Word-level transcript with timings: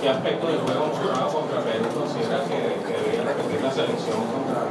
¿qué 0.00 0.08
aspecto 0.08 0.46
del 0.46 0.58
juego 0.60 0.86
mostrado 0.86 1.28
contra 1.28 1.60
Perú 1.60 1.86
considera 1.94 2.42
que, 2.44 2.58
que 2.86 2.92
debería 2.98 3.22
repetir 3.24 3.60
la 3.62 3.70
selección 3.70 4.16
contra, 4.32 4.64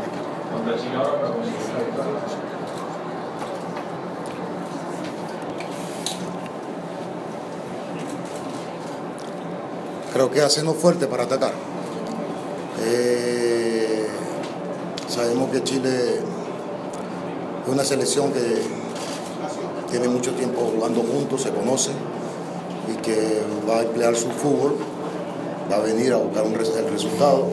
contra 0.51 0.77
Chile 0.77 0.95
ahora 0.95 1.21
para 1.21 1.33
conseguir 1.33 1.59
la 1.97 2.49
creo 10.19 10.31
que 10.31 10.41
hacernos 10.41 10.75
fuerte 10.75 11.07
para 11.07 11.23
atacar. 11.23 11.53
Eh, 12.81 14.07
sabemos 15.07 15.49
que 15.51 15.63
Chile 15.63 16.15
es 17.63 17.71
una 17.71 17.83
selección 17.83 18.33
que 18.33 18.61
tiene 19.89 20.07
mucho 20.07 20.31
tiempo 20.33 20.71
jugando 20.75 21.01
juntos, 21.01 21.43
se 21.43 21.51
conoce 21.51 21.91
y 22.91 22.95
que 23.01 23.41
va 23.69 23.77
a 23.77 23.81
emplear 23.83 24.15
su 24.15 24.29
fútbol, 24.29 24.75
va 25.71 25.77
a 25.77 25.79
venir 25.79 26.13
a 26.13 26.17
buscar 26.17 26.43
un, 26.43 26.53
el 26.53 26.91
resultado 26.91 27.47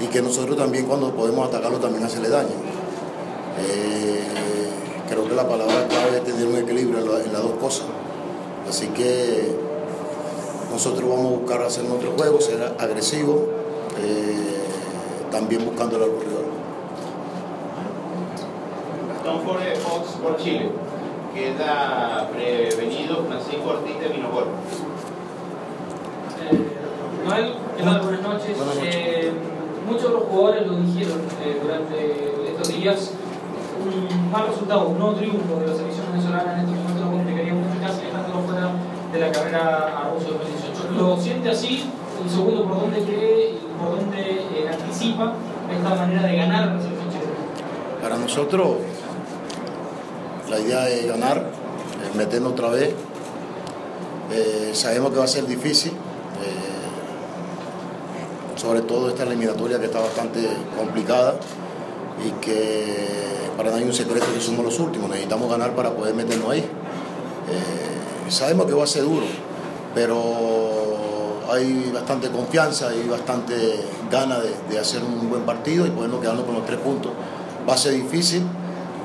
y 0.00 0.06
que 0.06 0.22
nosotros 0.22 0.56
también 0.56 0.86
cuando 0.86 1.10
podemos 1.14 1.48
atacarlo 1.48 1.78
también 1.78 2.04
hacerle 2.04 2.28
daño. 2.28 2.50
Eh, 3.58 4.20
creo 5.08 5.28
que 5.28 5.34
la 5.34 5.48
palabra 5.48 5.86
clave 5.88 6.18
es 6.18 6.24
tener 6.24 6.46
un 6.46 6.56
equilibrio 6.56 6.98
en, 6.98 7.32
las 7.32 7.42
dos 7.42 7.52
cosas. 7.60 7.86
Así 8.68 8.88
que 8.88 9.56
nosotros 10.70 11.08
vamos 11.08 11.26
a 11.26 11.36
buscar 11.36 11.62
hacer 11.62 11.84
nuestro 11.84 12.12
juego, 12.12 12.40
ser 12.40 12.74
agresivo, 12.78 13.46
eh, 13.98 14.58
también 15.30 15.64
buscando 15.64 15.98
la 15.98 16.06
corredor. 16.06 16.44
Don 19.24 19.44
Jorge 19.46 19.76
Fox 19.76 20.08
por 20.22 20.36
Chile. 20.36 20.70
Queda 21.34 22.30
prevenido 22.32 23.24
Francisco 23.24 23.70
Ortiz 23.70 23.98
de 23.98 24.08
Vinogol. 24.08 24.44
Buenas 27.24 28.22
noches. 28.22 28.56
Buenas 28.56 28.76
noches. 28.76 28.94
Eh, 28.94 29.32
muchos 29.88 30.02
de 30.02 30.10
los 30.10 30.24
jugadores 30.24 30.66
lo 30.66 30.76
dijeron 30.76 31.20
eh, 31.42 31.58
durante 31.62 32.50
estos 32.50 32.68
días. 32.68 33.10
Un 33.84 34.30
mal 34.30 34.46
resultado, 34.48 34.88
un 34.88 34.98
nuevo 34.98 35.14
triunfo 35.14 35.56
de 35.60 35.66
la 35.66 35.74
selección 35.74 36.06
venezolana 36.12 36.60
en 36.60 36.68
estos 36.68 36.76
momentos 36.76 37.08
complicaría 37.10 37.54
mucho 37.54 37.80
casi 37.80 38.06
dejándolo 38.06 38.40
fuera 38.46 38.70
de 39.12 39.20
la 39.20 39.32
carrera 39.32 40.04
a 40.04 40.10
Rusia 40.10 40.30
2018. 40.32 41.00
¿Lo 41.00 41.16
siente 41.16 41.50
así? 41.50 41.90
Y 42.24 42.28
segundo, 42.28 42.66
¿por 42.66 42.80
dónde 42.80 43.02
cree 43.02 43.50
y 43.52 43.58
por 43.78 43.98
dónde 43.98 44.20
eh, 44.20 44.70
anticipa 44.70 45.32
esta 45.72 45.94
manera 45.94 46.22
de 46.22 46.36
ganar 46.36 46.66
la 46.76 46.80
selección 46.80 47.08
chilena? 47.08 48.02
Para 48.02 48.18
nosotros 48.18 48.76
la 50.50 50.60
idea 50.60 50.88
es 50.90 51.06
ganar, 51.08 51.50
es 52.06 52.14
meternos 52.14 52.52
otra 52.52 52.68
vez. 52.68 52.94
Sabemos 54.72 55.12
que 55.12 55.18
va 55.18 55.24
a 55.24 55.28
ser 55.28 55.46
difícil, 55.46 55.92
sobre 58.56 58.82
todo 58.82 59.08
esta 59.08 59.24
eliminatoria 59.24 59.78
que 59.78 59.86
está 59.86 60.00
bastante 60.00 60.48
complicada 60.78 61.34
y 62.24 62.30
que 62.40 63.14
para 63.56 63.70
nadie 63.70 63.84
un 63.86 63.94
secreto 63.94 64.26
que 64.32 64.40
somos 64.40 64.64
los 64.64 64.78
últimos, 64.78 65.08
necesitamos 65.08 65.50
ganar 65.50 65.74
para 65.74 65.90
poder 65.90 66.14
meternos 66.14 66.50
ahí. 66.50 66.60
Eh, 66.60 68.30
sabemos 68.30 68.66
que 68.66 68.72
va 68.72 68.84
a 68.84 68.86
ser 68.86 69.04
duro, 69.04 69.26
pero 69.94 70.22
hay 71.50 71.90
bastante 71.92 72.30
confianza 72.30 72.94
y 72.94 73.08
bastante 73.08 73.54
ganas 74.10 74.42
de, 74.42 74.54
de, 74.70 74.78
hacer 74.78 75.02
un 75.02 75.28
buen 75.28 75.42
partido 75.42 75.86
y 75.86 75.90
podernos 75.90 76.20
quedarnos 76.20 76.44
con 76.44 76.54
los 76.54 76.66
tres 76.66 76.78
puntos. 76.80 77.12
Va 77.68 77.74
a 77.74 77.76
ser 77.76 77.92
difícil, 77.92 78.42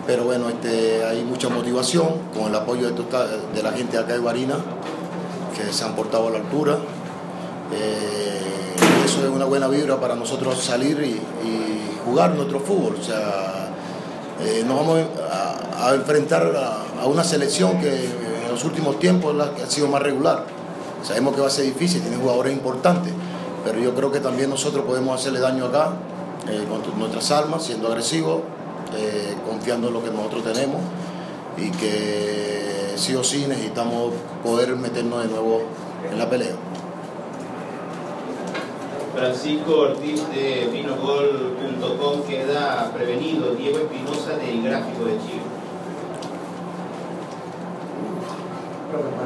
pero 0.07 0.23
bueno, 0.23 0.49
este, 0.49 1.05
hay 1.05 1.23
mucha 1.23 1.49
motivación 1.49 2.07
con 2.33 2.47
el 2.47 2.55
apoyo 2.55 2.89
de, 2.89 3.03
de 3.53 3.63
la 3.63 3.71
gente 3.71 3.97
acá 3.97 4.13
de 4.13 4.19
Barina, 4.19 4.55
que 5.55 5.71
se 5.71 5.83
han 5.83 5.95
portado 5.95 6.27
a 6.27 6.31
la 6.31 6.37
altura. 6.37 6.77
Eh, 7.71 8.48
eso 9.09 9.25
es 9.25 9.31
una 9.31 9.45
buena 9.45 9.67
vibra 9.67 9.99
para 9.99 10.15
nosotros 10.15 10.59
salir 10.59 11.01
y, 11.01 11.19
jugar 12.05 12.33
nuestro 12.33 12.59
fútbol. 12.59 12.95
O 12.99 13.03
sea, 13.03 13.69
eh, 14.39 14.63
nos 14.65 14.77
vamos 14.77 14.99
a, 15.29 15.93
enfrentar 15.93 16.55
a, 16.55 17.01
a, 17.01 17.05
una 17.07 17.23
selección 17.23 17.79
que 17.79 18.05
en 18.05 18.51
los 18.51 18.63
últimos 18.63 18.99
tiempos 18.99 19.35
la 19.35 19.53
que 19.53 19.63
ha 19.63 19.69
sido 19.69 19.87
más 19.87 20.01
regular. 20.01 20.45
Sabemos 21.03 21.35
que 21.35 21.41
va 21.41 21.47
a 21.47 21.51
ser 21.51 21.65
difícil, 21.65 22.01
tiene 22.01 22.17
jugadores 22.17 22.53
importantes, 22.53 23.11
pero 23.65 23.79
yo 23.79 23.93
creo 23.95 24.11
que 24.11 24.19
también 24.19 24.49
nosotros 24.49 24.85
podemos 24.85 25.19
hacerle 25.19 25.39
daño 25.39 25.65
acá 25.65 25.93
eh, 26.47 26.65
con 26.69 26.99
nuestras 26.99 27.31
armas, 27.31 27.63
siendo 27.63 27.87
agresivos, 27.89 28.41
eh, 28.95 29.35
confiando 29.47 29.87
en 29.87 29.93
lo 29.93 30.03
que 30.03 30.11
nosotros 30.11 30.43
tenemos 30.43 30.81
y 31.57 31.69
que 31.71 32.93
sí 32.95 33.15
o 33.15 33.23
sí 33.23 33.45
necesitamos 33.47 34.13
poder 34.43 34.75
meternos 34.75 35.23
de 35.23 35.29
nuevo 35.29 35.63
en 36.09 36.17
la 36.17 36.29
pelea. 36.29 36.55
Francisco 39.19 39.81
Ortiz 39.81 40.23
de 40.29 40.69
Vinogol.com 40.71 42.23
queda 42.23 42.89
prevenido 42.95 43.53
Diego 43.53 43.79
Espinosa 43.79 44.37
del 44.37 44.63
Gráfico 44.63 45.03
de 45.03 45.19
Chile. 45.19 45.43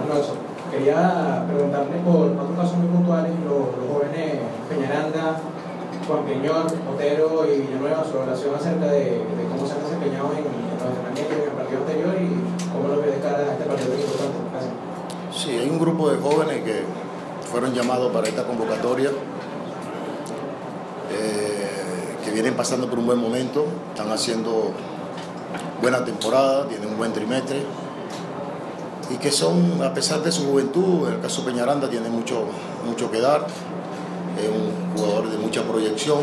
Bueno, 0.08 0.26
quería 0.72 1.46
preguntarle 1.48 1.98
por 2.04 2.34
cuatro 2.34 2.56
casos 2.56 2.78
muy 2.78 2.88
puntuales, 2.88 3.34
los, 3.46 3.78
los 3.78 3.86
jóvenes 3.94 4.40
Peñaranda, 4.68 5.40
Juan 6.08 6.26
Peñón, 6.26 6.66
Otero 6.92 7.46
y 7.46 7.62
Villanueva, 7.62 8.04
su 8.04 8.18
relación 8.18 8.56
acerca 8.56 8.88
de, 8.88 9.22
de, 9.22 9.44
cómo 9.52 9.68
se 9.68 9.74
han 9.74 9.84
desempeñado 9.84 10.32
en, 10.34 10.42
en 10.42 10.74
los 10.74 10.90
entrenamientos 10.90 11.38
en 11.38 11.44
el 11.44 11.54
partido 11.54 11.80
anterior 11.86 12.16
y 12.18 12.30
cómo 12.74 12.88
lo 12.90 13.00
ve 13.00 13.12
de 13.12 13.20
cara 13.22 13.38
a 13.46 13.54
este 13.54 13.66
partido 13.66 13.90
tan 13.94 14.02
importante. 14.02 14.38
Gracias. 14.50 14.74
Sí, 15.38 15.52
hay 15.52 15.70
un 15.70 15.78
grupo 15.78 16.10
de 16.10 16.18
jóvenes 16.18 16.64
que 16.64 16.82
fueron 17.52 17.76
llamados 17.76 18.12
para 18.12 18.28
esta 18.28 18.44
convocatoria, 18.44 19.12
eh, 21.14 22.18
que 22.23 22.23
vienen 22.34 22.56
pasando 22.56 22.90
por 22.90 23.00
un 23.00 23.06
buen 23.06 23.20
momento, 23.20 23.66
están 23.92 24.12
haciendo 24.12 24.72
buena 25.82 26.04
temporada, 26.04 26.68
tienen 26.68 26.90
un 26.90 26.98
buen 26.98 27.14
trimestre 27.14 27.64
y 29.10 29.18
que 29.18 29.32
son, 29.32 29.82
a 29.84 29.94
pesar 29.94 30.22
de 30.24 30.32
su 30.32 30.46
juventud, 30.46 31.08
en 31.08 31.16
el 31.16 31.22
caso 31.22 31.44
Peñaranda 31.46 31.90
tiene 31.90 32.10
mucho, 32.10 32.46
mucho 32.86 33.12
que 33.12 33.20
dar, 33.20 33.46
es 34.42 34.50
un 34.50 34.98
jugador 34.98 35.30
de 35.30 35.38
mucha 35.38 35.62
proyección, 35.64 36.22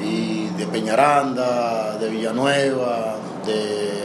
y 0.00 0.46
de 0.50 0.66
Peñaranda, 0.66 1.98
de 1.98 2.08
Villanueva, 2.08 3.16
de, 3.44 4.04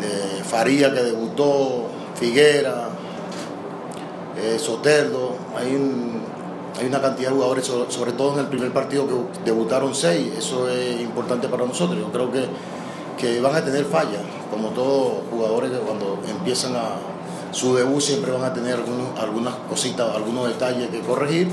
de 0.00 0.44
Faría 0.44 0.94
que 0.94 1.02
debutó, 1.02 1.86
Figuera, 2.14 2.88
eh, 4.36 4.58
Soterdo, 4.58 5.36
hay, 5.56 5.74
un, 5.74 6.17
hay 6.78 6.86
una 6.86 7.00
cantidad 7.00 7.30
de 7.30 7.34
jugadores, 7.34 7.66
sobre, 7.66 8.12
todo 8.12 8.34
en 8.34 8.40
el 8.40 8.46
primer 8.46 8.72
partido 8.72 9.06
que 9.06 9.14
debutaron 9.44 9.94
seis, 9.94 10.32
eso 10.38 10.68
es 10.68 11.00
importante 11.00 11.48
para 11.48 11.66
nosotros, 11.66 11.98
yo 11.98 12.10
creo 12.12 12.30
que 12.30 12.46
que 13.18 13.40
van 13.40 13.54
a 13.54 13.62
tener 13.62 13.84
fallas, 13.84 14.22
como 14.50 14.68
todos 14.68 15.24
jugadores 15.30 15.72
que 15.72 15.78
cuando 15.78 16.18
empiezan 16.26 16.74
a 16.76 16.96
su 17.50 17.74
debut 17.74 18.00
siempre 18.00 18.32
van 18.32 18.44
a 18.44 18.54
tener 18.54 18.78
algunas 19.20 19.54
cositas, 19.68 20.14
algunos 20.14 20.46
detalles 20.46 20.88
que 20.88 21.00
corregir, 21.00 21.48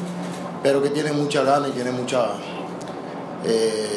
pero 0.64 0.82
que 0.82 0.90
tienen 0.90 1.18
mucha 1.18 1.44
gana 1.44 1.68
y 1.68 1.72
tienen 1.72 1.96
mucha, 1.96 2.28
eh, 3.44 3.88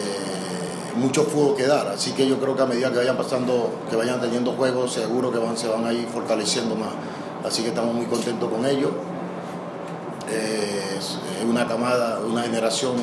mucho 0.97 1.25
fútbol 1.25 1.57
que 1.57 1.67
dar. 1.67 1.89
Así 1.89 2.13
que 2.13 2.27
yo 2.27 2.39
creo 2.39 2.57
que 2.57 2.63
a 2.63 2.67
medida 2.67 2.91
que 2.91 2.99
vayan 2.99 3.17
pasando, 3.17 3.71
que 3.91 3.97
vayan 3.97 4.21
teniendo 4.21 4.53
juegos, 4.53 4.93
seguro 4.93 5.31
que 5.31 5.39
se 5.57 5.69
van 5.69 5.87
a 5.87 5.93
ir 5.93 6.07
fortaleciendo 6.07 6.75
más. 6.75 6.91
Así 7.45 7.63
que 7.63 7.69
estamos 7.69 7.95
muy 7.95 8.07
contentos 8.07 8.51
con 8.51 8.65
ellos. 8.67 8.91
Es 10.31 11.19
una 11.49 11.67
camada, 11.67 12.21
una 12.21 12.43
generación 12.43 12.97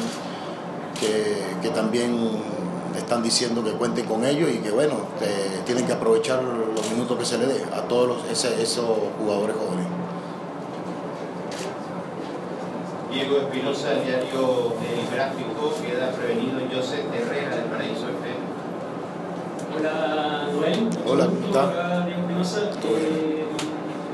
que, 1.00 1.44
que 1.62 1.70
también 1.70 2.44
están 2.98 3.22
diciendo 3.22 3.64
que 3.64 3.72
cuenten 3.72 4.06
con 4.06 4.26
ellos 4.26 4.50
y 4.52 4.60
que 4.60 4.72
bueno, 4.72 4.96
que 5.20 5.60
tienen 5.66 5.86
que 5.86 5.94
aprovechar 5.94 6.44
los 6.44 6.92
minutos 6.92 7.18
que 7.18 7.26
se 7.26 7.38
le 7.38 7.46
dé 7.46 7.64
a 7.74 7.82
todos 7.82 8.08
los, 8.08 8.32
ese, 8.32 8.62
esos 8.62 8.86
jugadores 9.20 9.56
jóvenes. 9.56 9.88
Diego 13.12 13.38
Espinosa, 13.38 13.94
el 13.94 14.06
diario 14.06 14.74
El 14.84 15.16
Gráfico, 15.16 15.74
queda 15.82 16.12
prevenido 16.12 16.60
José 16.74 17.06
Herrera 17.14 17.56
del 17.56 17.66
Paraíso 17.66 18.08
FM. 18.10 18.56
Hola, 19.78 20.50
Noel. 20.52 20.90
Hola, 21.08 21.26
¿cómo 21.28 21.46
está? 21.46 21.64
Hola, 21.64 22.06
Diego 22.06 22.22
Espinosa. 22.22 22.72
Eh, 22.84 23.46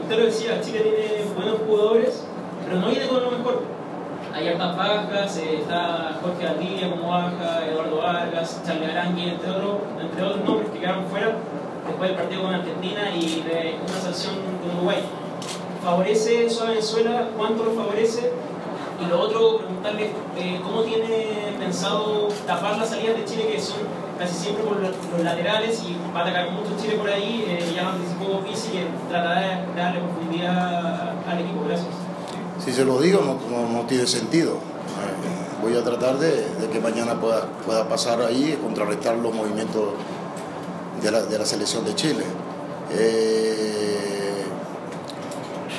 usted 0.03 0.17
lo 0.19 0.25
decía, 0.25 0.61
Chile 0.61 0.81
tiene 0.81 1.33
buenos 1.33 1.59
jugadores, 1.65 2.23
pero 2.71 2.83
no 2.83 2.89
viene 2.89 3.07
con 3.07 3.21
lo 3.21 3.31
mejor 3.31 3.63
hay 4.33 4.47
hartas 4.47 4.77
bajas, 4.77 5.37
eh, 5.39 5.57
está 5.59 6.17
Jorge 6.21 6.47
Aldilla 6.47 6.89
como 6.89 7.09
baja, 7.09 7.65
Eduardo 7.69 7.97
Vargas, 7.97 8.61
Charlie 8.65 8.85
Arangui, 8.85 9.29
entre, 9.29 9.51
otro, 9.51 9.81
entre 9.99 10.23
otros 10.23 10.45
nombres 10.45 10.69
que 10.69 10.79
quedaron 10.79 11.05
fuera 11.07 11.35
después 11.85 12.09
del 12.09 12.17
partido 12.17 12.43
con 12.43 12.53
Argentina 12.53 13.13
y 13.13 13.41
de 13.41 13.75
una 13.85 13.99
sanción 13.99 14.35
con 14.63 14.77
Uruguay. 14.77 14.99
¿Favorece 15.83 16.45
eso 16.45 16.63
a 16.63 16.69
Venezuela? 16.69 17.27
¿Cuánto 17.35 17.65
lo 17.65 17.71
favorece? 17.71 18.31
Y 19.01 19.09
lo 19.09 19.19
otro, 19.19 19.57
preguntarle 19.57 20.11
eh, 20.37 20.61
cómo 20.63 20.83
tiene 20.83 21.57
pensado 21.59 22.29
tapar 22.47 22.77
las 22.77 22.87
salidas 22.87 23.17
de 23.17 23.25
Chile 23.25 23.47
que 23.51 23.59
son 23.59 23.79
casi 24.17 24.35
siempre 24.35 24.63
por 24.63 24.77
los, 24.79 24.95
laterales 25.21 25.83
y 25.83 25.97
va 26.15 26.21
a 26.21 26.23
atacar 26.23 26.51
mucho 26.51 26.69
Chile 26.81 26.95
por 26.95 27.09
ahí, 27.09 27.43
eh, 27.49 27.73
ya 27.75 27.83
lo 27.83 27.89
anticipó 27.89 28.39
Pizzi 28.39 28.71
que 28.71 28.87
tratará 29.09 29.41
de 29.41 29.75
darle 29.75 29.99
profundidad 29.99 31.15
al 31.27 31.39
equipo. 31.39 31.65
Gracias. 31.67 32.00
Si 32.63 32.71
se 32.71 32.85
lo 32.85 32.99
digo, 32.99 33.21
no, 33.21 33.67
no, 33.67 33.87
tiene 33.87 34.05
sentido. 34.05 34.51
Eh, 34.53 35.61
voy 35.63 35.75
a 35.75 35.83
tratar 35.83 36.19
de, 36.19 36.29
de, 36.29 36.69
que 36.71 36.79
mañana 36.79 37.19
pueda, 37.19 37.47
pueda 37.65 37.87
pasar 37.89 38.21
ahí 38.21 38.55
y 38.55 38.61
contrarrestar 38.61 39.15
los 39.17 39.33
movimientos 39.33 39.93
de 41.01 41.11
la, 41.11 41.23
de 41.23 41.39
la 41.39 41.45
selección 41.45 41.83
de 41.85 41.95
Chile. 41.95 42.23
Eh, 42.91 44.43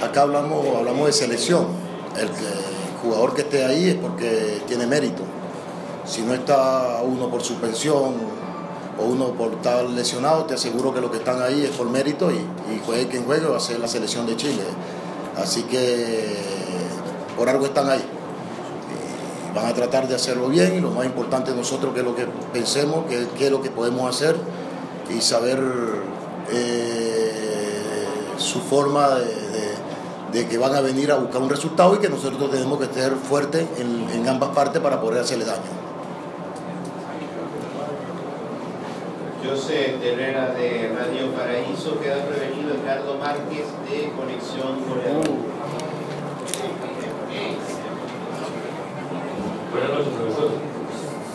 acá 0.03 0.23
hablamos, 0.23 0.77
hablamos 0.77 1.07
de 1.07 1.13
selección. 1.13 1.67
El, 2.17 2.27
el 2.27 3.01
jugador 3.01 3.35
que 3.35 3.43
esté 3.43 3.65
ahí 3.65 3.91
es 3.91 3.95
porque 3.95 4.63
tiene 4.67 4.87
mérito. 4.87 5.23
Si 6.05 6.23
no 6.23 6.35
está 6.35 7.01
uno 7.05 7.31
por 7.31 7.43
suspensión 7.45 8.15
o 8.99 9.05
uno 9.05 9.29
por 9.35 9.53
estar 9.53 9.85
lesionado, 9.85 10.47
te 10.47 10.55
aseguro 10.55 10.93
que 10.93 11.01
los 11.01 11.13
que 11.13 11.19
están 11.19 11.41
ahí 11.43 11.63
es 11.63 11.71
por 11.71 11.89
mérito 11.89 12.33
y 12.33 12.45
juegue 12.85 13.07
quien 13.07 13.25
juegue 13.25 13.47
va 13.47 13.59
a 13.59 13.61
ser 13.61 13.79
la 13.79 13.87
selección 13.87 14.27
de 14.27 14.37
Chile. 14.37 14.63
Así 15.37 15.63
que 15.63 16.62
por 17.37 17.49
algo 17.49 17.67
están 17.67 17.89
ahí. 17.89 18.05
Y 19.51 19.55
van 19.55 19.67
a 19.67 19.75
tratar 19.75 20.09
de 20.09 20.15
hacerlo 20.15 20.49
bien 20.49 20.77
y 20.77 20.81
lo 20.81 20.91
más 20.91 21.07
importante 21.07 21.55
nosotros 21.55 21.93
que 21.93 22.01
es 22.01 22.07
lo 22.07 22.15
que 22.15 22.27
pensemos, 22.53 23.07
que, 23.07 23.27
que 23.37 23.47
es 23.47 23.51
lo 23.51 23.61
que 23.61 23.71
podemos 23.71 24.09
hacer 24.09 24.37
y 25.11 25.21
saber 25.21 25.61
eh, 26.51 27.33
su 28.37 28.61
forma 28.61 29.09
de, 30.33 30.47
que 30.49 30.59
van 30.59 30.75
a 30.75 30.81
venir 30.81 31.13
a 31.13 31.17
buscar 31.17 31.43
un 31.43 31.51
resultado 31.51 31.95
y 31.95 31.99
que 31.99 32.09
nosotros 32.09 32.51
tenemos 32.51 32.79
que 32.79 32.85
estar 32.85 33.13
fuertes 33.17 33.67
en, 33.79 34.29
ambas 34.29 34.51
partes 34.51 34.81
para 34.81 35.01
poder 35.01 35.21
hacerle 35.21 35.45
daño. 35.45 35.61
José 39.47 39.97
Herrera 40.03 40.55
de 40.55 40.95
Radio 40.97 41.33
Paraíso 41.33 42.01
queda 42.01 42.25
prevenido 42.25 42.75
Ricardo 42.75 43.17
Márquez 43.19 43.67
de 43.89 44.13
Conexión 44.17 44.89
Goleador. 44.89 45.29
Buenas 49.71 49.91
noches, 49.91 50.13
profesor. 50.15 50.51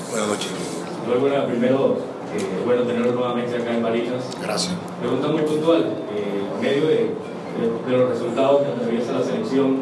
Buenas 0.09 0.27
noches. 0.29 0.77
Muy 1.18 1.30
buena, 1.31 1.48
primero, 1.48 1.96
eh, 2.36 2.62
bueno 2.64 2.84
tenerlo 2.84 3.12
nuevamente 3.14 3.56
acá 3.56 3.74
en 3.74 3.81
Barinas. 3.81 4.24
Gracias. 4.40 4.75
Pregunta 5.00 5.30
muy 5.30 5.42
puntual, 5.42 5.81
eh, 6.16 6.44
en 6.56 6.62
medio 6.62 6.81
de, 6.86 6.96
de, 6.96 7.92
de, 7.92 7.98
los 7.98 8.10
resultados 8.10 8.62
que 8.62 8.68
atraviesa 8.68 9.14
la 9.14 9.24
selección, 9.24 9.78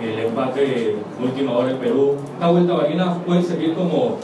el 0.00 0.18
empate 0.18 0.60
de 0.60 0.96
última 1.22 1.58
hora 1.58 1.72
en 1.72 1.76
Perú, 1.76 2.16
esta 2.32 2.48
vuelta 2.48 2.72
a 2.72 2.76
Barinas 2.76 3.18
puede 3.26 3.42
servir 3.42 3.74
como 3.74 4.16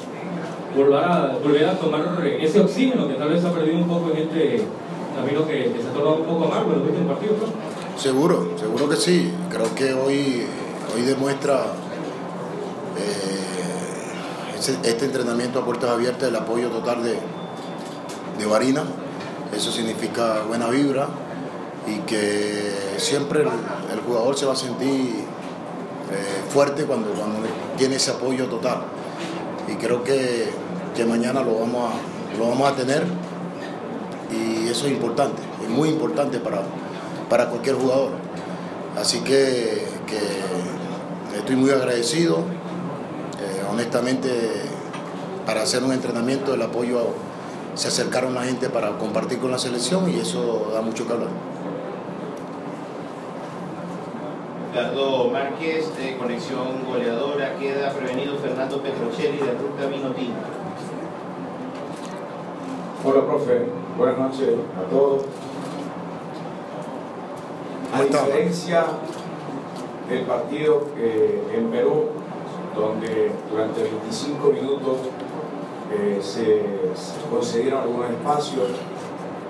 volver 0.75 1.05
a, 1.05 1.37
volver 1.45 1.67
a 1.67 1.79
tomar 1.79 2.27
ese 2.41 2.61
oxígeno 2.61 3.09
que 3.09 3.15
tal 3.15 3.29
vez 3.29 3.45
ha 3.45 3.53
perdido 3.53 3.77
un 3.77 3.89
poco 3.89 4.11
en 4.13 4.23
este 4.23 4.63
camino 5.15 5.47
que, 5.47 5.71
que 5.71 5.83
se 5.83 5.89
ha 5.89 5.93
tornado 5.93 6.17
un 6.17 6.25
poco 6.25 6.45
amargo 6.47 6.73
en 6.73 6.79
los 6.79 6.89
últimos 6.89 7.13
partidos, 7.13 7.37
¿no? 7.41 8.01
Seguro, 8.01 8.49
seguro 8.57 8.89
que 8.89 8.97
sí. 8.97 9.31
Creo 9.51 9.75
que 9.75 9.93
hoy, 9.93 10.47
hoy 10.95 11.03
demuestra 11.03 11.67
eh, 12.97 13.43
este 14.69 15.05
entrenamiento 15.05 15.61
a 15.61 15.65
puertas 15.65 15.91
abiertas, 15.91 16.29
el 16.29 16.37
apoyo 16.37 16.69
total 16.69 17.03
de, 17.03 17.19
de 18.39 18.47
Varina. 18.47 18.83
Eso 19.55 19.71
significa 19.71 20.43
buena 20.47 20.69
vibra 20.69 21.09
y 21.87 21.99
que 22.01 22.97
siempre 22.97 23.43
el, 23.43 24.01
jugador 24.07 24.37
se 24.37 24.47
va 24.47 24.53
a 24.53 24.57
sentir 24.57 25.25
eh, 26.11 26.43
fuerte 26.49 26.85
cuando, 26.85 27.11
cuando 27.11 27.41
tiene 27.77 27.97
ese 27.97 28.13
apoyo 28.13 28.47
total. 28.47 28.85
Y 29.69 29.75
creo 29.75 30.03
que, 30.05 30.51
que 30.95 31.05
mañana 31.05 31.43
lo 31.43 31.59
vamos, 31.59 31.93
a, 31.93 32.39
lo 32.39 32.49
vamos 32.49 32.73
a 32.73 32.77
tener 32.77 33.05
y 34.31 34.69
eso 34.69 34.87
es 34.87 34.93
importante, 34.93 35.43
es 35.63 35.69
muy 35.69 35.91
importante 35.91 36.39
para, 36.39 36.63
para 37.29 37.49
cualquier 37.49 37.77
jugador. 37.77 38.11
Así 38.99 39.21
que 39.21 39.87
estoy 41.37 41.57
muy 41.57 41.71
agradecido. 41.71 42.45
Honestamente, 43.73 44.29
para 45.47 45.63
hacer 45.63 45.83
un 45.83 45.93
entrenamiento, 45.93 46.53
el 46.53 46.61
apoyo 46.61 47.07
se 47.75 47.89
acercaron 47.89 48.35
la 48.35 48.43
gente 48.43 48.69
para 48.69 48.99
compartir 48.99 49.39
con 49.39 49.51
la 49.51 49.57
selección 49.57 50.11
y 50.11 50.21
eso 50.21 50.71
da 50.75 50.83
mucho 50.83 51.07
que 51.07 51.15
hablar. 51.15 51.31
Ricardo 54.69 55.31
Márquez 55.31 55.97
de 55.97 56.19
Conexión 56.19 56.85
Goleadora 56.87 57.57
queda 57.59 57.93
prevenido 57.93 58.37
Fernando 58.37 58.83
Petrocelli 58.83 59.39
de 59.39 59.53
Ruta 59.53 59.87
Vino 59.87 60.11
Tinto. 60.11 60.39
Hola, 63.05 63.27
profe. 63.27 63.67
Buenas 63.97 64.19
noches 64.19 64.49
a 64.79 64.91
todos. 64.91 65.23
A 67.95 68.03
diferencia 68.03 68.85
del 70.11 70.25
partido 70.27 70.89
que 70.95 71.43
en 71.55 71.71
Perú, 71.71 72.22
donde 72.75 73.31
durante 73.51 73.83
25 73.83 74.49
minutos 74.49 74.97
eh, 75.93 76.19
se, 76.23 76.63
concedieron 77.31 77.83
algunos 77.83 78.11
espacios, 78.11 78.69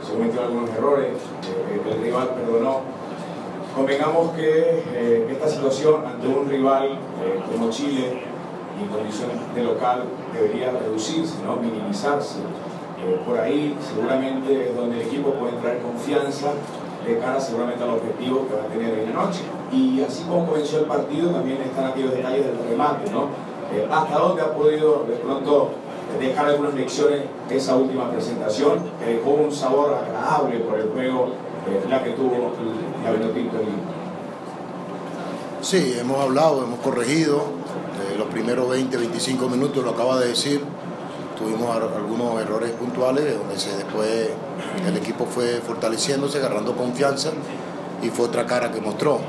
se 0.05 0.13
cometieron 0.13 0.47
algunos 0.47 0.71
errores, 0.71 1.13
eh, 1.13 1.81
el 1.91 2.03
rival 2.03 2.35
perdonó. 2.35 2.81
Convengamos 3.75 4.33
que 4.33 4.83
eh, 4.93 5.29
esta 5.31 5.49
situación 5.49 6.05
ante 6.05 6.27
un 6.27 6.49
rival 6.49 6.99
como 7.51 7.71
Chile, 7.71 8.23
en 8.81 8.89
condiciones 8.89 9.37
de 9.55 9.63
local, 9.63 10.05
debería 10.33 10.73
reducirse, 10.73 11.37
¿no? 11.45 11.57
minimizarse. 11.57 12.41
por 13.27 13.39
ahí 13.39 13.77
seguramente 13.81 14.71
es 14.71 14.77
donde 14.77 15.01
el 15.01 15.07
equipo 15.07 15.31
puede 15.31 15.53
traer 15.55 15.81
confianza 15.83 16.53
de 17.07 17.19
cara 17.19 17.41
seguramente 17.41 17.83
al 17.83 17.91
objetivo 17.91 18.47
que 18.49 18.55
va 18.55 18.63
a 18.63 18.67
tener 18.67 18.99
en 18.99 19.15
la 19.15 19.25
noche. 19.25 19.41
Y 19.73 20.03
así 20.03 20.25
como 20.25 20.47
comenzó 20.47 20.79
el 20.81 20.85
partido, 20.87 21.31
también 21.31 21.61
están 21.63 21.87
aquellos 21.87 22.13
detalles 22.13 22.47
del 22.47 22.59
remate, 22.69 23.11
¿no? 23.11 23.29
Eh, 23.73 23.89
¿Hasta 23.91 24.19
dónde 24.19 24.43
ha 24.43 24.55
podido 24.55 25.05
de 25.09 25.17
pronto 25.17 25.71
dejar 26.21 26.47
algunas 26.47 26.75
lecciones 26.75 27.23
esa 27.51 27.77
última 27.77 28.11
presentación 28.11 28.81
que 28.99 29.15
dejó 29.15 29.31
un 29.31 29.53
sabor 29.53 29.95
agradable 29.95 30.59
por 30.61 30.79
el 30.79 30.89
juego, 30.91 31.29
eh, 31.69 31.85
la 31.89 32.03
que 32.03 32.11
tuvo 32.11 32.53
la 33.05 33.13
Vinotinto 33.13 33.59
en 33.59 34.03
Sí, 35.61 35.97
hemos 35.99 36.19
hablado, 36.19 36.65
hemos 36.65 36.81
corregido. 36.81 37.37
Eh, 37.37 38.19
los 38.19 38.27
primeros 38.29 38.69
20, 38.69 38.97
25 38.97 39.49
minutos, 39.49 39.85
lo 39.85 39.91
acaba 39.91 40.19
de 40.19 40.29
decir, 40.29 40.63
tuvimos 41.37 41.75
algunos 41.75 42.41
errores 42.41 42.73
puntuales 42.73 43.39
donde 43.39 43.59
se 43.59 43.77
después 43.77 44.29
el 44.87 44.97
equipo 44.97 45.27
fue 45.27 45.61
fortaleciéndose, 45.67 46.39
agarrando 46.39 46.77
confianza 46.77 47.31
y 48.03 48.11
fue 48.11 48.27
otra 48.27 48.47
cara 48.47 48.71
que 48.71 48.81
mostró. 48.81 49.21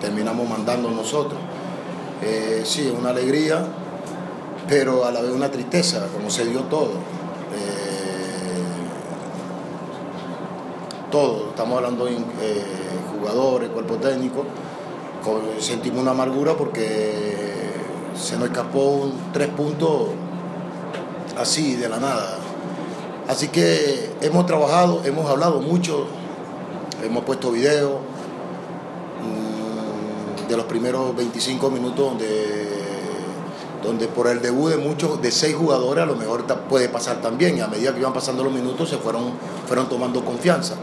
Terminamos 0.00 0.48
mandando 0.48 0.90
nosotros. 0.90 1.40
Eh, 2.22 2.62
sí, 2.64 2.92
una 2.98 3.10
alegría, 3.10 3.64
pero 4.68 5.04
a 5.04 5.12
la 5.12 5.20
vez 5.20 5.30
una 5.30 5.50
tristeza, 5.50 6.06
como 6.12 6.30
se 6.30 6.44
dio 6.44 6.60
todo. 6.62 6.92
Eh, 7.54 7.86
todo, 11.10 11.50
estamos 11.50 11.76
hablando 11.76 12.06
de 12.06 12.12
eh, 12.12 12.64
jugadores, 13.18 13.70
cuerpo 13.70 13.96
técnico, 13.96 14.44
sentimos 15.60 16.02
una 16.02 16.12
amargura 16.12 16.54
porque 16.54 17.72
se 18.14 18.36
nos 18.36 18.48
escapó 18.48 18.90
un, 18.90 19.32
tres 19.32 19.48
puntos 19.48 20.08
así 21.36 21.76
de 21.76 21.88
la 21.88 21.98
nada. 21.98 22.38
Así 23.28 23.48
que 23.48 24.10
hemos 24.20 24.46
trabajado, 24.46 25.02
hemos 25.04 25.28
hablado 25.28 25.60
mucho, 25.60 26.06
hemos 27.04 27.24
puesto 27.24 27.50
videos 27.50 28.00
mmm, 29.20 30.48
de 30.48 30.56
los 30.56 30.66
primeros 30.66 31.14
25 31.16 31.70
minutos 31.70 32.10
donde, 32.10 32.68
donde 33.82 34.06
por 34.06 34.28
el 34.28 34.40
debut 34.40 34.70
de 34.70 34.76
muchos, 34.76 35.20
de 35.20 35.32
seis 35.32 35.56
jugadores, 35.56 36.04
a 36.04 36.06
lo 36.06 36.14
mejor 36.14 36.44
puede 36.68 36.88
pasar 36.88 37.20
también. 37.20 37.58
Y 37.58 37.60
a 37.60 37.66
medida 37.66 37.92
que 37.92 38.00
iban 38.00 38.12
pasando 38.12 38.44
los 38.44 38.52
minutos 38.52 38.88
se 38.88 38.96
fueron, 38.96 39.32
fueron 39.66 39.88
tomando 39.88 40.24
confianza. 40.24 40.74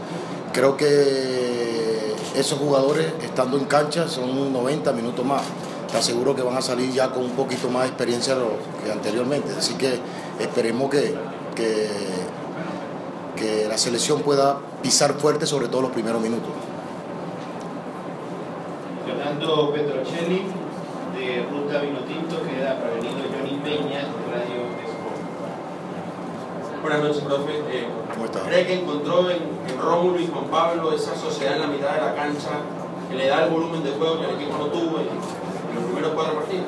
Creo 0.52 0.76
que 0.76 2.14
esos 2.36 2.58
jugadores, 2.58 3.06
estando 3.22 3.56
en 3.56 3.64
cancha, 3.64 4.06
son 4.08 4.52
90 4.52 4.92
minutos 4.92 5.24
más. 5.24 5.42
Te 5.90 5.96
aseguro 5.98 6.34
que 6.34 6.42
van 6.42 6.56
a 6.56 6.62
salir 6.62 6.92
ya 6.92 7.10
con 7.10 7.24
un 7.24 7.30
poquito 7.30 7.70
más 7.70 7.84
de 7.84 7.88
experiencia 7.88 8.36
que 8.84 8.92
anteriormente. 8.92 9.48
Así 9.56 9.74
que 9.74 9.98
esperemos 10.38 10.90
que, 10.90 11.14
que, 11.54 11.88
que, 13.36 13.66
la 13.68 13.78
selección 13.78 14.22
pueda 14.22 14.58
pisar 14.82 15.14
fuerte, 15.14 15.46
sobre 15.46 15.68
todo 15.68 15.82
los 15.82 15.92
primeros 15.92 16.20
minutos. 16.20 16.50
Leonardo 19.06 19.72
Petrocelli, 19.72 20.42
de 21.16 21.46
Ruta 21.50 21.80
Vinotinto, 21.80 22.42
queda 22.42 22.78
prevenido 22.78 23.28
Johnny 23.30 23.60
Peña, 23.62 24.00
de 24.00 24.24
Radio 24.32 24.64
Sport. 24.84 25.20
Buenas 26.82 27.02
noches, 27.02 27.22
profe. 27.22 27.52
Eh, 27.70 27.88
¿Cómo 28.12 28.24
está? 28.26 28.40
¿Cree 28.40 28.66
que 28.66 28.80
encontró 28.80 29.30
en, 29.30 29.38
en 29.68 29.78
Rómulo 29.80 30.20
y 30.20 30.26
Juan 30.26 30.46
Pablo 30.46 30.92
esa 30.92 31.14
sociedad 31.14 31.54
en 31.56 31.60
la 31.62 31.66
mitad 31.68 31.94
de 31.94 32.00
la 32.00 32.14
cancha 32.14 32.50
que 33.08 33.16
le 33.16 33.28
da 33.28 33.44
el 33.44 33.50
volumen 33.50 33.84
de 33.84 33.90
juego 33.92 34.20
que 34.20 34.26
el 34.26 34.34
equipo 34.34 34.58
no 34.58 34.66
tuvo 34.66 34.98
en, 34.98 35.08
en 35.08 35.74
los 35.74 35.84
primeros 35.84 36.12
cuatro 36.14 36.34
partidos? 36.34 36.66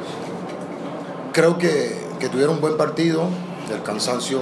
Creo 1.32 1.58
que, 1.58 2.06
que 2.18 2.28
tuvieron 2.28 2.56
un 2.56 2.60
buen 2.60 2.76
partido 2.76 3.28
el 3.72 3.82
cansancio, 3.82 4.40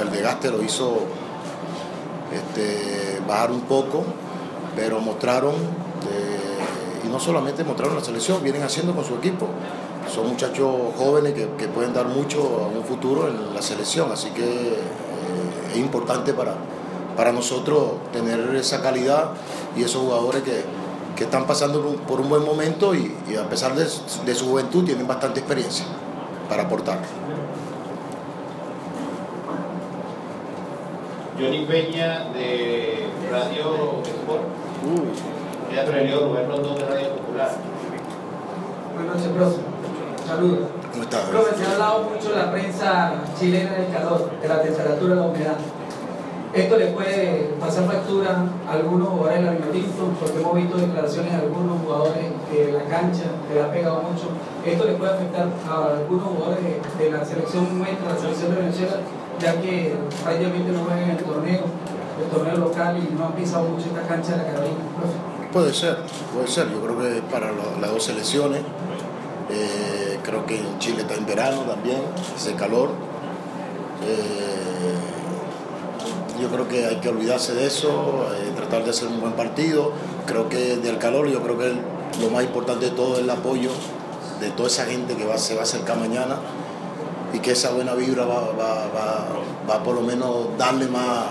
el 0.00 0.10
desgaste 0.10 0.50
lo 0.50 0.62
hizo 0.62 0.98
este, 2.32 3.20
bajar 3.26 3.50
un 3.50 3.62
poco, 3.62 4.04
pero 4.76 5.00
mostraron 5.00 5.54
eh, 5.54 6.40
no 7.10 7.18
solamente 7.18 7.64
mostraron 7.64 7.96
la 7.96 8.04
selección, 8.04 8.42
vienen 8.42 8.62
haciendo 8.62 8.94
con 8.94 9.04
su 9.04 9.14
equipo. 9.16 9.46
Son 10.12 10.28
muchachos 10.28 10.70
jóvenes 10.96 11.34
que, 11.34 11.48
que 11.58 11.68
pueden 11.68 11.92
dar 11.92 12.06
mucho 12.06 12.40
a 12.40 12.66
un 12.66 12.84
futuro 12.84 13.28
en 13.28 13.54
la 13.54 13.62
selección, 13.62 14.10
así 14.10 14.30
que 14.30 14.44
eh, 14.44 14.76
es 15.72 15.76
importante 15.76 16.32
para, 16.32 16.54
para 17.16 17.32
nosotros 17.32 17.92
tener 18.12 18.54
esa 18.54 18.80
calidad 18.80 19.30
y 19.76 19.82
esos 19.82 20.02
jugadores 20.02 20.42
que, 20.42 20.64
que 21.16 21.24
están 21.24 21.46
pasando 21.46 21.80
por 21.80 21.90
un, 21.90 21.96
por 21.98 22.20
un 22.20 22.28
buen 22.28 22.44
momento 22.44 22.94
y, 22.94 23.14
y 23.28 23.36
a 23.36 23.48
pesar 23.48 23.74
de, 23.74 23.84
de 23.84 24.34
su 24.34 24.46
juventud 24.46 24.84
tienen 24.84 25.06
bastante 25.06 25.40
experiencia 25.40 25.84
para 26.48 26.64
aportar. 26.64 26.98
Johnny 31.40 31.64
Peña 31.64 32.28
de 32.34 33.08
Radio 33.32 34.02
Sport. 34.04 34.42
Ya 35.74 35.86
prevenido 35.86 36.28
Rubén 36.28 36.48
Rondón 36.50 36.76
de 36.76 36.84
Radio 36.84 37.08
Popular. 37.16 37.50
Buenas 38.94 39.16
noches, 39.16 39.32
profe. 39.32 39.56
Saludos. 40.26 40.68
¿Cómo 40.92 41.02
estás? 41.02 41.20
Profe, 41.30 41.56
se 41.56 41.64
ha 41.64 41.72
hablado 41.72 42.10
mucho 42.10 42.32
en 42.32 42.38
la 42.38 42.52
prensa 42.52 43.12
chilena 43.38 43.72
del 43.72 43.90
calor, 43.90 44.30
de 44.38 44.48
la 44.48 44.60
temperatura 44.60 45.14
y 45.14 45.16
la 45.16 45.22
humedad. 45.22 45.56
Esto 46.52 46.76
le 46.76 46.86
puede 46.88 47.54
pasar 47.58 47.84
factura 47.86 48.44
a 48.68 48.72
algunos 48.72 49.08
jugadores 49.08 49.38
del 49.38 49.48
Avinotinto, 49.48 50.12
porque 50.20 50.40
hemos 50.40 50.54
visto 50.56 50.76
declaraciones 50.76 51.32
de 51.32 51.38
algunos 51.38 51.80
jugadores 51.80 52.24
de 52.52 52.72
la 52.72 52.84
cancha, 52.84 53.24
que 53.48 53.54
le 53.54 53.62
ha 53.62 53.72
pegado 53.72 54.02
mucho. 54.02 54.28
Esto 54.66 54.84
le 54.84 54.92
puede 54.92 55.12
afectar 55.12 55.48
a 55.70 55.96
algunos 55.96 56.26
jugadores 56.26 56.58
de, 56.64 57.04
de 57.04 57.10
la 57.10 57.24
selección 57.24 57.78
nuestra, 57.78 58.12
la 58.12 58.18
selección 58.20 58.54
de 58.54 58.60
Venezuela, 58.60 58.96
ya 59.40 59.60
que 59.60 59.94
prácticamente 60.22 60.72
no 60.72 60.84
juegan 60.84 61.10
el 61.10 61.16
torneo, 61.16 61.64
el 62.20 62.30
torneo 62.30 62.56
local 62.56 62.98
y 62.98 63.14
no 63.14 63.26
han 63.26 63.32
pisado 63.32 63.64
mucho 63.64 63.86
esta 63.86 64.06
cancha 64.06 64.32
de 64.32 64.38
la 64.38 64.44
Carolina. 64.44 64.76
Puede 65.52 65.74
ser, 65.74 65.98
puede 66.32 66.46
ser. 66.46 66.70
Yo 66.70 66.80
creo 66.80 66.98
que 66.98 67.22
para 67.22 67.50
las 67.80 67.90
dos 67.90 68.04
selecciones, 68.04 68.60
eh, 69.50 70.18
creo 70.22 70.46
que 70.46 70.58
en 70.58 70.78
Chile 70.78 71.02
está 71.02 71.14
en 71.14 71.26
verano 71.26 71.62
también, 71.62 72.00
hace 72.36 72.54
calor. 72.54 72.90
Eh, 74.06 74.94
yo 76.40 76.48
creo 76.48 76.68
que 76.68 76.86
hay 76.86 76.96
que 76.96 77.08
olvidarse 77.08 77.54
de 77.54 77.66
eso, 77.66 78.26
eh, 78.32 78.52
tratar 78.56 78.84
de 78.84 78.90
hacer 78.90 79.08
un 79.08 79.20
buen 79.20 79.32
partido. 79.32 79.92
Creo 80.26 80.48
que 80.48 80.76
del 80.76 80.98
calor, 80.98 81.28
yo 81.28 81.42
creo 81.42 81.58
que 81.58 81.72
lo 82.20 82.30
más 82.30 82.44
importante 82.44 82.86
de 82.86 82.90
todo 82.92 83.14
es 83.14 83.20
el 83.20 83.30
apoyo 83.30 83.70
de 84.40 84.50
toda 84.50 84.68
esa 84.68 84.84
gente 84.86 85.16
que 85.16 85.26
va, 85.26 85.36
se 85.36 85.54
va 85.54 85.60
a 85.60 85.64
acercar 85.64 85.98
mañana 85.98 86.36
y 87.32 87.38
que 87.38 87.52
esa 87.52 87.70
buena 87.70 87.94
vibra 87.94 88.24
va, 88.24 88.40
va, 88.52 89.26
va, 89.68 89.82
por 89.82 89.94
lo 89.94 90.00
menos 90.00 90.56
darle 90.58 90.86
más 90.86 91.26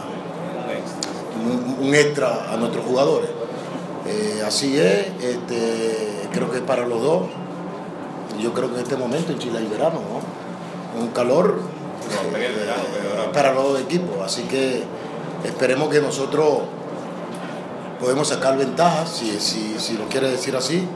un, 1.43 1.87
un 1.87 1.95
extra 1.95 2.51
a 2.51 2.57
nuestros 2.57 2.85
jugadores. 2.85 3.29
Eh, 4.05 4.41
así 4.45 4.77
es, 4.79 5.07
este, 5.21 6.27
creo 6.31 6.49
que 6.49 6.57
es 6.57 6.63
para 6.63 6.85
los 6.87 7.01
dos. 7.01 7.23
Yo 8.39 8.53
creo 8.53 8.69
que 8.69 8.75
en 8.75 8.83
este 8.83 8.95
momento 8.95 9.31
en 9.31 9.39
Chile 9.39 9.59
hay 9.59 9.67
verano, 9.67 9.99
¿no? 9.99 11.01
Un 11.01 11.09
calor 11.09 11.59
eh, 12.35 13.29
para 13.33 13.53
los 13.53 13.63
dos 13.63 13.81
equipos. 13.81 14.17
Así 14.23 14.43
que 14.43 14.83
esperemos 15.43 15.89
que 15.89 15.99
nosotros 16.01 16.59
podemos 17.99 18.29
sacar 18.29 18.57
ventajas, 18.57 19.09
si, 19.09 19.39
si, 19.39 19.77
si 19.77 19.97
lo 19.97 20.05
quiere 20.05 20.31
decir 20.31 20.55
así. 20.55 20.87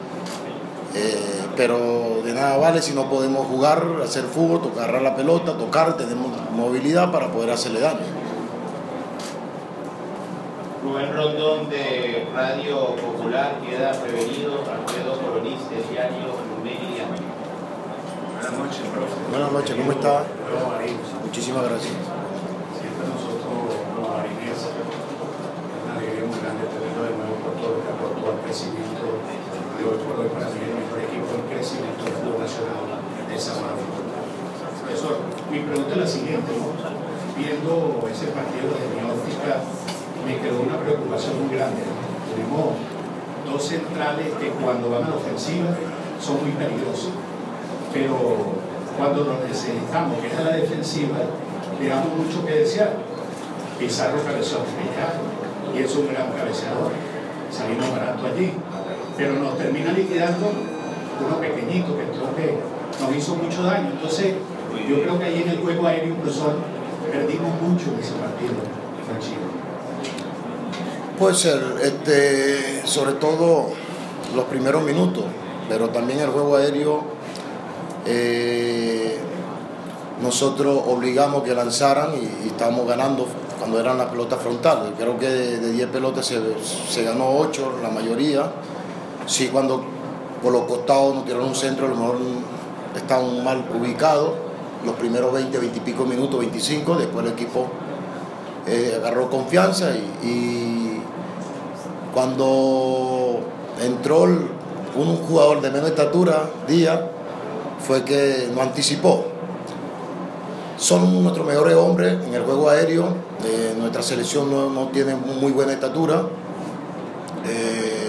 Eh, 0.96 1.46
pero 1.58 2.22
de 2.24 2.34
nada 2.34 2.58
vale 2.58 2.82
si 2.82 2.94
no 2.94 3.10
podemos 3.10 3.48
jugar, 3.48 3.84
hacer 4.04 4.26
fútbol, 4.26 4.62
tocar 4.62 5.02
la 5.02 5.16
pelota, 5.16 5.58
tocar, 5.58 5.98
tenemos 5.98 6.32
movilidad 6.52 7.12
para 7.12 7.32
poder 7.32 7.52
hacerle 7.52 7.80
daño. 7.80 8.24
Rubén 10.84 11.14
Rondón 11.14 11.70
de 11.70 12.28
Radio 12.36 12.96
Popular 12.98 13.56
queda 13.62 13.92
prevenido. 13.94 14.60
Alfredo 14.68 15.18
Coronis 15.18 15.70
del 15.70 15.88
diario 15.90 16.36
Media. 16.62 17.08
Buenas 18.36 18.60
noches, 18.60 18.84
profe. 18.92 19.16
Buenas 19.32 19.52
noches, 19.54 19.76
¿cómo 19.78 19.92
está? 19.94 20.24
Muchísimas 21.24 21.64
gracias. 21.64 21.96
Siempre 22.76 23.08
nosotros, 23.08 23.80
los 23.96 24.10
marines, 24.12 24.60
es 24.60 24.68
una 25.88 25.96
alegría 25.96 26.26
muy 26.28 26.38
grande 26.44 26.68
tenerlo 26.68 27.02
de 27.08 27.16
nuevo 27.16 27.36
por 27.40 27.54
todo 27.64 27.70
lo 27.74 27.80
que 27.80 27.90
aportó 27.90 28.24
al 28.28 28.40
crecimiento 28.44 29.08
para 29.84 30.48
mí 30.56 30.64
el 30.64 30.80
mejor 30.80 31.00
equipo 31.04 31.28
del 31.36 31.44
crecimiento 31.52 32.08
del 32.08 32.16
fútbol 32.16 32.40
nacional 32.40 33.04
de 33.28 33.36
mano. 33.36 33.84
Profesor, 34.80 35.18
mi 35.52 35.60
pregunta 35.60 35.92
es 35.92 35.98
la 35.98 36.08
siguiente. 36.08 36.52
Viendo 37.36 38.00
ese 38.08 38.32
partido 38.32 38.72
desde 38.72 38.96
mi 38.96 39.04
óptica, 39.04 39.60
me 40.24 40.40
quedó 40.40 40.62
una 40.64 40.80
preocupación 40.80 41.44
muy 41.44 41.58
grande. 41.58 41.84
Tenemos 42.32 42.80
dos 43.44 43.60
centrales 43.60 44.32
que 44.40 44.50
cuando 44.56 44.90
van 44.90 45.04
a 45.04 45.10
la 45.10 45.16
ofensiva 45.16 45.76
son 46.22 46.40
muy 46.40 46.56
peligrosos, 46.56 47.12
pero 47.92 48.16
cuando 48.96 49.26
los 49.26 49.44
necesitamos, 49.44 50.20
que 50.20 50.28
es 50.28 50.38
a 50.38 50.44
la 50.44 50.56
defensiva, 50.56 51.18
le 51.82 51.88
damos 51.90 52.16
mucho 52.16 52.46
que 52.46 52.64
desear. 52.64 52.96
Pizarro 53.80 54.24
cabezón 54.24 54.62
y 55.76 55.80
es 55.80 55.96
un 55.96 56.08
gran 56.08 56.32
cabeceador. 56.32 56.92
Salimos 57.52 57.92
barato 57.92 58.28
allí, 58.28 58.54
pero 59.18 59.34
nos 59.34 59.58
termina 59.58 59.92
liquidando 59.92 60.52
uno 61.26 61.40
pequeñito 61.40 61.96
que 61.98 62.14
que 62.36 62.58
nos 63.00 63.16
hizo 63.16 63.36
mucho 63.36 63.64
daño. 63.64 63.92
Entonces, 63.92 64.34
yo 64.88 65.02
creo 65.02 65.20
que 65.20 65.26
ahí 65.26 65.42
en 65.44 65.50
el 65.50 65.60
juego 65.60 65.88
aéreo, 65.88 66.16
profesor, 66.16 66.56
perdimos 67.12 67.62
mucho 67.62 67.92
en 67.94 68.00
ese 68.00 68.14
partido. 68.14 68.54
Puede 71.18 71.36
ser, 71.36 71.62
este, 71.82 72.86
sobre 72.86 73.14
todo 73.14 73.70
los 74.36 74.46
primeros 74.46 74.84
minutos, 74.84 75.24
pero 75.70 75.90
también 75.90 76.20
el 76.20 76.30
juego 76.30 76.56
aéreo, 76.56 77.04
eh, 78.06 79.20
nosotros 80.22 80.82
obligamos 80.88 81.44
que 81.44 81.54
lanzaran 81.54 82.12
y, 82.16 82.48
estábamos 82.48 82.88
ganando 82.88 83.28
cuando 83.60 83.80
eran 83.80 83.98
las 83.98 84.08
pelotas 84.08 84.42
frontales. 84.42 84.92
Creo 84.98 85.18
que 85.18 85.28
de 85.30 85.72
10 85.72 85.88
pelotas 85.90 86.26
se, 86.26 86.40
se 86.90 87.04
ganó 87.04 87.38
8, 87.38 87.80
la 87.82 87.90
mayoría. 87.90 88.52
Sí, 89.26 89.48
cuando 89.48 89.84
por 90.42 90.52
los 90.52 90.64
costados 90.64 91.16
nos 91.16 91.26
tiraron 91.26 91.48
un 91.48 91.56
centro, 91.56 91.86
a 91.86 91.90
lo 91.90 91.96
mejor 91.96 92.18
estaban 92.96 93.44
mal 93.44 93.64
ubicados. 93.80 94.32
Los 94.86 94.96
primeros 94.96 95.32
20, 95.32 95.58
20 95.58 95.78
y 95.78 95.82
pico 95.82 96.04
minutos, 96.04 96.40
25, 96.42 96.96
después 96.96 97.26
el 97.26 97.32
equipo 97.32 97.68
eh, 98.68 98.94
agarró 98.98 99.30
confianza 99.30 99.92
y, 100.22 101.02
cuando 102.14 103.40
entró 103.82 104.24
un 104.24 105.16
jugador 105.28 105.62
de 105.62 105.72
menos 105.72 105.90
estatura, 105.90 106.50
Díaz, 106.68 107.00
fue 107.80 108.04
que 108.04 108.50
nos 108.54 108.62
anticipó. 108.62 109.26
Son 110.78 111.24
nuestros 111.24 111.48
mejores 111.48 111.76
hombres 111.76 112.18
en 112.24 112.34
el 112.34 112.44
juego 112.44 112.70
aéreo, 112.70 113.06
eh, 113.44 113.74
nuestra 113.80 114.04
selección 114.04 114.52
no, 114.52 114.70
no 114.70 114.90
tiene 114.90 115.16
muy 115.16 115.52
buena 115.52 115.74
estatura. 115.74 116.24
eh, 117.46 118.03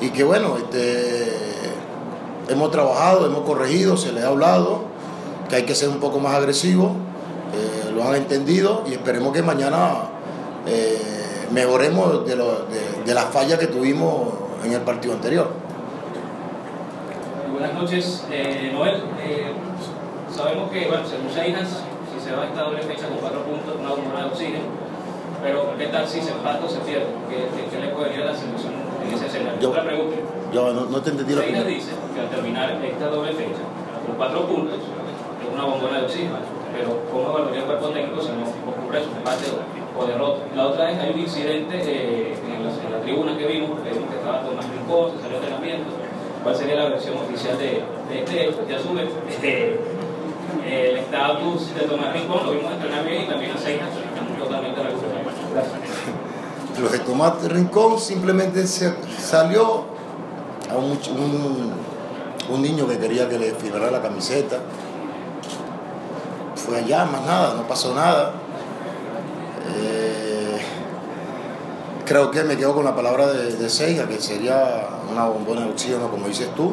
y 0.00 0.10
que 0.10 0.24
bueno, 0.24 0.56
este, 0.56 1.28
hemos 2.48 2.70
trabajado, 2.70 3.26
hemos 3.26 3.40
corregido, 3.40 3.96
se 3.96 4.12
les 4.12 4.24
ha 4.24 4.28
hablado 4.28 4.82
que 5.48 5.56
hay 5.56 5.62
que 5.64 5.74
ser 5.74 5.88
un 5.88 5.98
poco 6.00 6.18
más 6.20 6.34
agresivo, 6.34 6.92
eh, 7.54 7.90
lo 7.94 8.04
han 8.04 8.14
entendido 8.16 8.84
y 8.88 8.92
esperemos 8.92 9.32
que 9.32 9.42
mañana 9.42 9.94
eh, 10.66 11.46
mejoremos 11.50 12.24
de, 12.26 12.36
lo- 12.36 12.66
de, 13.04 13.14
las 13.14 13.24
fallas 13.26 13.58
que 13.58 13.66
tuvimos 13.66 14.28
en 14.64 14.72
el 14.72 14.80
partido 14.82 15.14
anterior. 15.14 15.50
Buenas 17.52 17.74
noches, 17.74 18.24
eh, 18.30 18.70
Noel. 18.72 19.02
Sabemos 20.34 20.70
que, 20.70 20.86
bueno, 20.86 21.02
según 21.06 21.28
Seinas, 21.30 21.68
si 21.68 22.24
se 22.24 22.34
va 22.34 22.44
a 22.44 22.46
esta 22.46 22.62
doble 22.62 22.80
fecha 22.82 23.08
con 23.08 23.18
cuatro 23.18 23.42
puntos, 23.42 23.74
una 23.78 23.90
bombona 23.90 24.20
de 24.20 24.26
oxígeno, 24.30 24.64
pero 25.42 25.76
¿qué 25.76 25.86
tal 25.86 26.06
si 26.06 26.20
se 26.22 26.30
empata 26.30 26.64
o 26.64 26.68
se 26.68 26.78
pierde? 26.78 27.06
¿Qué, 27.28 27.48
qué, 27.68 27.78
le 27.80 27.88
puede 27.88 28.16
la 28.24 28.34
selección 28.34 28.72
ese 29.14 29.26
escenario? 29.26 29.60
Yo- 29.60 29.70
Otra 29.70 29.84
pregunta. 29.84 30.16
Yo 30.52 30.72
no, 30.72 30.84
no 30.86 31.00
te 31.02 31.10
entendí 31.10 31.34
la 31.34 31.42
Seinas 31.42 31.62
primera. 31.62 31.78
dice 31.78 31.92
que 32.14 32.20
al 32.20 32.28
terminar 32.30 32.80
esta 32.84 33.06
doble 33.06 33.32
fecha 33.32 33.62
con 34.06 34.16
cuatro 34.16 34.46
puntos, 34.46 34.74
es 34.78 35.54
una 35.54 35.64
bombona 35.64 35.98
de 35.98 36.04
oxígeno, 36.04 36.36
pero 36.76 36.98
¿cómo 37.12 37.30
evaluaría 37.30 37.60
el 37.60 37.66
cuerpo 37.66 37.88
técnico 37.88 38.20
si 38.22 38.28
no 38.32 38.44
ocurre 38.70 39.02
un 39.06 39.16
empate 39.16 39.44
o, 39.54 40.00
o 40.02 40.06
derrota? 40.06 40.40
La 40.56 40.66
otra 40.66 40.90
es, 40.90 40.98
hay 40.98 41.10
un 41.14 41.20
incidente 41.20 41.76
eh, 41.84 42.34
en, 42.34 42.64
la, 42.64 42.70
en 42.70 42.92
la 42.92 43.00
tribuna 43.02 43.36
que 43.38 43.46
vimos, 43.46 43.78
que 43.80 43.90
vimos 43.90 44.10
que 44.10 44.16
estaba 44.16 44.42
Tomás 44.42 44.66
Rincón, 44.68 45.10
se 45.16 45.22
salió 45.22 45.38
de 45.40 45.46
entrenamiento. 45.46 45.90
¿Cuál 46.42 46.56
sería 46.56 46.74
la 46.76 46.88
versión 46.88 47.16
oficial 47.18 47.58
de, 47.58 47.82
de 48.10 48.18
este 48.24 48.48
hecho? 48.48 48.64
Y 48.68 48.72
asume 48.72 49.04
este, 49.28 49.78
el 50.66 50.96
estatus 50.96 51.74
de 51.74 51.82
Tomás 51.86 52.12
Rincón, 52.12 52.46
lo 52.46 52.52
vimos 52.52 52.72
entrenar 52.72 53.04
bien 53.06 53.22
y 53.22 53.26
también 53.26 53.52
a 53.52 53.58
Seinas, 53.58 53.88
totalmente 54.38 54.82
recuperado. 54.82 55.09
Lo 56.80 56.88
de 56.88 56.98
Tomás 57.00 57.42
Rincón 57.42 57.98
simplemente 57.98 58.66
se 58.66 58.94
salió 59.18 59.84
a 60.70 60.76
un, 60.76 60.98
un, 62.50 62.62
niño 62.62 62.86
que 62.88 62.98
quería 62.98 63.28
que 63.28 63.38
le 63.38 63.52
firmara 63.54 63.90
la 63.90 64.00
camiseta. 64.00 64.60
Fue 66.54 66.78
allá, 66.78 67.04
más 67.04 67.26
nada, 67.26 67.54
no 67.54 67.68
pasó 67.68 67.94
nada. 67.94 68.32
Eh, 69.76 70.58
creo 72.06 72.30
que 72.30 72.44
me 72.44 72.56
quedo 72.56 72.74
con 72.74 72.84
la 72.84 72.94
palabra 72.94 73.26
de, 73.26 73.56
de 73.56 73.68
Seiga, 73.68 74.08
que 74.08 74.18
sería 74.18 74.88
una 75.12 75.26
bombona 75.26 75.62
de 75.62 75.70
oxígeno, 75.70 76.10
como 76.10 76.28
dices 76.28 76.48
tú. 76.54 76.72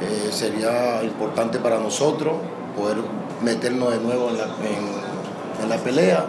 Eh, 0.00 0.30
sería 0.32 1.02
importante 1.02 1.58
para 1.58 1.78
nosotros 1.78 2.34
poder 2.76 2.96
meternos 3.42 3.90
de 3.90 4.00
nuevo 4.00 4.30
en 4.30 4.38
la, 4.38 4.46
en 5.62 5.68
la 5.68 5.76
pelea. 5.76 6.26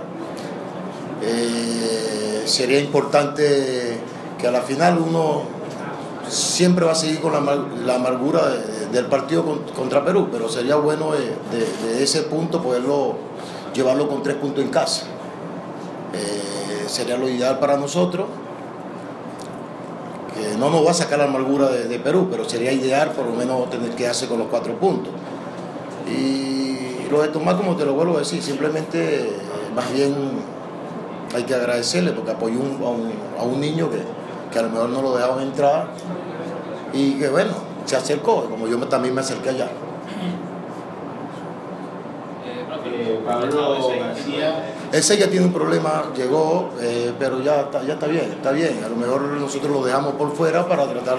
Eh, 1.26 2.44
sería 2.46 2.80
importante 2.80 3.98
que 4.40 4.48
a 4.48 4.52
la 4.52 4.62
final 4.62 4.98
uno 5.00 5.44
siempre 6.30 6.86
va 6.86 6.92
a 6.92 6.96
seguir 6.96 7.20
con 7.22 7.32
la, 7.34 7.40
amar- 7.40 7.68
la 7.86 7.96
amargura 7.96 8.48
de- 8.50 8.88
del 8.92 9.06
partido 9.06 9.44
con- 9.46 9.60
contra 9.76 10.04
Perú, 10.04 10.28
pero 10.32 10.50
sería 10.50 10.76
bueno 10.76 11.12
de, 11.14 12.04
ese 12.04 12.24
punto 12.24 12.62
poderlo 12.62 13.16
llevarlo 13.74 14.08
con 14.10 14.22
tres 14.22 14.36
puntos 14.36 14.64
en 14.64 14.70
casa. 14.70 15.06
Eh, 16.14 16.84
sería 16.88 17.18
lo 17.18 17.28
ideal 17.30 17.60
para 17.60 17.78
nosotros. 17.78 18.26
Que 20.34 20.58
no 20.58 20.70
nos 20.70 20.86
va 20.86 20.92
a 20.92 20.96
sacar 20.96 21.20
la 21.20 21.26
amargura 21.26 21.70
de, 21.70 22.00
Perú, 22.00 22.28
pero 22.30 22.48
sería 22.48 22.72
ideal 22.72 23.12
por 23.12 23.26
lo 23.26 23.34
menos 23.34 23.70
tener 23.70 23.92
que 23.92 24.08
hacer 24.08 24.28
con 24.28 24.40
los 24.40 24.48
cuatro 24.48 24.74
puntos. 24.80 25.14
Y 26.10 27.08
lo 27.12 27.22
de 27.22 27.28
Tomás, 27.30 27.56
como 27.56 27.76
te 27.76 27.86
lo 27.86 27.94
vuelvo 27.94 28.16
a 28.16 28.20
decir, 28.20 28.42
simplemente 28.42 29.22
eh, 29.22 29.32
más 29.76 29.92
bien 29.94 30.14
hay 31.34 31.44
que 31.44 31.56
agradecerle 31.56 32.12
porque 32.12 32.32
apoyó 32.32 32.60
un- 32.60 32.84
a, 32.84 32.90
un, 32.90 33.12
a 33.40 33.44
un 33.44 33.60
niño 33.60 33.90
que, 33.90 34.00
que 34.52 34.60
a 34.60 34.64
lo 34.64 34.70
mejor 34.70 34.90
no 34.90 35.02
lo 35.02 35.16
dejaban 35.16 35.42
entrar 35.44 35.88
y 36.94 37.14
que 37.14 37.30
bueno, 37.30 37.54
se 37.86 37.96
acercó, 37.96 38.46
como 38.46 38.68
yo 38.68 38.78
también 38.88 39.14
me 39.16 39.22
acerqué 39.22 39.50
allá. 39.50 39.70
Eh, 42.86 43.20
Pablo 43.26 43.80
García, 44.00 44.74
Ese 44.92 45.18
ya 45.18 45.30
tiene 45.30 45.46
un 45.46 45.54
problema, 45.54 46.04
llegó, 46.16 46.70
eh, 46.82 47.12
pero 47.18 47.42
ya 47.42 47.62
está, 47.62 47.82
ya 47.84 47.94
está 47.94 48.08
bien, 48.08 48.32
está 48.32 48.52
bien. 48.52 48.82
A 48.86 48.90
lo 48.90 48.96
mejor 48.96 49.22
nosotros 49.22 49.72
lo 49.72 49.84
dejamos 49.84 50.14
por 50.16 50.36
fuera 50.36 50.68
para 50.68 50.86
tratar 50.86 51.18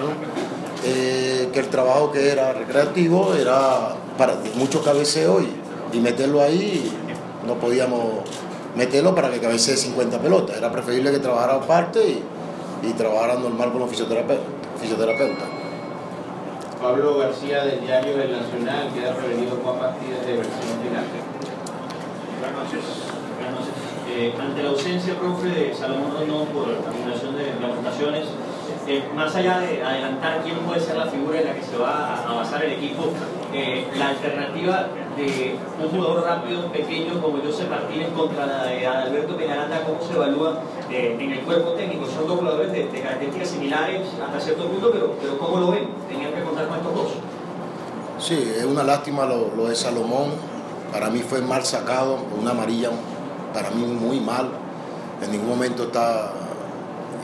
eh, 0.85 1.49
que 1.51 1.59
el 1.59 1.67
trabajo 1.67 2.11
que 2.11 2.29
era 2.31 2.53
recreativo 2.53 3.33
era 3.33 3.95
para 4.17 4.35
mucho 4.55 4.81
cabeceo 4.83 5.41
y, 5.41 5.49
y 5.97 5.99
meterlo 5.99 6.41
ahí. 6.41 6.89
No 7.45 7.55
podíamos 7.55 8.01
meterlo 8.75 9.15
para 9.15 9.29
que 9.31 9.39
cabecee 9.39 9.77
50 9.77 10.19
pelotas. 10.19 10.57
Era 10.57 10.71
preferible 10.71 11.11
que 11.11 11.19
trabajara 11.19 11.55
aparte 11.55 11.99
y, 12.07 12.23
y 12.87 12.93
trabajara 12.93 13.35
normal 13.35 13.71
con 13.71 13.81
los 13.81 13.89
fisioterapeutas. 13.89 14.45
fisioterapeutas. 14.79 15.47
Pablo 16.81 17.17
García 17.17 17.63
del 17.65 17.81
diario 17.81 18.21
El 18.21 18.31
Nacional, 18.33 18.89
queda 18.93 19.15
prevenido 19.15 19.57
Juan 19.63 19.79
Bastidas 19.79 20.25
de 20.25 20.33
versión 20.37 20.75
final. 20.83 21.05
Buenas 22.39 22.63
noches. 22.63 22.83
Buenas 23.39 23.59
noches. 23.59 23.73
Eh, 24.11 24.33
ante 24.39 24.61
la 24.63 24.69
ausencia, 24.69 25.15
profe, 25.15 25.47
de 25.47 25.73
Salomón 25.73 26.11
Rondón 26.13 26.47
por 26.47 26.69
acumulación 26.69 27.35
de 27.37 27.51
amonestaciones, 27.51 28.27
eh, 28.87 29.03
más 29.15 29.35
allá 29.35 29.59
de 29.59 29.81
adelantar 29.83 30.41
quién 30.43 30.57
puede 30.59 30.79
ser 30.79 30.97
la 30.97 31.07
figura 31.07 31.39
en 31.39 31.45
la 31.47 31.53
que 31.55 31.63
se 31.63 31.75
va 31.77 32.15
a, 32.15 32.29
a 32.29 32.33
basar 32.33 32.63
el 32.63 32.73
equipo, 32.73 33.11
eh, 33.51 33.87
la 33.97 34.09
alternativa 34.09 34.87
de 35.15 35.55
un 35.81 35.89
jugador 35.89 36.23
rápido, 36.23 36.71
pequeño 36.71 37.21
como 37.21 37.37
José 37.41 37.65
Martínez 37.69 38.09
contra 38.15 38.45
la 38.45 38.65
de 38.65 38.85
Adalberto 38.85 39.35
Peñaranda, 39.37 39.83
¿cómo 39.83 39.99
se 40.05 40.13
evalúa 40.13 40.59
eh, 40.91 41.17
en 41.19 41.31
el 41.31 41.39
cuerpo 41.41 41.71
técnico? 41.71 42.05
Son 42.05 42.27
dos 42.27 42.39
jugadores 42.39 42.71
de, 42.71 42.87
de 42.87 43.01
características 43.01 43.49
similares 43.49 44.01
hasta 44.23 44.39
cierto 44.39 44.67
punto, 44.67 44.91
pero, 44.91 45.13
pero 45.21 45.37
¿cómo 45.37 45.59
lo 45.59 45.71
ven? 45.71 45.89
Tenían 46.09 46.33
que 46.33 46.43
contar 46.43 46.67
con 46.67 46.77
estos 46.77 46.95
dos. 46.95 47.07
Sí, 48.19 48.53
es 48.57 48.65
una 48.65 48.83
lástima 48.83 49.25
lo, 49.25 49.55
lo 49.55 49.67
de 49.67 49.75
Salomón. 49.75 50.31
Para 50.91 51.09
mí 51.09 51.19
fue 51.19 51.41
mal 51.41 51.65
sacado, 51.65 52.17
una 52.39 52.51
amarilla, 52.51 52.89
para 53.53 53.69
mí 53.71 53.83
muy 53.83 54.19
mal. 54.19 54.49
En 55.21 55.31
ningún 55.31 55.49
momento 55.49 55.83
está 55.83 56.31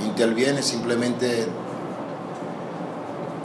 interviene, 0.04 0.62
simplemente 0.62 1.48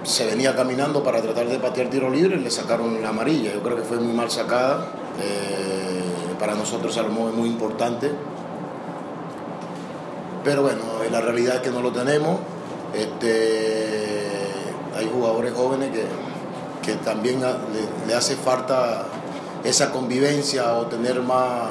se 0.07 0.25
venía 0.25 0.55
caminando 0.55 1.03
para 1.03 1.21
tratar 1.21 1.49
de 1.49 1.59
patear 1.59 1.91
tiro 1.91 2.09
libre 2.09 2.37
y 2.37 2.39
le 2.39 2.51
sacaron 2.51 3.03
la 3.03 3.09
amarilla. 3.09 3.53
Yo 3.53 3.63
creo 3.63 3.77
que 3.77 3.83
fue 3.83 3.99
muy 3.99 4.13
mal 4.13 4.31
sacada. 4.31 4.87
Eh, 5.21 6.03
para 6.39 6.55
nosotros 6.55 6.95
Salomón 6.95 7.31
es 7.31 7.35
muy 7.35 7.49
importante. 7.49 8.13
Pero 10.45 10.63
bueno, 10.63 10.83
la 11.11 11.21
realidad 11.21 11.57
es 11.57 11.63
que 11.63 11.71
no 11.71 11.83
lo 11.83 11.91
tenemos. 11.91 12.39
Este, 12.95 14.29
hay 14.97 15.11
jugadores 15.13 15.53
jóvenes 15.55 15.91
que, 15.91 16.05
que 16.85 16.97
también 16.99 17.43
le 18.07 18.15
hace 18.15 18.37
falta 18.37 19.07
esa 19.65 19.91
convivencia 19.91 20.75
o 20.75 20.87
tener 20.87 21.21
más, 21.21 21.71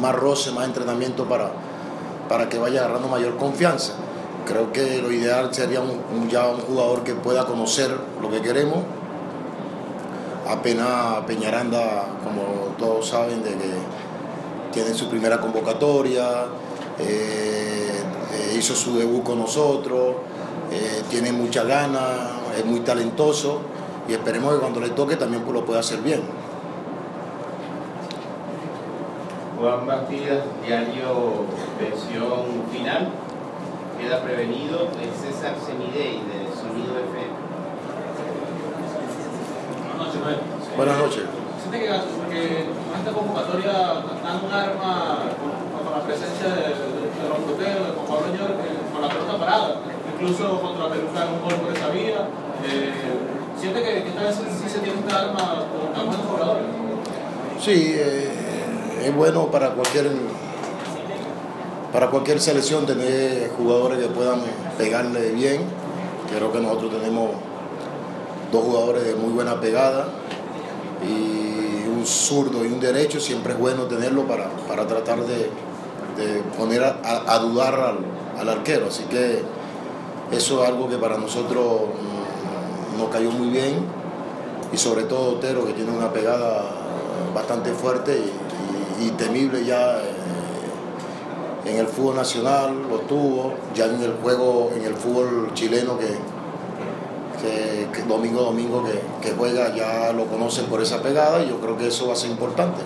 más 0.00 0.14
roce, 0.16 0.50
más 0.50 0.66
entrenamiento 0.66 1.26
para, 1.26 1.52
para 2.28 2.48
que 2.48 2.58
vaya 2.58 2.80
agarrando 2.80 3.06
mayor 3.06 3.36
confianza. 3.36 3.92
Creo 4.50 4.72
que 4.72 5.00
lo 5.00 5.12
ideal 5.12 5.54
sería 5.54 5.80
un, 5.80 6.28
ya 6.28 6.48
un 6.48 6.58
jugador 6.58 7.04
que 7.04 7.14
pueda 7.14 7.46
conocer 7.46 7.96
lo 8.20 8.28
que 8.32 8.42
queremos. 8.42 8.78
Apenas 10.48 11.24
Peñaranda, 11.24 12.06
como 12.24 12.74
todos 12.76 13.06
saben, 13.10 13.44
de 13.44 13.50
que 13.50 13.70
tiene 14.72 14.92
su 14.92 15.08
primera 15.08 15.40
convocatoria, 15.40 16.46
eh, 16.98 18.02
eh, 18.32 18.56
hizo 18.58 18.74
su 18.74 18.98
debut 18.98 19.22
con 19.22 19.38
nosotros, 19.38 20.16
eh, 20.72 21.02
tiene 21.08 21.30
mucha 21.30 21.62
ganas, 21.62 22.30
es 22.58 22.64
muy 22.64 22.80
talentoso 22.80 23.60
y 24.08 24.14
esperemos 24.14 24.54
que 24.54 24.58
cuando 24.58 24.80
le 24.80 24.90
toque 24.90 25.14
también 25.14 25.44
pues, 25.44 25.54
lo 25.54 25.64
pueda 25.64 25.78
hacer 25.78 26.00
bien. 26.00 26.22
Juan 29.60 29.86
Bastidas, 29.86 30.42
diario 30.66 31.44
versión 31.78 32.64
final, 32.72 33.10
queda 34.00 34.22
prevenido 34.22 34.88
el 34.96 35.12
César 35.12 35.54
Semidey 35.60 36.24
de 36.24 36.48
Sonido 36.56 36.96
FM. 36.96 37.36
Buenas 39.76 39.98
noches, 40.00 40.20
Noel. 40.24 40.40
Buenas 40.76 40.98
noches. 40.98 41.24
Siente 41.60 41.78
que, 41.84 41.92
con 41.92 42.96
esta 42.96 43.12
convocatoria 43.12 43.72
dan 44.24 44.40
un 44.40 44.52
arma 44.52 45.28
con, 45.36 45.52
con 45.84 45.92
la 45.92 46.00
presencia 46.00 46.48
de, 46.48 46.72
de, 46.72 47.12
de 47.12 47.22
Ron 47.28 47.44
Botero, 47.44 47.84
de 47.84 47.92
Juan 47.92 48.06
Pablo 48.08 48.32
Ñor, 48.32 48.50
eh, 48.56 48.80
con 48.90 49.02
la 49.02 49.08
pelota 49.08 49.36
parada, 49.36 49.76
incluso 50.14 50.60
contra 50.60 50.88
Perú 50.88 51.06
fue 51.12 51.20
un 51.20 51.40
gol 51.44 51.54
por 51.60 51.76
esa 51.76 51.88
vía. 51.90 52.24
Eh, 52.64 52.92
siente 53.60 53.82
que, 53.84 54.02
que 54.02 54.08
esta 54.08 54.22
vez 54.22 54.34
sí 54.34 54.68
se 54.68 54.78
tiene 54.80 54.98
un 54.98 55.12
arma 55.12 55.68
con 55.68 55.92
tan 55.92 56.06
buenos 56.06 56.24
jugadores. 56.24 56.64
Sí, 57.60 57.92
eh, 57.94 58.32
es 59.04 59.14
bueno 59.14 59.46
para 59.50 59.70
cualquier 59.70 60.08
para 61.92 62.08
cualquier 62.10 62.40
selección 62.40 62.86
tener 62.86 63.50
jugadores 63.56 63.98
que 63.98 64.06
puedan 64.06 64.40
pegarle 64.78 65.30
bien. 65.30 65.62
Creo 66.34 66.52
que 66.52 66.60
nosotros 66.60 66.92
tenemos 66.92 67.30
dos 68.52 68.62
jugadores 68.64 69.04
de 69.04 69.14
muy 69.16 69.32
buena 69.32 69.60
pegada 69.60 70.08
y 71.06 71.88
un 71.88 72.06
zurdo 72.06 72.64
y 72.64 72.68
un 72.68 72.80
derecho. 72.80 73.18
Siempre 73.18 73.54
es 73.54 73.58
bueno 73.58 73.84
tenerlo 73.84 74.24
para, 74.26 74.48
para 74.68 74.86
tratar 74.86 75.18
de, 75.26 75.50
poner 76.56 76.84
a, 76.84 77.38
dudar 77.38 77.96
al, 78.38 78.48
arquero. 78.48 78.86
Así 78.88 79.04
que 79.04 79.42
eso 80.30 80.62
es 80.62 80.68
algo 80.68 80.88
que 80.88 80.96
para 80.96 81.18
nosotros 81.18 81.64
mm, 82.94 82.98
nos 83.00 83.08
cayó 83.08 83.30
muy 83.32 83.48
bien 83.48 83.84
y 84.72 84.76
sobre 84.76 85.02
todo 85.04 85.32
Otero 85.38 85.66
que 85.66 85.72
tiene 85.72 85.90
una 85.90 86.12
pegada 86.12 86.62
bastante 87.34 87.72
fuerte 87.72 88.16
y, 88.16 89.04
y- 89.04 89.08
y 89.08 89.10
temible 89.12 89.64
ya 89.64 89.98
en 91.70 91.78
el 91.78 91.86
fútbol 91.86 92.16
nacional, 92.16 92.82
lo 92.88 92.98
tuvo, 93.00 93.54
ya 93.74 93.86
en 93.86 94.02
el 94.02 94.14
juego, 94.14 94.72
en 94.76 94.84
el 94.84 94.94
fútbol 94.94 95.50
chileno 95.54 95.96
que, 95.98 96.08
que, 97.40 97.86
que 97.92 98.02
domingo 98.08 98.42
domingo 98.42 98.84
que, 98.84 99.00
que 99.22 99.34
juega 99.36 99.74
ya 99.74 100.12
lo 100.12 100.26
conocen 100.26 100.66
por 100.66 100.82
esa 100.82 101.00
pegada 101.00 101.42
y 101.42 101.48
yo 101.48 101.60
creo 101.60 101.76
que 101.76 101.86
eso 101.86 102.08
va 102.08 102.14
a 102.14 102.16
ser 102.16 102.30
importante. 102.30 102.80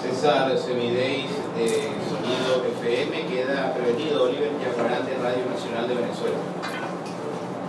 César 0.00 0.56
Semidey 0.56 1.26
de 1.56 1.68
Sonido 2.08 2.64
FM, 2.80 3.26
queda 3.26 3.74
prevenido 3.74 4.24
Oliver 4.24 4.50
Yacarán 4.60 5.04
de 5.04 5.14
Radio 5.14 5.44
Nacional 5.52 5.88
de 5.88 5.94
Venezuela. 5.94 6.36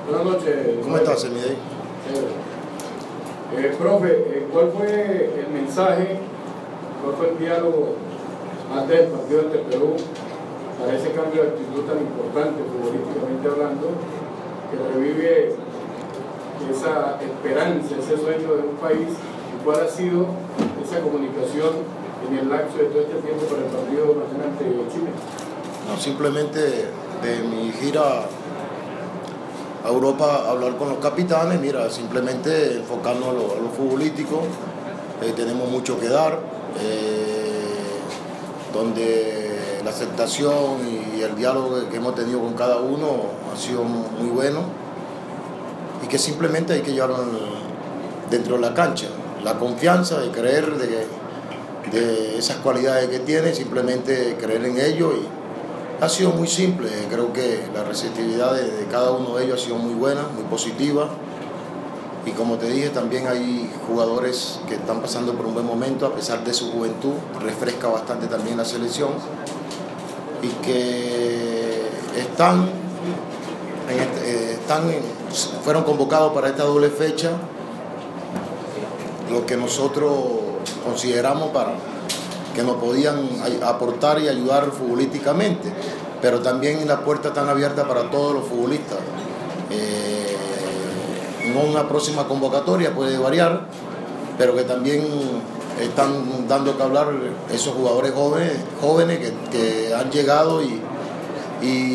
Buenas 0.08 0.26
noches. 0.26 0.78
¿Cómo 0.84 0.98
estás, 0.98 1.22
Semidey? 1.22 1.58
Eh, 3.58 3.76
profe, 3.80 4.12
eh, 4.12 4.48
¿cuál 4.52 4.72
fue 4.72 5.34
el 5.40 5.48
mensaje, 5.52 6.20
cuál 7.04 7.16
fue 7.16 7.30
el 7.30 7.40
diálogo 7.40 7.96
antes 8.74 9.00
del 9.00 9.08
partido 9.10 9.42
ante 9.42 9.58
Perú 9.60 9.96
para 10.80 10.98
ese 10.98 11.12
cambio 11.12 11.44
de 11.44 11.50
actitud 11.50 11.82
tan 11.84 12.00
importante, 12.00 12.64
futbolísticamente 12.64 13.48
hablando, 13.48 13.88
que 14.70 14.76
revive 14.94 15.56
esa 16.72 17.20
esperanza, 17.22 17.96
ese 18.00 18.18
sueño 18.18 18.56
de 18.56 18.64
un 18.70 18.76
país? 18.76 19.10
¿Y 19.10 19.64
cuál 19.64 19.82
ha 19.82 19.90
sido 19.90 20.28
esa 20.84 21.02
comunicación 21.02 21.84
en 22.28 22.38
el 22.38 22.50
lapso 22.50 22.78
de 22.78 22.86
todo 22.86 23.02
este 23.02 23.16
tiempo 23.22 23.46
para 23.46 23.64
el 23.64 23.72
partido 23.72 24.16
nacional 24.16 24.50
ante 24.52 24.66
Chile? 24.94 25.12
No, 25.88 25.98
simplemente 25.98 26.60
de 26.60 27.44
mi 27.50 27.72
gira 27.72 28.26
a 29.84 29.88
Europa 29.88 30.50
hablar 30.50 30.76
con 30.78 30.90
los 30.90 31.00
capitanes, 31.00 31.60
mira, 31.60 31.90
simplemente 31.90 32.78
enfocarnos 32.78 33.30
a 33.30 33.34
lo, 33.34 33.46
a 33.46 33.72
futbolístico, 33.76 34.42
eh, 35.22 35.34
tenemos 35.36 35.70
mucho 35.70 36.00
que 36.00 36.10
dar, 36.10 36.40
eh, 36.82 37.29
donde 38.74 39.80
la 39.84 39.90
aceptación 39.90 40.78
y 41.16 41.22
el 41.22 41.36
diálogo 41.36 41.90
que 41.90 41.98
hemos 41.98 42.16
tenido 42.16 42.40
con 42.40 42.54
cada 42.54 42.78
uno 42.78 43.08
ha 43.52 43.58
sido 43.58 43.84
muy 43.84 44.30
bueno 44.30 44.62
y 46.04 46.08
que 46.08 46.18
simplemente 46.18 46.74
hay 46.74 46.82
que 46.82 46.94
llevarlo 46.94 47.18
dentro 48.30 48.56
de 48.56 48.62
la 48.62 48.74
cancha. 48.74 49.08
La 49.44 49.58
confianza 49.58 50.20
de 50.20 50.32
creer 50.32 50.78
de, 50.78 52.38
esas 52.38 52.58
cualidades 52.58 53.10
que 53.10 53.20
tiene, 53.20 53.54
simplemente 53.54 54.38
creer 54.40 54.64
en 54.66 54.80
ello 54.80 55.14
y 55.14 56.04
ha 56.04 56.08
sido 56.08 56.32
muy 56.32 56.48
simple. 56.48 56.90
Creo 57.10 57.34
que 57.34 57.64
la 57.74 57.84
receptividad 57.84 58.54
de 58.54 58.86
cada 58.92 59.12
uno 59.12 59.36
de 59.36 59.46
ellos 59.46 59.62
ha 59.62 59.66
sido 59.66 59.78
muy 59.78 59.94
buena, 59.94 60.22
muy 60.36 60.44
positiva. 60.44 61.10
Y 62.30 62.32
como 62.34 62.58
te 62.58 62.68
dije, 62.68 62.90
también 62.90 63.28
hay 63.28 63.72
jugadores 63.88 64.60
que 64.68 64.76
están 64.76 65.02
pasando 65.02 65.34
por 65.34 65.48
un 65.48 65.56
buen 65.56 65.66
momento, 65.66 66.06
a 66.06 66.14
pesar 66.14 66.44
de 66.44 66.54
su 66.54 66.72
juventud, 66.72 67.14
refresca 67.42 67.88
bastante 67.88 68.28
también 68.28 68.56
la 68.56 68.66
selección 68.66 69.10
y 70.44 70.48
que 70.64 71.90
están, 72.16 72.70
este, 73.90 74.30
eh, 74.30 74.54
están 74.54 74.84
fueron 75.64 75.84
convocados 75.84 76.32
para 76.34 76.50
esta 76.50 76.64
doble 76.64 76.90
fecha, 76.90 77.32
lo 79.32 79.48
que 79.48 79.58
nosotros 79.58 80.14
consideramos 80.86 81.50
para 81.50 81.74
que 82.54 82.62
nos 82.62 82.76
podían 82.76 83.28
aportar 83.64 84.20
y 84.20 84.28
ayudar 84.28 84.70
futbolísticamente, 84.72 85.74
pero 86.22 86.42
también 86.42 86.88
las 86.88 87.00
puertas 87.00 87.32
están 87.32 87.50
abiertas 87.50 87.88
para 87.88 88.12
todos 88.12 88.36
los 88.36 88.44
futbolistas. 88.44 89.00
Eh, 89.72 90.09
en 91.50 91.70
una 91.70 91.88
próxima 91.88 92.28
convocatoria 92.28 92.94
puede 92.94 93.18
variar, 93.18 93.62
pero 94.38 94.56
que 94.56 94.64
también 94.64 95.04
están 95.82 96.48
dando 96.48 96.76
que 96.78 96.84
hablar 96.84 97.08
esos 97.52 97.74
jugadores 97.74 98.14
jóvenes, 98.14 98.54
jóvenes 98.82 99.20
que, 99.52 99.94
han 99.94 100.12
llegado 100.12 100.62
y, 100.62 100.82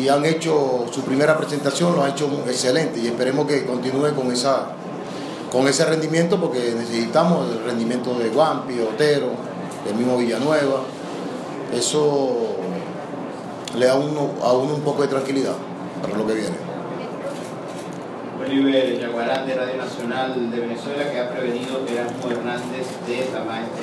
han 0.07 0.23
hecho 0.23 0.85
su 0.91 1.01
primera 1.01 1.35
presentación, 1.37 1.95
lo 1.95 2.03
han 2.03 2.11
hecho 2.11 2.29
excelente 2.47 2.99
y 2.99 3.07
esperemos 3.07 3.47
que 3.47 3.65
continúe 3.65 4.13
con, 4.15 4.31
esa, 4.31 4.67
con 5.51 5.67
ese 5.67 5.85
rendimiento 5.85 6.39
porque 6.39 6.75
necesitamos 6.77 7.51
el 7.51 7.63
rendimiento 7.63 8.13
de 8.13 8.29
Guampi, 8.29 8.79
Otero, 8.81 9.31
del 9.83 9.95
mismo 9.95 10.17
Villanueva. 10.17 10.81
Eso 11.73 12.57
le 13.75 13.87
da 13.87 13.95
uno, 13.95 14.29
a 14.43 14.53
uno 14.53 14.75
un 14.75 14.81
poco 14.81 15.01
de 15.01 15.07
tranquilidad 15.07 15.55
para 16.01 16.15
lo 16.15 16.27
que 16.27 16.33
viene. 16.33 16.74
Oliver 18.45 18.99
Yaguarán 18.99 19.47
de 19.47 19.55
Radio 19.55 19.77
Nacional 19.77 20.51
de 20.51 20.59
Venezuela 20.59 21.09
que 21.11 21.19
ha 21.19 21.29
prevenido 21.31 21.81
Erasmo 21.87 22.29
Hernández 22.29 22.85
de 23.07 23.17
Tamaeste. 23.33 23.81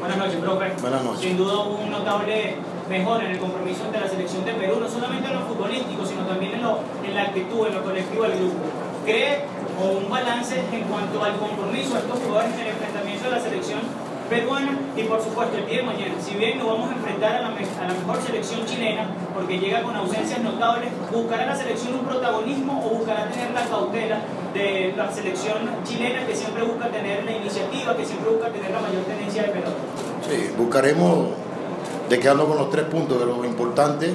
Buenas 0.00 0.16
noches, 0.16 0.36
profe. 0.36 0.72
Buenas 0.80 1.04
noches. 1.04 1.20
Sin 1.20 1.36
duda 1.36 1.60
un 1.60 1.90
notable 1.90 2.56
mejor 2.88 3.22
en 3.22 3.32
el 3.32 3.38
compromiso 3.38 3.84
de 3.92 4.00
la 4.00 4.08
selección 4.08 4.44
de 4.46 4.52
Perú, 4.54 4.78
no 4.80 4.88
solamente 4.88 5.28
en 5.28 5.34
lo 5.34 5.40
futbolístico, 5.42 6.06
sino 6.06 6.22
también 6.22 6.54
en, 6.54 6.62
lo, 6.62 6.78
en 7.04 7.14
la 7.14 7.22
actitud, 7.22 7.66
en 7.66 7.74
lo 7.74 7.82
colectivo 7.84 8.22
del 8.22 8.38
grupo. 8.38 8.64
¿Cree 9.04 9.44
o 9.78 9.98
un 9.98 10.10
balance 10.10 10.56
en 10.72 10.82
cuanto 10.84 11.22
al 11.22 11.36
compromiso 11.36 11.94
de 11.94 12.00
estos 12.00 12.18
jugadores 12.18 12.54
en 12.54 12.60
el 12.60 12.68
enfrentamiento 12.68 13.24
de 13.24 13.30
la 13.30 13.40
selección 13.40 13.80
peruana 14.28 14.78
y 14.96 15.02
por 15.04 15.22
supuesto 15.22 15.56
el 15.56 15.66
día 15.66 15.78
de 15.78 15.82
mañana, 15.84 16.14
si 16.20 16.34
bien 16.34 16.58
nos 16.58 16.68
vamos 16.68 16.90
a 16.90 16.94
enfrentar 16.94 17.36
a 17.36 17.40
la, 17.42 17.48
a 17.48 17.88
la 17.88 17.94
mejor 17.94 18.22
selección 18.24 18.64
chilena, 18.66 19.06
porque 19.34 19.58
llega 19.58 19.82
con 19.82 19.94
ausencias 19.96 20.40
notables, 20.40 20.90
¿buscará 21.12 21.46
la 21.46 21.56
selección 21.56 21.94
un 21.94 22.04
protagonismo 22.04 22.84
o 22.84 22.98
buscará 22.98 23.28
tener 23.30 23.52
la 23.52 23.64
cautela 23.64 24.20
de 24.54 24.94
la 24.96 25.10
selección 25.10 25.56
chilena 25.84 26.26
que 26.26 26.34
siempre 26.34 26.62
busca 26.62 26.88
tener 26.88 27.24
la 27.24 27.32
iniciativa, 27.32 27.96
que 27.96 28.04
siempre 28.04 28.30
busca 28.30 28.48
tener 28.50 28.70
la 28.70 28.80
mayor 28.80 29.02
tenencia 29.04 29.42
de 29.42 29.48
pelota? 29.48 29.70
Sí, 30.28 30.50
buscaremos 30.56 31.28
de 32.08 32.18
quedarnos 32.18 32.46
con 32.46 32.58
los 32.58 32.70
tres 32.70 32.84
puntos, 32.86 33.18
de 33.18 33.26
lo 33.26 33.44
importante. 33.44 34.10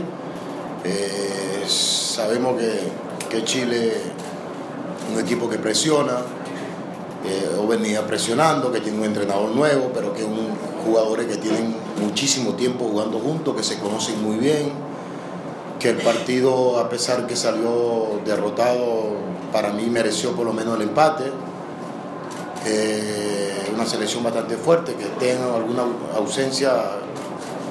Eh, 0.84 1.63
sabemos 1.67 2.58
que, 2.60 2.91
que 3.30 3.43
Chile 3.43 3.88
es 3.88 5.13
un 5.13 5.20
equipo 5.20 5.50
que 5.50 5.58
presiona, 5.58 6.17
eh, 7.28 7.58
o 7.60 7.68
venía 7.68 8.06
presionando, 8.08 8.72
que 8.72 8.80
tiene 8.80 9.00
un 9.00 9.06
entrenador 9.06 9.52
nuevo, 9.52 9.92
pero 9.94 10.13
que 10.13 10.22
es 10.22 10.26
un 10.26 10.48
jugadores 10.88 11.28
que 11.28 11.36
tienen 11.36 11.76
muchísimo 12.02 12.54
tiempo 12.54 12.86
jugando 12.86 13.20
juntos, 13.20 13.56
que 13.56 13.63
se 13.63 13.78
conocen 13.80 14.24
muy 14.24 14.38
bien, 14.38 14.72
que 15.80 15.90
el 15.90 15.98
partido, 15.98 16.80
a 16.80 16.90
pesar 16.90 17.28
que 17.28 17.36
salió 17.36 18.22
derrotado, 18.26 19.18
para 19.52 19.72
mí 19.74 19.88
mereció 19.90 20.32
por 20.32 20.46
lo 20.46 20.54
menos 20.54 20.78
el 20.78 20.84
empate. 20.84 21.26
Eh, 22.66 23.54
una 23.74 23.86
selección 23.86 24.24
bastante 24.24 24.56
fuerte, 24.56 24.96
que 24.96 25.06
tenga 25.20 25.56
alguna 25.56 25.84
ausencia, 26.16 26.72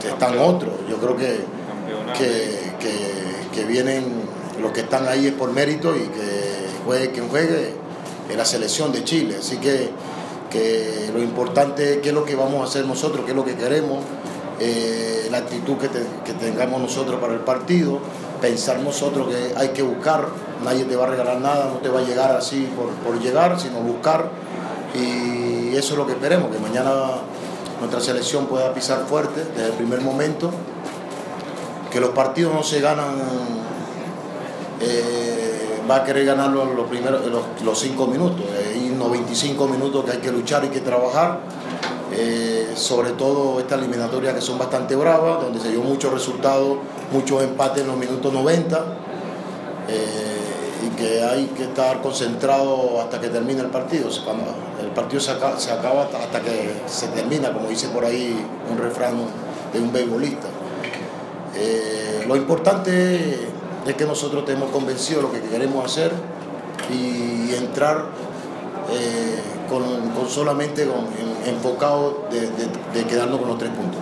están 0.06 0.38
otros. 0.38 0.72
Yo 0.88 0.98
creo 0.98 1.16
que, 1.16 1.40
que, 2.16 2.72
que, 2.78 3.54
que 3.54 3.64
vienen, 3.64 4.04
los 4.60 4.72
que 4.72 4.80
están 4.80 5.08
ahí 5.08 5.26
es 5.26 5.32
por 5.32 5.52
mérito 5.52 5.96
y 5.96 6.00
que 6.00 6.66
juegue 6.84 7.10
quien 7.10 7.28
juegue 7.28 7.85
en 8.28 8.36
la 8.36 8.44
selección 8.44 8.92
de 8.92 9.04
Chile. 9.04 9.36
Así 9.38 9.58
que, 9.58 9.90
que, 10.50 11.10
lo 11.12 11.22
importante 11.22 11.94
es 11.94 11.98
qué 11.98 12.08
es 12.08 12.14
lo 12.14 12.24
que 12.24 12.34
vamos 12.34 12.60
a 12.60 12.64
hacer 12.64 12.84
nosotros, 12.86 13.24
qué 13.24 13.32
es 13.32 13.36
lo 13.36 13.44
que 13.44 13.54
queremos, 13.54 14.00
eh, 14.60 15.28
la 15.30 15.38
actitud 15.38 15.76
que, 15.76 15.88
que, 16.24 16.32
tengamos 16.32 16.80
nosotros 16.80 17.20
para 17.20 17.34
el 17.34 17.40
partido, 17.40 18.00
pensar 18.40 18.80
nosotros 18.80 19.28
que 19.28 19.54
hay 19.56 19.68
que 19.70 19.82
buscar, 19.82 20.28
nadie 20.64 20.84
te 20.84 20.96
va 20.96 21.04
a 21.04 21.08
regalar 21.08 21.40
nada, 21.40 21.70
no 21.72 21.78
te 21.78 21.88
va 21.88 22.00
a 22.00 22.02
llegar 22.02 22.34
así 22.36 22.68
por, 22.76 22.88
por 23.04 23.20
llegar, 23.22 23.60
sino 23.60 23.80
buscar. 23.80 24.30
Y 24.94 25.76
eso 25.76 25.92
es 25.92 25.98
lo 25.98 26.06
que 26.06 26.12
esperemos, 26.12 26.50
que 26.50 26.58
mañana 26.58 27.20
nuestra 27.80 28.00
selección 28.00 28.46
pueda 28.46 28.72
pisar 28.72 29.04
fuerte 29.06 29.44
desde 29.54 29.68
el 29.68 29.74
primer 29.74 30.00
momento, 30.00 30.50
que 31.90 32.00
los 32.00 32.10
partidos 32.10 32.54
no 32.54 32.62
se 32.62 32.80
ganan. 32.80 33.14
Eh, 34.80 35.45
va 35.88 35.96
a 35.96 36.04
querer 36.04 36.24
ganarlo 36.24 36.62
en 36.62 36.76
los, 36.76 36.86
primeros, 36.88 37.20
los, 37.64 37.78
cinco 37.78 38.06
minutos. 38.06 38.44
Hay 38.74 38.94
95 38.96 39.68
minutos 39.68 40.04
que 40.04 40.12
hay 40.12 40.18
que 40.18 40.32
luchar 40.32 40.64
y 40.64 40.68
que 40.68 40.80
trabajar. 40.80 41.40
Eh, 42.12 42.72
sobre 42.74 43.10
todo 43.10 43.58
esta 43.58 43.74
eliminatoria 43.74 44.34
que 44.34 44.40
son 44.40 44.58
bastante 44.58 44.94
bravas, 44.96 45.42
donde 45.42 45.60
se 45.60 45.70
dio 45.70 45.82
muchos 45.82 46.12
resultados, 46.12 46.78
muchos 47.12 47.42
empates 47.42 47.82
en 47.82 47.88
los 47.88 47.96
minutos 47.96 48.32
90. 48.32 48.84
Eh, 49.88 50.36
y 50.86 50.88
que 50.90 51.22
hay 51.22 51.46
que 51.56 51.64
estar 51.64 52.00
concentrado 52.02 53.00
hasta 53.00 53.20
que 53.20 53.28
termine 53.28 53.60
el 53.60 53.68
partido. 53.68 54.08
Cuando 54.24 54.44
el 54.80 54.88
partido 54.88 55.20
se 55.20 55.30
acaba, 55.30 56.02
hasta, 56.02 56.40
que 56.40 56.74
se 56.86 57.08
termina, 57.08 57.52
como 57.52 57.68
dice 57.68 57.88
por 57.88 58.04
ahí 58.04 58.36
un 58.70 58.78
refrán 58.78 59.14
de 59.72 59.80
un 59.80 59.92
beisbolista. 59.92 60.48
Eh, 61.54 62.24
lo 62.28 62.36
importante 62.36 63.48
es 63.90 63.94
que 63.94 64.04
nosotros 64.04 64.44
tenemos 64.44 64.70
convencido 64.70 65.22
lo 65.22 65.32
que 65.32 65.40
queremos 65.40 65.84
hacer 65.84 66.10
y 66.90 67.54
entrar 67.54 68.06
eh, 68.92 69.40
con, 69.68 69.82
con, 70.10 70.28
solamente 70.28 70.86
con, 70.86 71.06
en, 71.06 71.54
enfocado 71.54 72.26
de, 72.30 72.40
de, 72.40 72.68
de, 72.94 73.04
quedarnos 73.04 73.38
con 73.38 73.48
los 73.48 73.58
tres 73.58 73.70
puntos. 73.70 74.00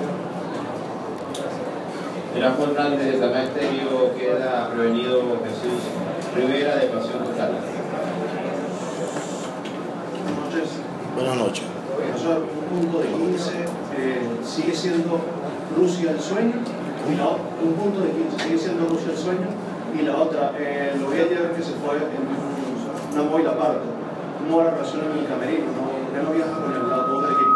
Erasmo 2.37 2.65
Hernández 2.65 3.13
de 3.13 3.19
Tamaesterio 3.19 4.15
queda 4.19 4.71
prevenido 4.71 5.21
Jesús 5.45 5.83
Rivera 6.35 6.77
de 6.77 6.87
Pasión 6.87 7.25
Total. 7.25 7.53
Buenas 10.25 10.45
noches. 10.45 10.69
Buenas 11.15 11.37
noches. 11.37 11.65
Profesor, 11.97 12.45
un 12.73 12.81
punto 12.81 12.99
de 12.99 13.09
15 13.09 13.51
eh, 13.97 14.29
sigue 14.45 14.75
siendo 14.75 15.21
Rusia 15.77 16.11
el 16.11 16.21
sueño. 16.21 16.55
No, 17.17 17.37
un 17.63 17.75
punto 17.75 18.01
de 18.01 18.11
15 18.11 18.45
sigue 18.45 18.59
siendo 18.59 18.87
Rusia 18.87 19.13
el 19.13 19.19
sueño 19.19 19.74
y 19.95 20.03
la 20.03 20.17
otra, 20.17 20.53
eh, 20.59 20.97
lo 20.99 21.09
vi 21.09 21.21
ayer 21.21 21.53
que 21.53 21.63
se 21.63 21.73
fue 21.73 21.97
en 21.97 23.15
una 23.15 23.31
móvil 23.31 23.47
aparte. 23.47 23.87
¿Cómo 24.39 24.59
va 24.59 24.65
la 24.65 24.71
relación 24.73 25.05
en 25.13 25.19
el 25.19 25.27
camerino? 25.27 25.67
¿No? 25.67 26.05
¿Por 26.05 26.13
qué 26.13 26.23
no 26.23 26.31
viaja 26.33 26.53
con 26.61 26.73
el 26.73 26.89
lado 26.89 27.23
del 27.23 27.31
equipo? 27.33 27.51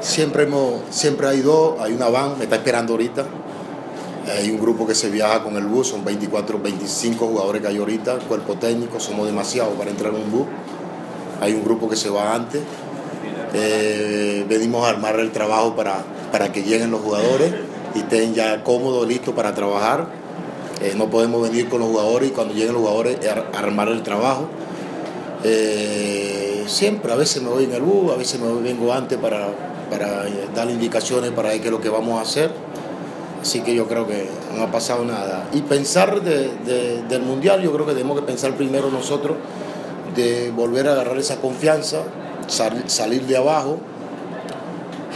Siempre, 0.00 0.42
hemos, 0.44 0.82
siempre 0.88 1.28
hay 1.28 1.40
dos, 1.40 1.78
hay 1.78 1.92
una 1.92 2.08
van, 2.08 2.38
me 2.38 2.44
está 2.44 2.56
esperando 2.56 2.94
ahorita. 2.94 3.26
Hay 4.38 4.50
un 4.50 4.60
grupo 4.60 4.86
que 4.86 4.94
se 4.94 5.10
viaja 5.10 5.42
con 5.42 5.56
el 5.56 5.66
bus, 5.66 5.88
son 5.88 6.04
24, 6.04 6.58
25 6.60 7.26
jugadores 7.26 7.60
que 7.60 7.68
hay 7.68 7.78
ahorita, 7.78 8.18
cuerpo 8.20 8.54
técnico, 8.54 9.00
somos 9.00 9.26
demasiados 9.26 9.74
para 9.76 9.90
entrar 9.90 10.14
en 10.14 10.22
un 10.22 10.30
bus. 10.30 10.46
Hay 11.40 11.52
un 11.52 11.64
grupo 11.64 11.88
que 11.88 11.96
se 11.96 12.10
va 12.10 12.34
antes 12.34 12.62
eh, 13.54 14.44
venimos 14.48 14.86
a 14.86 14.90
armar 14.90 15.18
el 15.18 15.30
trabajo 15.32 15.74
para, 15.74 16.02
para 16.30 16.52
que 16.52 16.62
lleguen 16.62 16.90
los 16.90 17.00
jugadores 17.00 17.52
y 17.94 18.00
estén 18.00 18.34
ya 18.34 18.62
cómodos, 18.62 19.06
listos 19.06 19.34
para 19.34 19.54
trabajar. 19.54 20.08
Eh, 20.82 20.94
no 20.96 21.10
podemos 21.10 21.42
venir 21.42 21.68
con 21.68 21.80
los 21.80 21.88
jugadores 21.88 22.30
y 22.30 22.32
cuando 22.32 22.54
lleguen 22.54 22.72
los 22.72 22.82
jugadores 22.82 23.18
armar 23.54 23.88
el 23.88 24.02
trabajo. 24.02 24.48
Eh, 25.44 26.64
siempre, 26.66 27.12
a 27.12 27.16
veces 27.16 27.42
me 27.42 27.48
voy 27.48 27.64
en 27.64 27.72
el 27.72 27.82
bus, 27.82 28.12
a 28.12 28.16
veces 28.16 28.40
me 28.40 28.52
vengo 28.62 28.92
antes 28.92 29.18
para, 29.18 29.48
para 29.90 30.24
dar 30.54 30.70
indicaciones 30.70 31.30
para 31.32 31.50
ver 31.50 31.60
qué 31.60 31.66
es 31.66 31.72
lo 31.72 31.80
que 31.80 31.88
vamos 31.88 32.18
a 32.18 32.22
hacer. 32.22 32.50
Así 33.42 33.60
que 33.60 33.74
yo 33.74 33.88
creo 33.88 34.06
que 34.06 34.28
no 34.54 34.64
ha 34.64 34.70
pasado 34.70 35.04
nada. 35.04 35.48
Y 35.52 35.62
pensar 35.62 36.20
de, 36.22 36.50
de, 36.64 37.02
del 37.08 37.22
mundial, 37.22 37.62
yo 37.62 37.72
creo 37.72 37.86
que 37.86 37.92
tenemos 37.92 38.20
que 38.20 38.26
pensar 38.26 38.54
primero 38.54 38.90
nosotros 38.90 39.36
de 40.14 40.50
volver 40.50 40.88
a 40.88 40.92
agarrar 40.92 41.16
esa 41.18 41.36
confianza, 41.36 42.02
salir 42.50 43.26
de 43.26 43.36
abajo. 43.36 43.78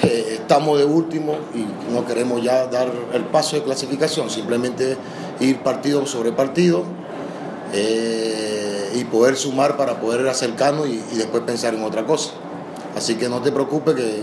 Eh, 0.03 0.39
estamos 0.41 0.79
de 0.79 0.85
último 0.85 1.37
y 1.55 1.93
no 1.93 2.05
queremos 2.07 2.43
ya 2.43 2.67
dar 2.67 2.91
el 3.13 3.25
paso 3.25 3.57
de 3.57 3.63
clasificación, 3.63 4.29
simplemente 4.29 4.97
ir 5.41 5.61
partido 5.61 6.05
sobre 6.07 6.33
partido 6.33 6.83
eh, 7.73 8.93
y 8.95 9.05
poder 9.05 9.37
sumar 9.37 9.77
para 9.77 10.01
poder 10.01 10.27
acercarnos 10.29 10.89
y, 10.89 11.03
y 11.13 11.17
después 11.17 11.43
pensar 11.45 11.75
en 11.75 11.85
otra 11.85 12.05
cosa. 12.05 12.33
Así 12.97 13.17
que 13.17 13.29
no 13.29 13.41
te 13.41 13.51
preocupes 13.51 13.95
que, 13.95 14.23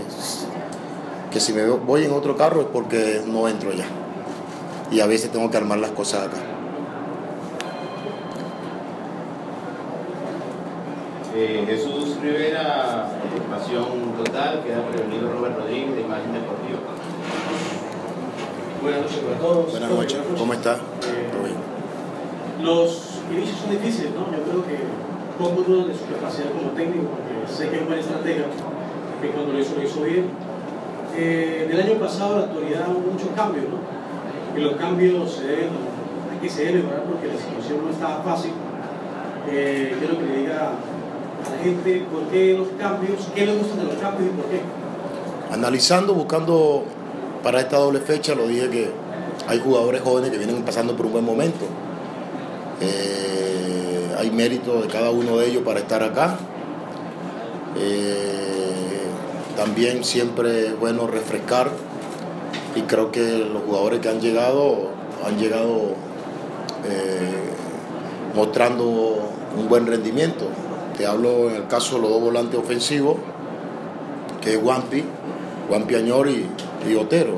que 1.30 1.40
si 1.40 1.52
me 1.52 1.66
voy 1.66 2.04
en 2.04 2.12
otro 2.12 2.36
carro 2.36 2.60
es 2.62 2.66
porque 2.72 3.22
no 3.26 3.48
entro 3.48 3.72
ya. 3.72 3.86
Y 4.90 5.00
a 5.00 5.06
veces 5.06 5.30
tengo 5.30 5.50
que 5.50 5.56
armar 5.56 5.78
las 5.78 5.90
cosas 5.90 6.28
acá. 6.28 6.51
Eh, 11.44 11.64
Jesús 11.66 12.18
Rivera, 12.22 13.08
ocupación 13.34 14.14
total, 14.16 14.62
queda 14.62 14.86
prevenido 14.86 15.28
Robert 15.32 15.58
Rodríguez 15.58 15.96
de 15.96 16.02
Imagen 16.02 16.32
Deportiva. 16.34 16.78
Buenas 18.80 19.00
noches 19.02 19.18
para 19.18 19.38
todos. 19.38 19.70
Buenas 19.72 19.90
noches, 19.90 20.18
¿cómo 20.38 20.52
está? 20.52 20.74
Eh, 20.74 22.62
los 22.62 23.18
inicios 23.32 23.58
son 23.58 23.70
difíciles, 23.70 24.12
¿no? 24.14 24.30
Yo 24.30 24.44
creo 24.44 24.62
que 24.62 24.86
poco 25.36 25.62
dudo 25.62 25.88
de 25.88 25.94
su 25.98 26.06
capacidad 26.14 26.46
como 26.52 26.70
técnico, 26.78 27.10
porque 27.10 27.52
sé 27.52 27.70
que 27.70 27.74
es 27.74 27.82
un 27.82 27.88
buen 27.88 27.98
estratega, 27.98 28.44
que 29.20 29.28
cuando 29.30 29.52
lo 29.52 29.58
hizo, 29.58 29.74
lo 29.74 29.82
hizo 29.82 30.00
bien. 30.02 30.26
Eh, 31.16 31.66
del 31.68 31.80
año 31.80 31.94
pasado, 31.98 32.38
la 32.38 32.44
actualidad 32.44 32.86
hubo 32.88 33.10
muchos 33.10 33.30
cambios, 33.34 33.66
¿no? 33.66 33.82
Y 34.56 34.62
los 34.62 34.76
cambios 34.76 35.32
se 35.32 35.42
deben, 35.42 35.70
hay 36.30 36.38
que 36.40 36.48
se 36.48 36.66
deben, 36.66 36.88
¿verdad? 36.88 37.02
Porque 37.02 37.26
la 37.26 37.36
situación 37.36 37.84
no 37.84 37.90
estaba 37.90 38.22
fácil. 38.22 38.52
Eh, 39.50 39.96
quiero 39.98 40.20
que 40.20 40.24
le 40.24 40.36
diga 40.38 40.70
la 41.50 41.62
gente 41.62 42.06
por 42.12 42.22
qué 42.28 42.54
los 42.56 42.68
cambios, 42.78 43.28
qué 43.34 43.46
le 43.46 43.56
gustan 43.56 43.78
de 43.78 43.84
los 43.84 43.96
cambios 43.96 44.30
y 44.30 44.36
por 44.36 44.46
qué. 44.46 44.60
Analizando, 45.52 46.14
buscando 46.14 46.84
para 47.42 47.60
esta 47.60 47.76
doble 47.78 48.00
fecha, 48.00 48.34
lo 48.34 48.46
dije 48.46 48.68
que 48.70 48.90
hay 49.48 49.60
jugadores 49.60 50.02
jóvenes 50.02 50.30
que 50.30 50.38
vienen 50.38 50.62
pasando 50.62 50.96
por 50.96 51.06
un 51.06 51.12
buen 51.12 51.24
momento. 51.24 51.66
Eh, 52.80 54.14
hay 54.18 54.30
mérito 54.30 54.82
de 54.82 54.88
cada 54.88 55.10
uno 55.10 55.36
de 55.38 55.48
ellos 55.48 55.62
para 55.64 55.80
estar 55.80 56.02
acá. 56.02 56.36
Eh, 57.76 58.32
también 59.56 60.04
siempre 60.04 60.66
es 60.68 60.78
bueno 60.78 61.06
refrescar 61.06 61.70
y 62.74 62.82
creo 62.82 63.10
que 63.10 63.20
los 63.20 63.62
jugadores 63.64 64.00
que 64.00 64.08
han 64.08 64.20
llegado 64.20 64.90
han 65.24 65.38
llegado 65.38 65.94
eh, 66.84 67.52
mostrando 68.34 69.18
un 69.56 69.68
buen 69.68 69.86
rendimiento. 69.86 70.46
Te 70.96 71.06
hablo 71.06 71.50
en 71.50 71.56
el 71.56 71.66
caso 71.66 71.96
de 71.96 72.02
los 72.02 72.10
dos 72.10 72.20
volantes 72.20 72.58
ofensivos, 72.58 73.16
que 74.40 74.54
es 74.54 74.62
Wampi, 74.62 75.04
Wampi 75.70 75.94
Añor 75.94 76.28
y, 76.28 76.94
Otero. 76.94 77.36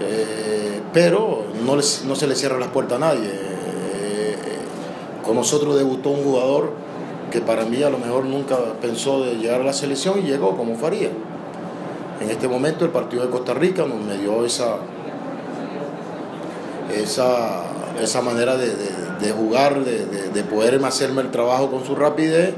Eh, 0.00 0.80
pero 0.92 1.44
no, 1.64 1.76
les, 1.76 2.04
no 2.04 2.14
se 2.14 2.26
le 2.26 2.34
cierra 2.34 2.58
las 2.58 2.68
puertas 2.68 2.96
a 2.96 3.00
nadie. 3.00 3.30
Eh, 3.30 4.36
con 5.24 5.36
nosotros 5.36 5.76
debutó 5.76 6.10
un 6.10 6.22
jugador 6.24 6.72
que 7.30 7.40
para 7.40 7.64
mí 7.64 7.82
a 7.82 7.88
lo 7.88 7.98
mejor 7.98 8.24
nunca 8.24 8.56
pensó 8.80 9.24
de 9.24 9.36
llegar 9.36 9.62
a 9.62 9.64
la 9.64 9.72
selección 9.72 10.18
y 10.18 10.22
llegó 10.22 10.56
como 10.56 10.76
Faría. 10.76 11.10
En 12.20 12.30
este 12.30 12.46
momento 12.46 12.84
el 12.84 12.90
partido 12.90 13.24
de 13.24 13.30
Costa 13.30 13.54
Rica 13.54 13.84
nos 13.86 14.00
me 14.00 14.18
dio 14.18 14.44
esa, 14.44 14.76
esa, 16.94 17.64
esa 18.00 18.20
manera 18.20 18.56
de, 18.56 18.66
de 19.22 19.32
jugar, 19.32 19.84
de, 19.84 20.06
de, 20.06 20.42
poder 20.44 20.84
hacerme 20.84 21.22
el 21.22 21.30
trabajo 21.30 21.70
con 21.70 21.84
su 21.84 21.94
rapidez. 21.94 22.54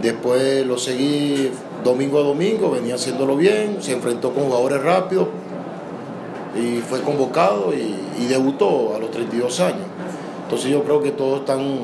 Después 0.00 0.64
lo 0.64 0.78
seguí 0.78 1.50
domingo 1.84 2.18
a 2.18 2.22
domingo, 2.22 2.70
venía 2.70 2.94
haciéndolo 2.94 3.36
bien, 3.36 3.78
se 3.80 3.92
enfrentó 3.92 4.32
con 4.32 4.44
jugadores 4.44 4.82
rápidos 4.82 5.28
y 6.54 6.78
fue 6.80 7.02
convocado 7.02 7.72
y, 7.74 7.94
y 8.22 8.26
debutó 8.26 8.94
a 8.94 8.98
los 8.98 9.10
32 9.10 9.60
años. 9.60 9.86
Entonces 10.44 10.70
yo 10.70 10.84
creo 10.84 11.02
que 11.02 11.10
todos 11.10 11.40
están 11.40 11.80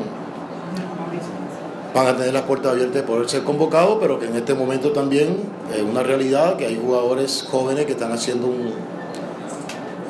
van 1.95 2.09
a 2.09 2.17
tener 2.17 2.35
las 2.35 2.43
puertas 2.43 2.73
abiertas 2.73 2.95
de 2.95 3.03
poder 3.05 3.29
ser 3.29 3.45
convocados, 3.45 3.99
pero 4.01 4.19
que 4.19 4.27
en 4.27 4.35
este 4.35 4.53
momento 4.53 4.91
también 4.91 5.37
es 5.73 5.81
una 5.81 6.03
realidad 6.03 6.57
que 6.57 6.67
hay 6.67 6.77
jugadores 6.77 7.47
jóvenes 7.49 7.87
que 7.87 7.93
están 7.93 8.11
haciendo 8.11 8.49
un, 8.49 8.73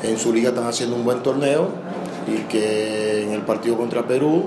en 0.02 0.18
su 0.18 0.32
liga 0.32 0.48
están 0.48 0.66
haciendo 0.66 0.96
un 0.96 1.04
buen 1.04 1.22
torneo 1.22 1.68
y 2.26 2.38
que 2.48 3.24
en 3.24 3.32
el 3.32 3.42
partido 3.42 3.76
contra 3.76 4.06
Perú 4.06 4.44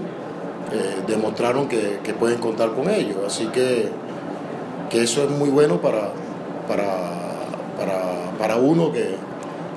eh, 0.72 1.02
demostraron 1.08 1.68
que, 1.68 2.00
que, 2.04 2.14
pueden 2.14 2.40
contar 2.40 2.74
con 2.74 2.90
ellos. 2.90 3.18
Así 3.26 3.46
que, 3.48 3.90
que 4.90 5.04
eso 5.04 5.24
es 5.24 5.30
muy 5.30 5.50
bueno 5.50 5.80
para, 5.80 6.12
para, 6.68 8.36
para, 8.38 8.56
uno 8.58 8.92
que, 8.92 9.16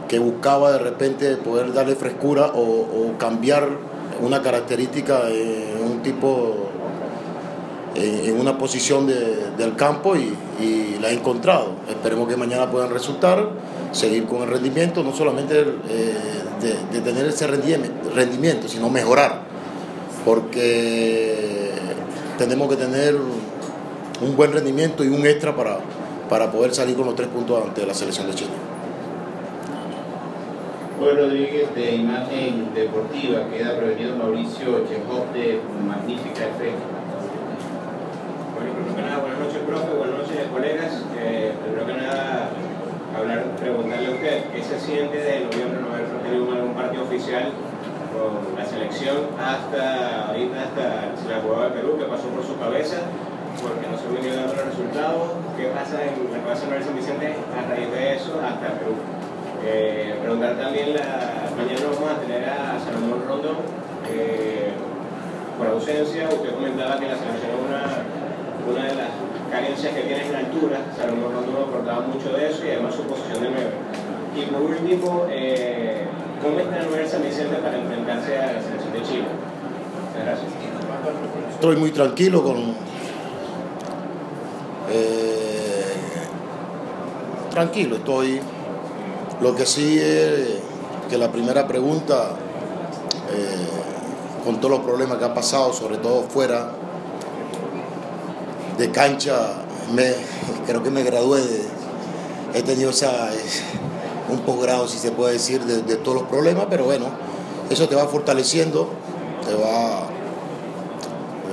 que, 0.09 0.19
buscaba 0.19 0.73
de 0.73 0.79
repente 0.79 1.37
poder 1.37 1.73
darle 1.73 1.95
frescura 1.95 2.51
o, 2.55 3.13
cambiar 3.19 3.69
una 4.21 4.43
característica 4.43 5.29
en 5.31 5.83
un 5.85 6.03
tipo 6.03 6.71
en 7.95 8.41
una 8.41 8.57
posición 8.57 9.07
de, 9.07 9.51
del 9.59 9.77
campo 9.77 10.17
y, 10.17 10.37
la 11.01 11.11
he 11.11 11.15
encontrado. 11.15 11.77
Esperemos 11.89 12.29
que 12.29 12.37
mañana 12.37 12.71
puedan 12.71 12.91
resultar, 12.91 13.49
seguir 13.93 14.27
con 14.27 14.43
el 14.43 14.49
rendimiento, 14.49 15.03
no 15.03 15.13
solamente 15.13 15.61
eh, 15.61 16.15
de, 16.61 16.99
de, 16.99 17.01
tener 17.01 17.27
ese 17.27 17.47
rendimiento, 17.47 18.69
sino 18.69 18.89
mejorar, 18.89 19.43
porque 20.25 21.71
tenemos 22.39 22.69
que 22.69 22.77
tener 22.77 23.17
un 23.17 24.37
buen 24.37 24.53
rendimiento 24.53 25.05
y 25.05 25.09
un 25.09 25.27
extra 25.27 25.55
para, 25.57 25.79
para 26.29 26.51
poder 26.51 26.75
salir 26.75 26.97
con 26.97 27.07
los 27.07 27.17
tres 27.17 27.29
puntos 27.29 27.67
ante 27.67 27.87
la 27.87 27.95
selección 27.95 28.27
de 28.27 28.35
Chile. 28.35 28.51
Rodríguez 31.01 31.75
de 31.75 31.95
Imagen 31.97 32.75
Deportiva, 32.75 33.49
queda 33.51 33.77
prevenido 33.77 34.17
Mauricio 34.17 34.87
Chejov 34.87 35.33
de 35.33 35.59
Magnífica 35.87 36.47
FM. 36.49 36.77
Bueno, 38.55 38.73
primero 38.75 38.97
que 38.97 39.03
nada, 39.03 39.19
buenas 39.19 39.39
noches, 39.39 39.59
profe, 39.67 39.97
buenas 39.97 40.19
noches, 40.19 40.47
colegas. 40.53 41.03
Eh, 41.19 41.53
primero 41.65 41.87
que 41.87 41.95
nada, 41.95 42.50
preguntarle 43.59 44.09
a 44.09 44.11
usted 44.11 44.45
qué 44.53 44.63
se 44.63 44.81
siente 44.81 45.17
de 45.19 45.41
noviembre 45.41 45.81
no 45.81 45.93
haber 45.93 46.07
tenido 46.23 46.53
algún 46.53 46.75
partido 46.75 47.05
oficial 47.05 47.53
con 48.13 48.57
la 48.57 48.65
selección 48.65 49.17
hasta 49.39 50.29
ahorita, 50.29 50.63
hasta 50.63 51.29
la 51.29 51.41
jugada 51.43 51.69
de 51.69 51.81
Perú, 51.81 51.97
que 51.99 52.05
pasó 52.05 52.29
por 52.29 52.45
su 52.45 52.59
cabeza, 52.59 52.99
porque 53.63 53.87
no 53.87 53.97
se 53.97 54.09
venido 54.09 54.37
dando 54.37 54.55
los 54.55 54.67
resultados. 54.67 55.31
¿Qué 55.57 55.67
pasa 55.69 56.03
en 56.03 56.33
la 56.33 56.39
Plaza 56.45 56.65
Manuel 56.65 56.85
San 56.85 56.97
Vicente 56.97 57.35
a 57.37 57.69
raíz 57.69 57.91
de 57.91 58.17
eso 58.17 58.41
hasta 58.41 58.79
Perú? 58.81 58.95
Eh, 59.65 60.17
preguntar 60.23 60.57
también, 60.57 60.95
la, 60.95 61.51
mañana 61.57 61.81
vamos 61.93 62.11
a 62.11 62.21
tener 62.21 62.49
a 62.49 62.81
Salomón 62.81 63.23
Rondón 63.29 63.57
eh, 64.09 64.73
por 65.59 65.67
ausencia. 65.69 66.29
Usted 66.29 66.55
comentaba 66.55 66.99
que 66.99 67.07
la 67.07 67.17
selección 67.17 67.53
es 67.53 67.61
una 67.69 68.21
una 68.69 68.85
de 68.85 68.95
las 68.95 69.11
carencias 69.51 69.95
que 69.95 70.03
tiene 70.03 70.29
en 70.29 70.35
altura, 70.35 70.79
Salomón 70.97 71.33
Rondón 71.33 71.63
aportaba 71.69 72.07
mucho 72.07 72.31
de 72.31 72.51
eso 72.51 72.65
y 72.65 72.71
además 72.71 72.95
su 72.95 73.03
posición 73.03 73.43
de 73.43 73.51
9. 73.51 73.71
Y 74.37 74.43
por 74.51 74.63
último, 74.63 75.27
eh, 75.29 76.07
¿cómo 76.43 76.59
está 76.61 76.81
el 76.81 76.91
Nuevo 76.91 77.09
San 77.09 77.23
Vicente 77.23 77.57
para 77.57 77.77
enfrentarse 77.77 78.39
a 78.39 78.53
la 78.53 78.63
selección 78.63 78.93
de 78.93 79.03
Chile? 79.03 79.25
Gracias. 80.23 80.49
Estoy 81.55 81.77
muy 81.77 81.91
tranquilo 81.91 82.43
con. 82.43 82.59
Eh, 84.91 85.85
tranquilo, 87.51 87.97
estoy. 87.97 88.41
Lo 89.41 89.55
que 89.57 89.67
sí 89.67 89.99
es 89.99 90.61
que 91.09 91.19
la 91.19 91.33
primera 91.33 91.67
pregunta, 91.67 92.31
eh, 93.33 94.45
con 94.45 94.61
todos 94.61 94.71
los 94.71 94.81
problemas 94.81 95.19
que 95.19 95.25
ha 95.25 95.35
pasado, 95.35 95.73
sobre 95.73 95.97
todo 95.97 96.23
fuera 96.23 96.71
de 98.81 98.91
cancha, 98.91 99.53
creo 100.67 100.83
que 100.83 100.91
me 100.91 101.03
gradué, 101.03 101.43
de, 101.43 101.61
he 102.55 102.63
tenido 102.63 102.91
un 104.31 104.39
posgrado, 104.41 104.89
si 104.89 104.97
se 104.99 105.11
puede 105.11 105.35
decir, 105.35 105.63
de, 105.65 105.83
de, 105.83 105.97
todos 105.97 106.23
los 106.23 106.29
problemas, 106.29 106.67
pero 106.71 106.85
bueno, 106.85 107.07
eso 107.69 107.89
te 107.89 107.95
va 107.95 108.07
fortaleciendo, 108.07 108.89
te 109.47 109.55
va, 109.55 110.07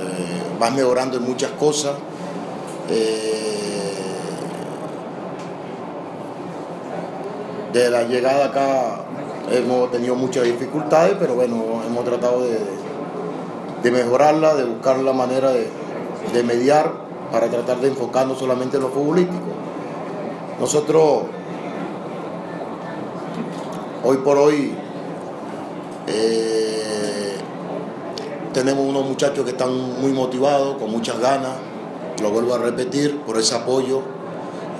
eh, 0.00 0.42
vas 0.58 0.72
mejorando 0.72 1.18
en 1.18 1.24
muchas 1.24 1.50
cosas. 1.52 1.92
Eh, 2.90 3.34
de 7.74 7.90
la 7.90 8.04
llegada 8.04 8.46
acá 8.46 9.04
hemos 9.50 9.90
tenido 9.90 10.14
muchas 10.14 10.44
dificultades, 10.44 11.14
pero 11.18 11.34
bueno, 11.34 11.82
hemos 11.86 12.04
tratado 12.06 12.42
de, 12.42 12.58
de 13.82 13.90
mejorarla, 13.90 14.54
de 14.54 14.64
buscar 14.64 14.98
la 15.00 15.12
manera 15.12 15.50
de, 15.50 15.68
de 16.32 16.42
mediar 16.42 17.07
para 17.30 17.48
tratar 17.48 17.80
de 17.80 17.88
enfocarnos 17.88 18.38
solamente 18.38 18.76
en 18.76 18.82
lo 18.84 18.90
futbolístico. 18.90 19.46
Nosotros, 20.60 21.22
hoy 24.02 24.16
por 24.18 24.38
hoy, 24.38 24.74
eh, 26.06 27.36
tenemos 28.52 28.84
unos 28.84 29.06
muchachos 29.06 29.44
que 29.44 29.50
están 29.50 30.00
muy 30.00 30.12
motivados, 30.12 30.78
con 30.78 30.90
muchas 30.90 31.20
ganas, 31.20 31.52
lo 32.22 32.30
vuelvo 32.30 32.54
a 32.54 32.58
repetir, 32.58 33.20
por 33.20 33.38
ese 33.38 33.54
apoyo, 33.54 34.02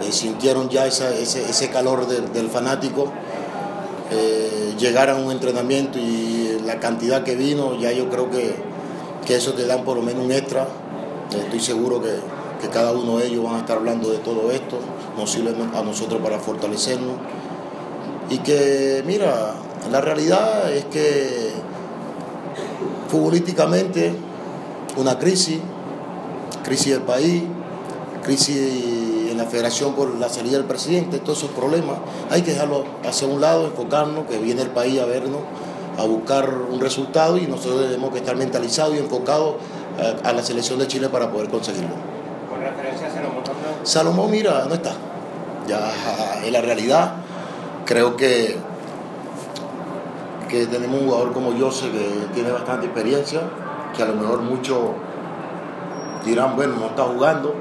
eh, 0.02 0.10
sintieron 0.10 0.68
ya 0.68 0.86
ese, 0.86 1.22
ese, 1.22 1.70
calor 1.70 2.06
del 2.08 2.48
fanático, 2.48 3.12
eh, 4.10 4.74
llegar 4.78 5.10
a 5.10 5.16
un 5.16 5.30
entrenamiento 5.30 5.98
y 5.98 6.58
la 6.64 6.80
cantidad 6.80 7.22
que 7.22 7.36
vino, 7.36 7.78
ya 7.78 7.92
yo 7.92 8.08
creo 8.08 8.30
que, 8.30 8.54
que 9.26 9.36
eso 9.36 9.52
te 9.52 9.66
dan 9.66 9.84
por 9.84 9.96
lo 9.96 10.02
menos 10.02 10.24
un 10.24 10.32
extra, 10.32 10.66
estoy 11.30 11.60
seguro 11.60 12.02
que, 12.02 12.37
que 12.60 12.68
cada 12.68 12.92
uno 12.92 13.18
de 13.18 13.26
ellos 13.26 13.44
van 13.44 13.56
a 13.56 13.58
estar 13.58 13.78
hablando 13.78 14.10
de 14.10 14.18
todo 14.18 14.50
esto, 14.50 14.78
nos 15.16 15.30
sirve 15.30 15.54
a 15.74 15.82
nosotros 15.82 16.20
para 16.20 16.38
fortalecernos. 16.38 17.16
Y 18.30 18.38
que, 18.38 19.02
mira, 19.06 19.54
la 19.90 20.00
realidad 20.00 20.70
es 20.72 20.84
que 20.86 21.52
futbolísticamente 23.08 24.12
una 24.96 25.18
crisis, 25.18 25.58
crisis 26.64 26.92
del 26.92 27.02
país, 27.02 27.42
crisis 28.22 29.30
en 29.30 29.38
la 29.38 29.46
federación 29.46 29.94
por 29.94 30.14
la 30.16 30.28
salida 30.28 30.58
del 30.58 30.66
presidente, 30.66 31.18
todos 31.18 31.38
esos 31.38 31.50
problemas, 31.52 31.98
hay 32.30 32.42
que 32.42 32.52
dejarlo 32.52 32.84
hacia 33.04 33.26
un 33.26 33.40
lado, 33.40 33.66
enfocarnos, 33.66 34.26
que 34.26 34.38
viene 34.38 34.62
el 34.62 34.70
país 34.70 35.00
a 35.00 35.06
vernos, 35.06 35.40
a 35.96 36.04
buscar 36.04 36.52
un 36.70 36.80
resultado 36.80 37.38
y 37.38 37.46
nosotros 37.46 37.86
tenemos 37.86 38.10
que 38.12 38.18
estar 38.18 38.36
mentalizados 38.36 38.94
y 38.94 38.98
enfocados 38.98 39.54
a, 40.24 40.28
a 40.28 40.32
la 40.32 40.42
selección 40.42 40.78
de 40.78 40.86
Chile 40.86 41.08
para 41.08 41.30
poder 41.30 41.48
conseguirlo 41.48 42.17
Salomón 43.88 44.30
mira, 44.30 44.66
no 44.68 44.74
está. 44.74 44.92
Ya 45.66 45.90
es 46.44 46.52
la 46.52 46.60
realidad. 46.60 47.14
Creo 47.86 48.18
que, 48.18 48.58
que 50.46 50.66
tenemos 50.66 51.00
un 51.00 51.06
jugador 51.06 51.32
como 51.32 51.58
Jose 51.58 51.90
que 51.90 52.26
tiene 52.34 52.50
bastante 52.50 52.84
experiencia, 52.84 53.40
que 53.96 54.02
a 54.02 54.06
lo 54.06 54.12
mejor 54.12 54.42
muchos 54.42 54.78
dirán, 56.22 56.54
bueno, 56.54 56.74
no 56.78 56.88
está 56.88 57.04
jugando, 57.04 57.54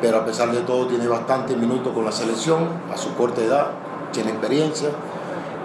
pero 0.00 0.18
a 0.18 0.24
pesar 0.24 0.52
de 0.52 0.60
todo 0.60 0.86
tiene 0.86 1.08
bastantes 1.08 1.56
minutos 1.56 1.92
con 1.92 2.04
la 2.04 2.12
selección, 2.12 2.68
a 2.94 2.96
su 2.96 3.16
corta 3.16 3.40
edad, 3.40 3.66
tiene 4.12 4.30
experiencia. 4.30 4.90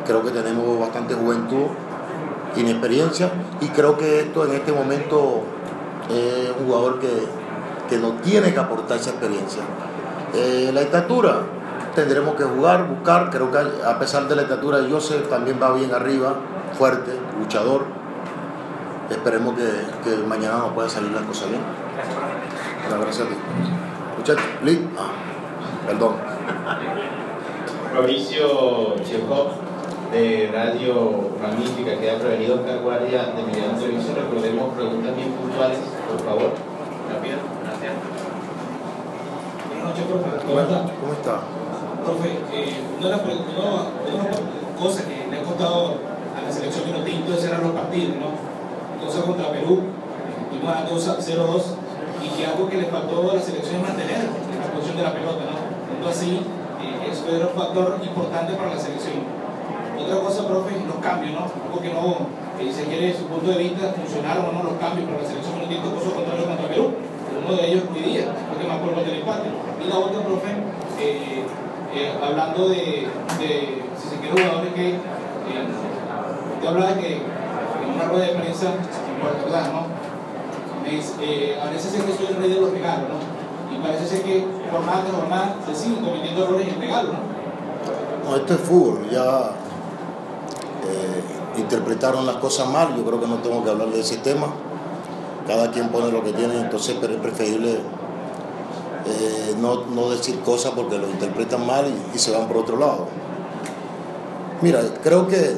Creo 0.08 0.24
que 0.24 0.32
tenemos 0.32 0.80
bastante 0.80 1.14
juventud, 1.14 1.68
inexperiencia, 2.56 3.30
y 3.62 3.68
creo 3.68 3.96
que 3.96 4.22
esto 4.22 4.44
en 4.46 4.54
este 4.54 4.72
momento 4.72 5.42
es 6.10 6.50
un 6.60 6.66
jugador 6.66 7.00
que 7.00 7.44
que 7.90 7.98
no 7.98 8.14
tiene 8.24 8.54
que 8.54 8.60
aportar 8.60 8.98
esa 8.98 9.12
experiencia. 9.12 9.62
Eh, 10.34 10.72
la 10.74 10.82
estatura, 10.82 11.42
tendremos 11.94 12.36
que 12.36 12.44
jugar, 12.44 12.88
buscar, 12.88 13.30
creo 13.30 13.52
que 13.52 13.60
a 13.86 14.00
pesar 14.00 14.28
de 14.28 14.36
la 14.36 14.42
estatura 14.44 14.80
Joseph 14.90 15.30
también 15.30 15.60
va 15.62 15.74
bien 15.74 15.94
arriba, 15.94 16.34
fuerte, 16.78 17.12
luchador. 17.40 17.86
Esperemos 19.10 19.56
que, 19.56 20.16
mañana 20.28 20.58
nos 20.58 20.74
pueda 20.74 20.90
salir 20.90 21.12
las 21.12 21.24
cosas 21.24 21.50
bien. 21.50 21.62
Gracias 22.90 23.28
a 23.28 23.30
ti. 23.30 23.36
Muchachos, 24.18 24.44
ah, 24.98 25.12
perdón. 25.88 26.16
Mauricio 27.94 28.96
Chekov 29.04 29.52
de 30.12 30.50
Radio 30.52 31.30
Ramífica, 31.42 32.00
que 32.00 32.10
ha 32.10 32.18
prevenido 32.18 32.56
esta 32.56 32.78
guardia 32.78 33.34
de 33.36 33.44
Mediano 33.44 33.78
Televisión. 33.78 34.16
Recordemos 34.16 34.74
preguntas 34.74 35.16
bien 35.16 35.32
puntuales, 35.34 35.80
por 36.10 36.26
favor. 36.26 36.52
Rápido. 37.14 37.63
Buenas 39.84 40.00
noches, 40.00 40.16
profe. 40.16 40.48
¿Cómo 40.48 40.60
está? 40.64 40.80
¿Cómo 40.96 41.12
está? 41.12 41.36
Profe, 42.08 42.30
eh, 42.56 42.72
una, 43.04 43.20
de 43.20 43.20
las, 43.20 44.40
cosas 44.80 45.04
que 45.04 45.28
le 45.28 45.36
ha 45.36 45.44
costado 45.44 46.00
a 46.00 46.40
la 46.40 46.48
selección 46.48 46.88
de 46.88 47.04
tinto 47.04 47.34
es 47.34 47.42
cerrar 47.44 47.60
los 47.60 47.76
partidos, 47.76 48.16
¿no? 48.16 48.32
Entonces 48.96 49.20
contra 49.28 49.52
Perú, 49.52 49.84
tuvimos 50.56 50.72
a 50.72 51.20
0-2 51.20 51.76
y 52.24 52.28
que 52.32 52.46
algo 52.48 52.64
que 52.72 52.78
le 52.80 52.88
faltó 52.88 53.28
a 53.28 53.36
la 53.36 53.44
selección 53.44 53.84
es 53.84 53.84
mantener 53.84 54.24
la 54.24 54.72
posición 54.72 54.96
de 54.96 55.04
la 55.04 55.12
pelota, 55.12 55.44
¿no? 55.52 55.60
Entonces 55.60 56.16
así, 56.16 56.32
eh, 56.80 57.12
eso 57.12 57.28
era 57.28 57.52
un 57.52 57.56
factor 57.60 58.00
importante 58.00 58.56
para 58.56 58.72
la 58.72 58.80
selección. 58.80 59.20
Otra 60.00 60.16
cosa, 60.24 60.48
profe, 60.48 60.80
los 60.80 61.04
cambios, 61.04 61.36
¿no? 61.36 61.44
Porque 61.76 61.92
no, 61.92 62.32
eh, 62.56 62.72
se 62.72 62.88
quiere, 62.88 63.12
su 63.12 63.28
punto 63.28 63.52
de 63.52 63.60
vista, 63.60 63.92
funcionaron 63.92 64.48
o 64.48 64.52
no 64.56 64.64
los 64.64 64.80
cambios 64.80 65.12
para 65.12 65.20
la 65.20 65.28
selección 65.28 65.60
de 65.60 65.68
tinto, 65.68 65.92
cosa 65.92 66.16
contrario 66.16 66.48
contra 66.48 66.72
Perú. 66.72 66.96
Uno 67.44 67.58
de 67.60 67.68
ellos 67.68 67.84
hoy 67.92 68.00
día, 68.00 68.32
porque 68.48 68.64
me 68.64 68.72
acuerdo 68.80 69.04
del 69.04 69.20
empate. 69.20 69.73
Y 69.84 69.90
la 69.90 69.98
otra, 69.98 70.24
profe, 70.24 70.50
eh, 71.00 71.44
eh, 71.94 72.12
hablando 72.22 72.70
de, 72.70 73.08
si 73.98 74.10
se 74.10 74.16
quiere, 74.18 74.42
jugadores 74.42 74.74
que. 74.74 74.90
Eh, 74.90 74.98
usted 76.56 76.68
habla 76.68 76.94
de 76.94 77.02
que 77.02 77.14
en 77.16 77.94
una 77.96 78.06
rueda 78.06 78.26
de 78.26 78.36
prensa, 78.36 78.72
por 79.22 79.44
verdad, 79.44 79.72
¿no? 79.74 80.90
Es, 80.90 81.16
eh, 81.22 81.60
a 81.62 81.70
veces 81.70 81.94
es 81.94 82.04
que 82.04 82.14
soy 82.14 82.28
el 82.28 82.36
rey 82.38 82.50
de 82.50 82.62
los 82.62 82.72
regalos, 82.72 83.10
¿no? 83.10 83.76
Y 83.76 83.80
parece 83.80 84.08
ser 84.08 84.24
que 84.24 84.46
jornada 84.72 85.02
tras 85.02 85.16
jornada 85.16 85.56
se 85.68 85.76
siguen 85.76 86.04
cometiendo 86.04 86.46
errores 86.46 86.68
en 86.68 86.82
regalo, 86.82 87.10
¿no? 87.14 88.30
No, 88.30 88.36
esto 88.38 88.54
es 88.54 88.60
fútbol, 88.62 89.10
ya 89.10 89.52
interpretaron 91.58 92.26
las 92.26 92.38
cosas 92.38 92.68
mal, 92.68 92.96
yo 92.96 93.04
creo 93.04 93.20
que 93.20 93.28
no 93.28 93.36
tengo 93.38 93.64
que 93.64 93.70
hablar 93.70 93.90
de 93.90 94.00
ese 94.00 94.18
tema. 94.18 94.48
Cada 95.46 95.70
quien 95.72 95.90
pone 95.90 96.12
lo 96.12 96.24
que 96.24 96.32
tiene, 96.32 96.60
entonces 96.60 96.96
pero 97.00 97.14
es 97.14 97.20
preferible 97.20 97.80
eh, 99.06 99.56
no, 99.60 100.10
decir 100.10 100.40
cosas 100.40 100.72
porque 100.76 100.98
lo 100.98 101.10
interpretan 101.10 101.66
mal 101.66 101.86
y, 102.14 102.18
se 102.18 102.32
van 102.32 102.48
por 102.48 102.58
otro 102.58 102.78
lado. 102.78 103.08
Mira, 104.62 104.82
creo 105.04 105.28
que 105.28 105.58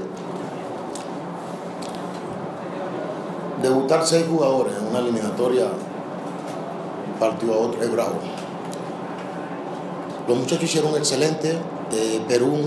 debutar 3.62 4.06
seis 4.06 4.26
jugadores 4.28 4.74
en 4.78 4.88
una 4.88 5.00
eliminatoria 5.00 5.68
partido 7.20 7.54
a 7.54 7.58
otro 7.58 7.84
es 7.84 7.92
bravo. 7.92 8.16
Los 10.28 10.38
muchachos 10.38 10.64
hicieron 10.64 10.96
excelente, 10.96 11.56
eh, 11.92 12.20
Perú 12.28 12.58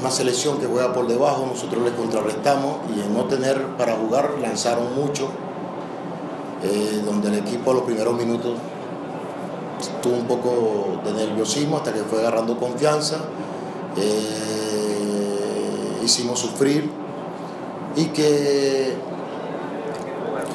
una 0.00 0.10
selección 0.10 0.58
que 0.58 0.66
juega 0.66 0.94
por 0.94 1.06
debajo, 1.06 1.46
nosotros 1.46 1.84
le 1.84 1.94
contrarrestamos 1.94 2.76
y 2.96 3.00
en 3.00 3.12
no 3.12 3.24
tener 3.24 3.76
para 3.76 3.94
jugar 3.96 4.36
lanzaron 4.40 4.94
mucho, 4.94 5.28
eh, 6.62 7.02
donde 7.04 7.28
el 7.28 7.34
equipo 7.34 7.72
a 7.72 7.74
los 7.74 7.82
primeros 7.82 8.16
minutos 8.16 8.54
tuvo 10.02 10.14
un 10.14 10.26
poco 10.26 11.00
de 11.04 11.12
nerviosismo 11.12 11.76
hasta 11.78 11.92
que 11.92 12.00
fue 12.00 12.20
agarrando 12.20 12.58
confianza, 12.58 13.16
eh, 13.96 14.78
hicimos 16.04 16.38
sufrir 16.38 16.90
y 17.96 18.06
que 18.06 18.94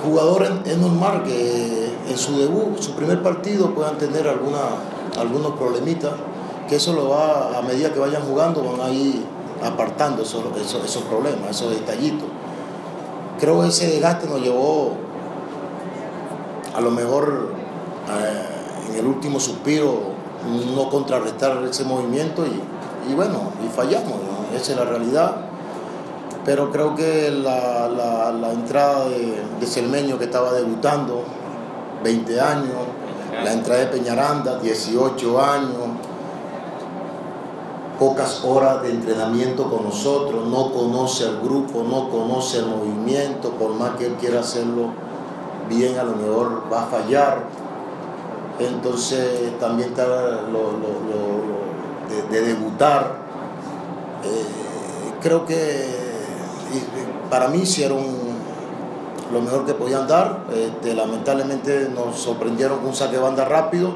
jugadores 0.03 0.51
es 0.65 0.77
normal 0.77 1.23
que 1.23 1.93
en 2.09 2.17
su 2.17 2.38
debut, 2.38 2.79
su 2.79 2.91
primer 2.93 3.21
partido 3.21 3.73
puedan 3.73 3.97
tener 3.97 4.27
algunos 4.27 5.51
problemitas, 5.57 6.12
que 6.67 6.75
eso 6.75 6.93
lo 6.93 7.09
va, 7.09 7.57
a 7.57 7.62
medida 7.62 7.93
que 7.93 7.99
vayan 7.99 8.23
jugando 8.23 8.63
van 8.63 8.81
a 8.81 8.89
ir 8.89 9.23
apartando 9.63 10.23
esos, 10.23 10.43
esos, 10.57 11.03
problemas, 11.03 11.51
esos 11.51 11.71
detallitos. 11.71 12.27
Creo 13.39 13.62
que 13.62 13.67
ese 13.67 13.88
desgaste 13.88 14.27
nos 14.27 14.41
llevó 14.41 14.93
a 16.75 16.81
lo 16.81 16.91
mejor 16.91 17.49
eh, 18.09 18.53
el 18.97 19.06
último 19.06 19.39
suspiro 19.39 20.13
no 20.75 20.89
contrarrestar 20.89 21.63
ese 21.63 21.84
movimiento 21.86 22.43
y, 22.45 23.13
bueno, 23.13 23.51
y 23.65 23.69
fallamos, 23.69 24.13
esa 24.56 24.71
es 24.73 24.77
la 24.77 24.86
realidad. 24.86 25.36
Pero 26.45 26.71
creo 26.71 26.93
que 26.95 27.32
la, 27.32 28.51
entrada 28.51 29.08
de, 29.08 29.41
de 29.60 30.17
que 30.17 30.23
estaba 30.25 30.51
debutando, 30.53 31.23
20 32.03 32.41
años, 32.41 32.75
la 33.43 33.53
entrada 33.53 33.79
de 33.82 33.88
Peñaranda, 33.88 34.60
18 34.60 35.41
años, 35.41 35.77
pocas 37.97 38.43
horas 38.43 38.82
de 38.84 38.91
entrenamiento 38.91 39.69
con 39.69 39.86
nosotros, 39.86 40.45
no 40.47 40.73
conoce 40.73 41.25
al 41.25 41.39
grupo, 41.39 41.84
no 41.84 42.10
conoce 42.10 42.60
el 42.60 42.65
movimiento, 42.65 43.51
por 43.51 43.73
más 43.73 43.91
que 43.91 44.08
él 44.08 44.15
quiera 44.20 44.41
hacerlo 44.41 44.89
bien, 45.70 45.97
a 45.97 46.03
lo 46.03 46.15
mejor 46.15 46.63
va 46.72 46.84
a 46.84 46.86
fallar 46.88 47.43
entonces 48.60 49.58
también 49.60 49.89
está 49.89 50.06
lo, 50.06 50.74
de, 52.30 52.41
debutar. 52.41 53.24
Eh, 54.24 54.45
creo 55.22 55.45
que 55.45 55.86
para 57.30 57.47
mí 57.47 57.60
hicieron 57.60 58.04
lo 59.32 59.41
mejor 59.41 59.66
que 59.66 59.74
podían 59.74 60.08
dar. 60.08 60.43
Este, 60.54 60.93
lamentablemente 60.93 61.89
nos 61.93 62.18
sorprendieron 62.20 62.80
con 62.80 62.89
un 62.89 62.95
saque 62.95 63.14
de 63.14 63.22
banda 63.22 63.45
rápido 63.45 63.91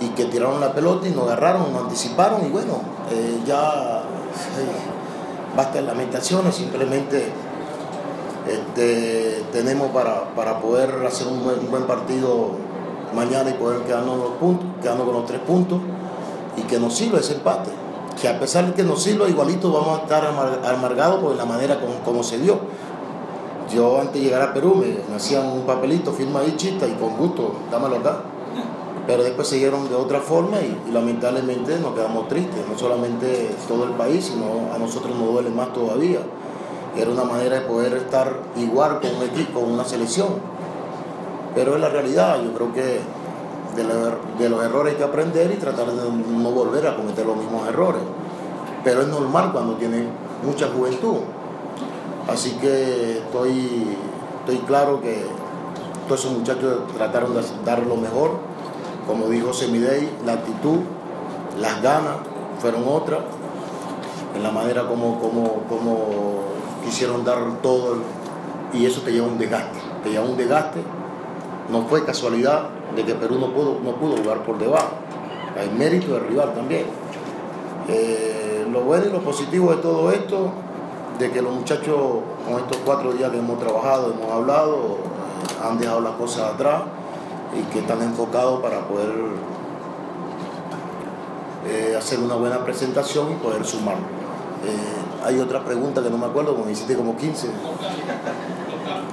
y 0.00 0.08
que 0.08 0.24
tiraron 0.24 0.60
la 0.60 0.72
pelota 0.72 1.06
y 1.06 1.12
nos 1.12 1.26
agarraron, 1.26 1.72
nos 1.72 1.82
anticiparon 1.84 2.44
y 2.44 2.50
bueno, 2.50 2.80
eh, 3.10 3.38
ya 3.46 4.02
eh, 4.02 5.56
basta 5.56 5.78
en 5.78 5.86
lamentaciones, 5.86 6.54
simplemente 6.56 7.30
este, 8.48 9.44
tenemos 9.52 9.90
para, 9.92 10.60
poder 10.60 11.06
hacer 11.06 11.28
un 11.28 11.44
buen 11.70 11.84
partido 11.84 12.71
mañana 13.14 13.50
y 13.50 13.54
poder 13.54 13.82
quedarnos, 13.82 14.16
los 14.18 14.32
puntos, 14.40 14.66
con 14.84 15.12
los 15.12 15.26
tres 15.26 15.40
puntos 15.40 15.80
y 16.56 16.62
que 16.62 16.78
nos 16.78 16.94
sirva 16.94 17.18
ese 17.18 17.34
empate. 17.34 17.70
Que 18.20 18.28
a 18.28 18.38
pesar 18.38 18.66
de 18.66 18.74
que 18.74 18.82
nos 18.82 19.02
sirva, 19.02 19.28
igualito 19.28 19.72
vamos 19.72 20.00
a 20.00 20.02
estar 20.02 20.24
amargados 20.64 21.20
por 21.20 21.34
la 21.34 21.44
manera 21.44 21.78
como, 22.04 22.22
se 22.22 22.38
dio. 22.38 22.58
yo 23.74 24.00
antes 24.00 24.14
de 24.14 24.20
llegar 24.20 24.42
a 24.42 24.52
Perú 24.52 24.74
me, 24.74 24.86
me 25.08 25.16
hacían 25.16 25.46
un 25.46 25.62
papelito, 25.62 26.12
firma 26.12 26.40
ahí 26.40 26.54
chista 26.56 26.86
y 26.86 26.92
con 26.92 27.16
gusto, 27.16 27.54
dámelo 27.70 27.96
acá. 27.96 28.22
Pero 29.06 29.24
después 29.24 29.48
siguieron 29.48 29.88
de 29.88 29.96
otra 29.96 30.20
forma 30.20 30.60
y, 30.60 30.78
y 30.88 30.92
lamentablemente 30.92 31.78
nos 31.80 31.94
quedamos 31.94 32.28
tristes, 32.28 32.64
no 32.70 32.78
solamente 32.78 33.50
todo 33.66 33.84
el 33.84 33.90
país, 33.90 34.26
sino 34.26 34.72
a 34.72 34.78
nosotros 34.78 35.16
nos 35.16 35.32
duele 35.32 35.50
más 35.50 35.72
todavía. 35.72 36.20
Era 36.96 37.10
una 37.10 37.24
manera 37.24 37.60
de 37.60 37.62
poder 37.62 37.94
estar 37.94 38.32
igual 38.56 39.00
con 39.00 39.16
un 39.16 39.22
equipo, 39.22 39.60
con 39.60 39.72
una 39.72 39.84
selección. 39.84 40.28
Pero 41.54 41.74
es 41.74 41.80
la 41.80 41.88
realidad, 41.88 42.42
yo 42.42 42.52
creo 42.54 42.72
que 42.72 43.00
de, 43.76 43.84
la- 43.84 44.16
de 44.38 44.48
los 44.48 44.62
errores 44.64 44.92
hay 44.92 44.98
que 44.98 45.04
aprender 45.04 45.50
y 45.52 45.56
tratar 45.56 45.86
de 45.86 46.10
no 46.10 46.50
volver 46.50 46.86
a 46.86 46.96
cometer 46.96 47.26
los 47.26 47.36
mismos 47.36 47.68
errores. 47.68 48.02
Pero 48.84 49.02
es 49.02 49.08
normal 49.08 49.50
cuando 49.52 49.74
tienen 49.74 50.08
mucha 50.44 50.68
juventud. 50.68 51.18
Así 52.28 52.52
que 52.52 53.18
estoy, 53.18 53.96
estoy 54.40 54.58
claro 54.66 55.00
que 55.00 55.24
todos 56.08 56.20
esos 56.24 56.32
muchachos 56.38 56.78
trataron 56.96 57.34
de 57.34 57.42
dar 57.64 57.80
lo 57.86 57.96
mejor. 57.96 58.30
Como 59.06 59.26
dijo 59.28 59.52
Semidey, 59.52 60.08
la 60.24 60.34
actitud, 60.34 60.78
las 61.60 61.82
ganas 61.82 62.16
fueron 62.60 62.84
otras. 62.88 63.20
En 64.34 64.42
la 64.42 64.50
manera 64.50 64.86
como, 64.88 65.18
como, 65.20 65.62
como 65.68 65.96
quisieron 66.84 67.24
dar 67.24 67.38
todo. 67.62 67.96
Y 68.72 68.86
eso 68.86 69.02
te 69.02 69.12
lleva 69.12 69.26
a 69.26 69.30
un 69.30 69.38
desgaste. 69.38 69.78
Te 70.02 70.10
lleva 70.10 70.24
a 70.24 70.28
un 70.28 70.36
desgaste. 70.36 70.80
No 71.70 71.82
fue 71.86 72.04
casualidad 72.04 72.68
de 72.94 73.04
que 73.04 73.14
Perú 73.14 73.38
no 73.38 73.52
pudo, 73.52 73.78
no 73.82 73.92
pudo 73.96 74.16
jugar 74.16 74.42
por 74.42 74.58
debajo. 74.58 74.90
Hay 75.58 75.70
mérito 75.70 76.14
del 76.14 76.28
rival 76.28 76.54
también. 76.54 76.86
Eh, 77.88 78.66
lo 78.70 78.82
bueno 78.82 79.06
y 79.06 79.10
lo 79.10 79.20
positivo 79.20 79.70
de 79.70 79.82
todo 79.82 80.10
esto, 80.10 80.50
de 81.18 81.30
que 81.30 81.42
los 81.42 81.52
muchachos 81.52 81.96
con 82.46 82.60
estos 82.60 82.78
cuatro 82.84 83.12
días 83.12 83.30
que 83.30 83.38
hemos 83.38 83.58
trabajado, 83.58 84.12
hemos 84.12 84.30
hablado, 84.30 84.76
eh, 84.76 85.66
han 85.68 85.78
dejado 85.78 86.00
las 86.00 86.14
cosas 86.14 86.54
atrás 86.54 86.82
y 87.58 87.72
que 87.72 87.80
están 87.80 88.00
enfocados 88.02 88.60
para 88.60 88.80
poder 88.88 89.10
eh, 91.66 91.94
hacer 91.96 92.18
una 92.18 92.34
buena 92.34 92.64
presentación 92.64 93.32
y 93.32 93.34
poder 93.36 93.64
sumar. 93.64 93.96
Hay 95.24 95.38
otra 95.38 95.64
pregunta 95.64 96.02
que 96.02 96.10
no 96.10 96.18
me 96.18 96.26
acuerdo, 96.26 96.56
como 96.56 96.68
hiciste 96.68 96.96
como 96.96 97.16
15. 97.16 97.48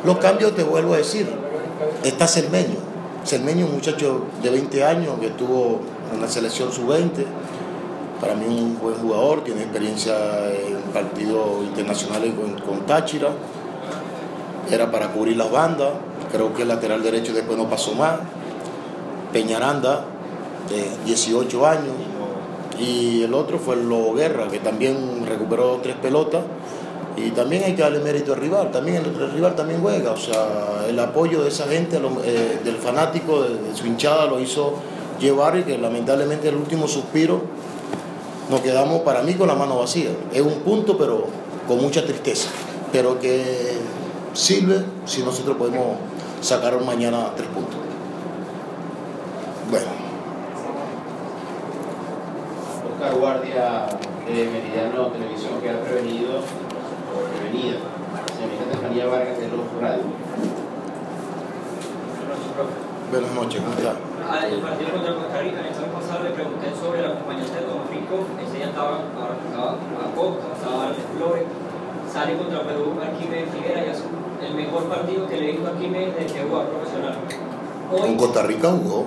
Los 0.03 0.17
cambios, 0.17 0.55
te 0.55 0.63
vuelvo 0.63 0.93
a 0.93 0.97
decir, 0.97 1.27
está 2.03 2.27
Cermeño. 2.27 2.77
Cermeño, 3.25 3.65
un 3.65 3.73
muchacho 3.73 4.23
de 4.41 4.49
20 4.49 4.83
años 4.83 5.19
que 5.19 5.27
estuvo 5.27 5.81
en 6.13 6.21
la 6.21 6.27
selección 6.27 6.71
sub-20. 6.71 7.25
Para 8.21 8.35
mí 8.35 8.45
un 8.45 8.79
buen 8.79 8.95
jugador, 8.95 9.43
tiene 9.43 9.61
experiencia 9.61 10.13
en 10.51 10.81
partidos 10.93 11.63
internacionales 11.63 12.33
con, 12.65 12.85
Táchira. 12.85 13.29
Era 14.69 14.91
para 14.91 15.11
cubrir 15.11 15.37
las 15.37 15.51
bandas. 15.51 15.89
Creo 16.31 16.53
que 16.53 16.63
el 16.63 16.67
lateral 16.67 17.01
derecho 17.01 17.33
después 17.33 17.57
no 17.57 17.69
pasó 17.69 17.93
más. 17.93 18.19
Peñaranda, 19.31 20.05
de 20.69 20.89
18 21.05 21.67
años. 21.67 21.93
Y 22.79 23.23
el 23.23 23.33
otro 23.33 23.59
fue 23.59 23.75
Lobo 23.75 24.13
Guerra, 24.13 24.47
que 24.47 24.59
también 24.59 25.25
recuperó 25.25 25.79
tres 25.81 25.95
pelotas. 25.97 26.43
Y 27.25 27.31
también 27.31 27.63
hay 27.63 27.75
que 27.75 27.81
darle 27.81 27.99
mérito 27.99 28.33
al 28.33 28.39
rival, 28.39 28.71
también 28.71 28.97
el, 28.97 29.31
rival 29.31 29.55
también 29.55 29.81
juega, 29.81 30.11
o 30.11 30.17
sea, 30.17 30.85
el 30.87 30.99
apoyo 30.99 31.43
de 31.43 31.49
esa 31.49 31.67
gente, 31.67 31.97
eh, 32.23 32.59
del 32.63 32.75
fanático, 32.75 33.43
de, 33.43 33.57
de 33.57 33.75
su 33.75 33.87
hinchada, 33.87 34.25
lo 34.25 34.39
hizo 34.39 34.75
llevar 35.19 35.57
y 35.57 35.63
que 35.63 35.77
lamentablemente 35.77 36.49
el 36.49 36.55
último 36.55 36.87
suspiro 36.87 37.41
nos 38.49 38.61
quedamos 38.61 39.01
para 39.01 39.21
mí 39.21 39.33
con 39.35 39.47
la 39.47 39.55
mano 39.55 39.77
vacía. 39.77 40.09
Es 40.33 40.41
un 40.41 40.61
punto, 40.61 40.97
pero 40.97 41.25
con 41.67 41.81
mucha 41.81 42.03
tristeza, 42.03 42.49
pero 42.91 43.19
que 43.19 43.77
sirve 44.33 44.83
si 45.05 45.21
nosotros 45.21 45.57
podemos 45.57 45.97
sacar 46.41 46.79
mañana 46.83 47.31
tres 47.35 47.47
puntos. 47.49 47.75
Bueno. 49.69 49.85
Oscar 52.91 53.15
Guardia 53.15 53.85
de 54.25 54.45
Meridiano 54.45 55.07
Televisión 55.07 55.61
que 55.61 55.69
ha 55.69 55.81
prevenido 55.81 56.41
o 57.19 57.27
prevenida. 57.27 57.83
Señorita 58.31 58.63
Estefanía 58.71 59.05
Vargas 59.07 59.37
de 59.37 59.47
Luz 59.51 59.67
Radio. 59.81 60.03
Buenas 63.11 63.33
noches, 63.33 63.61
¿cómo 63.61 63.73
está? 63.73 63.93
Ah, 64.21 64.45
partido 64.61 64.89
contra 64.93 65.17
Costa 65.17 65.41
Rica, 65.41 65.59
el 65.61 65.73
examen 65.73 65.89
pasado 65.89 66.23
le 66.23 66.29
pregunté 66.37 66.69
sobre 66.77 66.99
el 67.01 67.09
acompañante 67.09 67.57
de 67.57 67.65
Don 67.65 67.81
Rico, 67.89 68.21
ese 68.37 68.59
ya 68.61 68.69
estaba, 68.69 69.01
ahora 69.17 69.33
estaba 69.41 69.71
a 69.73 70.07
Costa, 70.13 70.45
estaba 70.53 70.93
Alex 70.93 71.01
Flores, 71.17 71.45
sale 72.05 72.37
contra 72.37 72.61
Perú, 72.61 72.93
Arquímedes 73.01 73.49
Figuera 73.49 73.81
y 73.81 73.89
hace 73.89 74.05
el 74.45 74.53
mejor 74.53 74.85
partido 74.85 75.25
que 75.25 75.37
le 75.41 75.57
hizo 75.57 75.65
a 75.65 75.69
Arquímedes 75.73 76.13
desde 76.13 76.33
que 76.37 76.43
jugó 76.45 76.61
a 76.61 76.69
profesional. 76.69 77.17
Con 77.89 78.17
Costa 78.17 78.43
Rica 78.43 78.69
jugó. 78.69 79.05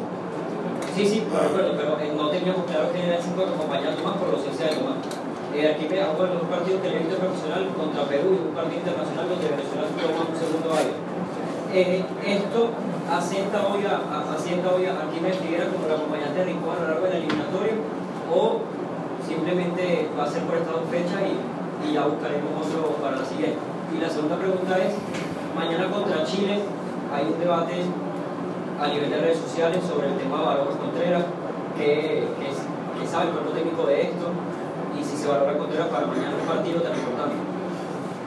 Sí, 0.96 1.06
sí, 1.06 1.22
por 1.30 1.40
acuerdo, 1.40 1.72
pero 1.78 1.94
eh, 2.02 2.12
no 2.16 2.28
teníamos 2.28 2.66
claro 2.66 2.90
que 2.92 3.06
era 3.06 3.16
el 3.16 3.22
5 3.22 3.38
que 3.38 3.54
acompañaba 3.54 3.92
a 3.92 3.96
Tomás 3.96 4.16
por 4.18 4.28
la 4.28 4.34
ausencia 4.34 4.66
de 4.66 4.74
Tomás. 4.74 5.21
Eh, 5.54 5.68
Arquímedes 5.68 6.06
jugó 6.12 6.24
el 6.24 6.30
mejor 6.32 6.48
partido 6.48 6.80
que 6.80 6.88
le 6.88 7.00
profesional 7.12 7.68
contra 7.76 8.04
Perú 8.08 8.28
y 8.32 8.40
un 8.48 8.54
partido 8.56 8.80
internacional 8.80 9.28
donde 9.28 9.46
Venezuela 9.52 9.84
toma 10.00 10.24
un 10.32 10.36
segundo 10.36 10.68
aire. 10.72 10.94
Eh, 11.72 12.04
esto 12.24 12.70
asienta 13.08 13.60
hoy 13.68 13.84
a, 13.84 14.00
a- 14.00 14.32
asienta 14.32 14.72
hoy 14.72 14.86
a 14.88 14.96
Arquímedes 14.96 15.36
Figuera 15.44 15.68
como 15.68 15.84
el 15.86 15.92
acompañante 15.92 16.40
de 16.40 16.44
Rincón 16.56 16.72
a 16.76 16.80
lo 16.80 16.88
largo 16.88 17.04
de 17.04 17.10
la 17.12 17.18
eliminatoria 17.20 17.74
o 18.32 18.60
simplemente 19.28 20.08
va 20.18 20.24
a 20.24 20.30
ser 20.32 20.42
por 20.48 20.56
esta 20.56 20.72
fecha 20.88 21.20
y, 21.20 21.36
y 21.84 21.92
ya 21.94 22.04
buscaremos 22.08 22.64
otro 22.64 22.96
para 23.00 23.16
la 23.20 23.24
siguiente. 23.24 23.60
Y 23.92 24.00
la 24.00 24.08
segunda 24.08 24.36
pregunta 24.36 24.72
es, 24.80 24.96
mañana 25.56 25.88
contra 25.92 26.24
Chile 26.24 26.64
hay 27.12 27.24
un 27.28 27.36
debate 27.40 27.84
a 28.80 28.88
nivel 28.88 29.10
de 29.10 29.16
redes 29.20 29.38
sociales 29.38 29.80
sobre 29.84 30.08
el 30.08 30.16
tema 30.16 30.40
de 30.40 30.44
Valores 30.44 30.76
Contreras, 30.76 31.24
que, 31.76 32.24
que, 32.40 32.48
que 32.48 33.04
sabe 33.06 33.28
el 33.28 33.32
cuerpo 33.36 33.52
técnico 33.52 33.84
de 33.86 34.02
esto 34.02 34.26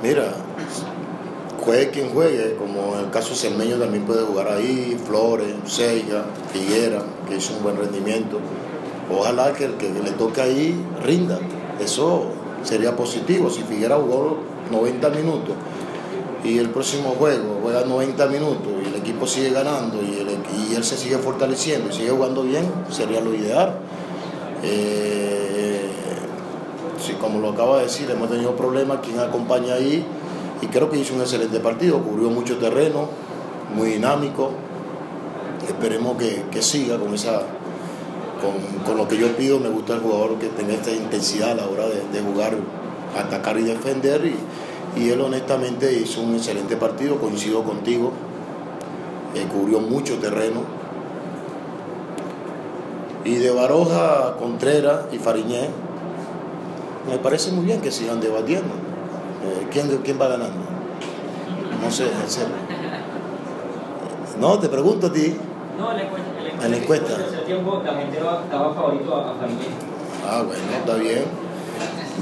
Mira, 0.04 0.34
juegue 1.64 1.90
quien 1.90 2.10
juegue, 2.10 2.56
como 2.58 2.96
en 2.96 3.06
el 3.06 3.12
caso 3.12 3.34
Cermeño 3.36 3.78
también 3.78 4.04
puede 4.06 4.24
jugar 4.24 4.48
ahí, 4.50 4.98
Flores, 5.06 5.54
Seiga, 5.66 6.26
Figuera, 6.54 7.02
que 7.28 7.38
hizo 7.38 7.54
un 7.58 7.64
buen 7.64 7.78
rendimiento. 7.78 8.40
Ojalá 9.12 9.54
que 9.54 9.66
el 9.66 9.74
que 9.76 9.90
le 9.90 10.12
toque 10.12 10.42
ahí 10.42 10.76
rinda. 11.04 11.40
Eso 11.80 12.26
sería 12.64 12.96
positivo. 12.96 13.50
Si 13.50 13.62
Figuera 13.64 13.96
jugó 13.98 14.38
90 14.72 15.10
minutos 15.10 15.56
y 16.44 16.58
el 16.60 16.70
próximo 16.70 17.16
juego 17.18 17.60
juega 17.64 17.84
90 17.86 18.26
minutos 18.28 18.68
y 18.84 18.88
el 18.88 18.96
equipo 18.96 19.26
sigue 19.28 19.50
ganando 19.52 20.02
y, 20.02 20.20
el- 20.20 20.70
y 20.72 20.76
él 20.76 20.84
se 20.84 20.98
sigue 20.98 21.18
fortaleciendo 21.18 21.90
y 21.90 21.94
sigue 21.94 22.10
jugando 22.12 22.44
bien, 22.44 22.66
sería 22.92 23.22
lo 23.22 23.34
ideal. 23.34 23.76
Eh, 24.64 25.90
sí, 27.06 27.14
como 27.14 27.40
lo 27.40 27.50
acaba 27.50 27.78
de 27.78 27.84
decir, 27.84 28.10
hemos 28.10 28.30
tenido 28.30 28.56
problemas, 28.56 29.00
quien 29.00 29.20
acompaña 29.20 29.76
ahí 29.76 30.06
y 30.62 30.68
creo 30.68 30.90
que 30.90 30.98
hizo 30.98 31.14
un 31.14 31.22
excelente 31.22 31.60
partido, 31.60 32.02
cubrió 32.02 32.30
mucho 32.30 32.58
terreno, 32.58 33.10
muy 33.76 33.90
dinámico. 33.92 34.52
Esperemos 35.68 36.18
que, 36.18 36.44
que 36.52 36.62
siga 36.62 36.98
con 36.98 37.14
esa 37.14 37.42
con, 38.42 38.84
con 38.86 38.98
lo 38.98 39.08
que 39.08 39.18
yo 39.18 39.36
pido, 39.36 39.60
me 39.60 39.70
gusta 39.70 39.94
el 39.94 40.02
jugador 40.02 40.36
que 40.36 40.48
tenga 40.48 40.74
esta 40.74 40.92
intensidad 40.92 41.52
a 41.52 41.56
la 41.56 41.68
hora 41.68 41.88
de, 41.88 42.04
de 42.12 42.22
jugar, 42.22 42.56
atacar 43.18 43.58
y 43.58 43.64
defender 43.64 44.26
y, 44.26 44.36
y 45.00 45.10
él 45.10 45.22
honestamente 45.22 45.92
hizo 45.94 46.22
un 46.22 46.36
excelente 46.36 46.76
partido, 46.78 47.18
coincido 47.18 47.64
contigo, 47.64 48.12
eh, 49.34 49.46
cubrió 49.52 49.80
mucho 49.80 50.18
terreno. 50.18 50.62
Y 53.24 53.36
de 53.36 53.50
Baroja, 53.50 54.36
Contreras 54.38 55.06
y 55.12 55.18
Fariñez, 55.18 55.70
me 57.10 57.18
parece 57.18 57.52
muy 57.52 57.66
bien 57.66 57.82
que 57.82 57.92
sigan 57.92 58.20
debatiendo. 58.20 58.74
Eh, 59.44 59.68
¿quién, 59.72 59.88
¿Quién 60.04 60.20
va 60.20 60.28
ganando? 60.28 60.58
No 61.84 61.92
sé, 61.92 62.06
en 62.06 62.30
serio. 62.30 62.56
No, 64.40 64.58
te 64.60 64.68
pregunto 64.70 65.08
a 65.08 65.14
ti. 65.14 65.36
No, 65.78 65.92
en 65.92 65.98
la 65.98 66.04
encuesta. 66.04 66.30
En 66.66 66.72
la 66.72 66.78
encuesta. 66.78 67.18
La 67.86 67.94
gente 68.00 68.20
daba 68.20 68.74
favorito 68.74 69.16
a, 69.16 69.36
Fariñez. 69.40 69.68
Ah, 70.28 70.44
bueno, 70.46 70.62
está 70.80 70.96
bien. 70.96 71.24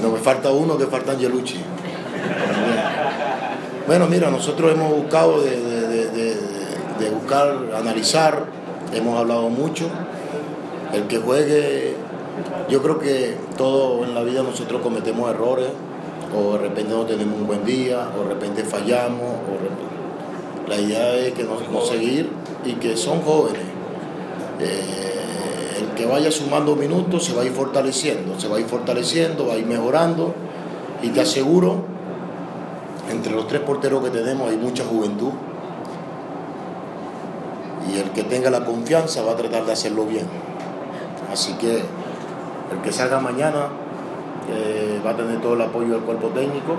No 0.01 0.09
me 0.11 0.19
falta 0.19 0.51
uno 0.51 0.77
que 0.77 0.85
falta 0.87 1.11
Angelucci. 1.13 1.59
Bueno, 3.87 4.07
mira, 4.07 4.29
nosotros 4.29 4.71
hemos 4.73 4.91
buscado 4.95 5.41
de- 5.41 5.59
de- 5.61 6.35
de 6.99 7.09
buscar, 7.09 7.57
analizar, 7.77 8.45
hemos 8.93 9.19
hablado 9.19 9.49
mucho. 9.49 9.87
El 10.93 11.03
que 11.07 11.17
juegue, 11.17 11.95
yo 12.69 12.81
creo 12.81 12.99
que 12.99 13.35
todo 13.57 14.03
en 14.03 14.13
la 14.13 14.23
vida 14.23 14.43
nosotros 14.43 14.81
cometemos 14.81 15.29
errores, 15.29 15.69
o 16.35 16.53
de 16.53 16.59
repente 16.59 16.93
no 16.93 17.05
tenemos 17.05 17.39
un 17.39 17.47
buen 17.47 17.65
día, 17.65 18.09
o 18.17 18.23
de 18.23 18.33
repente 18.33 18.63
fallamos, 18.63 19.21
o 19.21 20.69
la 20.69 20.77
idea 20.79 21.15
es 21.15 21.33
que 21.33 21.43
no, 21.43 21.57
no 21.71 21.81
seguir 21.85 22.29
y 22.65 22.73
que 22.73 22.95
son 22.95 23.21
jóvenes. 23.21 23.61
Eh, 24.59 25.79
el 25.79 25.87
que 25.95 26.05
vaya 26.05 26.31
sumando 26.31 26.75
minutos 26.75 27.25
se 27.25 27.33
va 27.33 27.41
a 27.41 27.45
ir 27.45 27.51
fortaleciendo, 27.51 28.39
se 28.39 28.47
va 28.47 28.57
a 28.57 28.59
ir 28.59 28.65
fortaleciendo, 28.65 29.47
va 29.47 29.53
a 29.53 29.57
ir 29.57 29.65
mejorando 29.65 30.33
y 31.01 31.09
te 31.09 31.21
aseguro, 31.21 31.83
entre 33.11 33.33
los 33.33 33.47
tres 33.47 33.61
porteros 33.61 34.03
que 34.03 34.09
tenemos 34.09 34.49
hay 34.49 34.57
mucha 34.57 34.85
juventud 34.85 35.31
y 37.91 37.99
el 37.99 38.11
que 38.11 38.23
tenga 38.23 38.49
la 38.49 38.63
confianza 38.63 39.23
va 39.23 39.33
a 39.33 39.35
tratar 39.35 39.65
de 39.65 39.73
hacerlo 39.73 40.05
bien. 40.05 40.25
Así 41.31 41.53
que 41.53 41.83
el 42.73 42.81
que 42.81 42.91
salga 42.91 43.19
mañana 43.19 43.67
eh, 44.49 45.01
va 45.05 45.11
a 45.11 45.15
tener 45.15 45.39
todo 45.41 45.53
el 45.53 45.61
apoyo 45.61 45.93
del 45.93 46.01
cuerpo 46.01 46.27
técnico, 46.29 46.75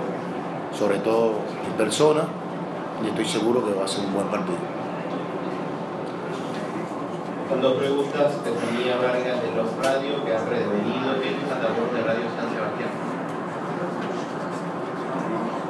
sobre 0.77 0.97
todo 0.99 1.33
en 1.65 1.73
persona, 1.73 2.23
y 3.03 3.07
estoy 3.07 3.25
seguro 3.25 3.65
que 3.65 3.73
va 3.73 3.85
a 3.85 3.87
ser 3.87 4.05
un 4.05 4.13
buen 4.13 4.27
partido. 4.27 4.57
Con 7.49 7.61
dos 7.61 7.73
preguntas, 7.75 8.33
Estefanía 8.33 8.97
Vargas 8.97 9.41
de 9.41 9.55
Los 9.55 9.69
Radio, 9.77 10.25
que 10.25 10.35
ha 10.35 10.39
prevenido 10.45 11.13
el 11.15 11.47
Catador 11.47 11.91
de 11.93 12.01
Radio 12.01 12.25
San 12.35 12.49
Sebastián. 12.53 12.89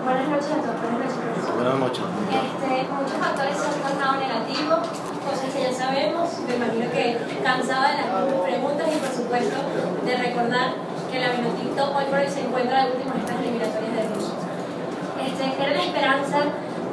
Buenas 0.05 0.29
noches 0.29 0.51
a 0.51 0.61
todos. 0.61 0.81
Buenas 0.81 0.99
noches. 0.99 1.25
Buenas 1.55 1.79
noches. 1.79 2.03
Este, 2.31 2.93
muchos 2.93 3.17
factores 3.19 3.57
se 3.57 3.65
han 3.67 3.81
tornado 3.81 4.13
negativos, 4.21 4.79
cosas 5.25 5.49
que 5.49 5.61
ya 5.61 5.73
sabemos. 5.73 6.29
Me 6.47 6.55
imagino 6.55 6.85
que 6.93 7.17
cansada 7.43 7.91
de 7.91 7.97
las 7.97 8.09
preguntas 8.45 8.87
y, 8.93 8.97
por 9.01 9.11
supuesto, 9.11 9.57
de 10.05 10.13
recordar 10.15 10.77
que 11.11 11.19
la 11.19 11.29
Vinotinto 11.33 11.81
hoy 11.95 12.05
por 12.05 12.19
hoy 12.19 12.29
se 12.29 12.41
encuentra 12.41 12.85
de 12.85 12.91
último 12.93 13.13
en 13.15 13.21
estas 13.21 13.39
eliminatorias 13.41 13.93
de 13.97 14.03
Rusia. 14.13 14.35
Este, 15.25 15.43
era 15.63 15.73
la 15.73 15.83
esperanza 15.83 16.39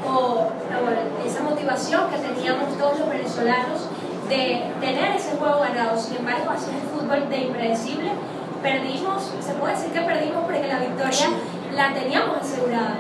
o, 0.09 0.49
o 0.49 1.27
esa 1.27 1.43
motivación 1.43 2.09
que 2.11 2.19
teníamos 2.19 2.77
todos 2.79 2.99
los 2.99 3.09
venezolanos 3.09 3.89
de 4.29 4.73
tener 4.81 5.17
ese 5.17 5.37
juego 5.37 5.61
ganado. 5.61 5.99
Sin 5.99 6.17
embargo, 6.17 6.51
así 6.51 6.71
es 6.71 6.83
el 6.83 6.89
fútbol 6.89 7.29
de 7.29 7.39
impredecible. 7.39 8.11
Perdimos, 8.63 9.31
se 9.41 9.53
puede 9.55 9.75
decir 9.75 9.93
que 9.93 10.01
perdimos 10.01 10.45
porque 10.45 10.67
la 10.67 10.79
victoria 10.79 11.29
la 11.75 11.93
teníamos 11.93 12.39
asegurada. 12.39 12.97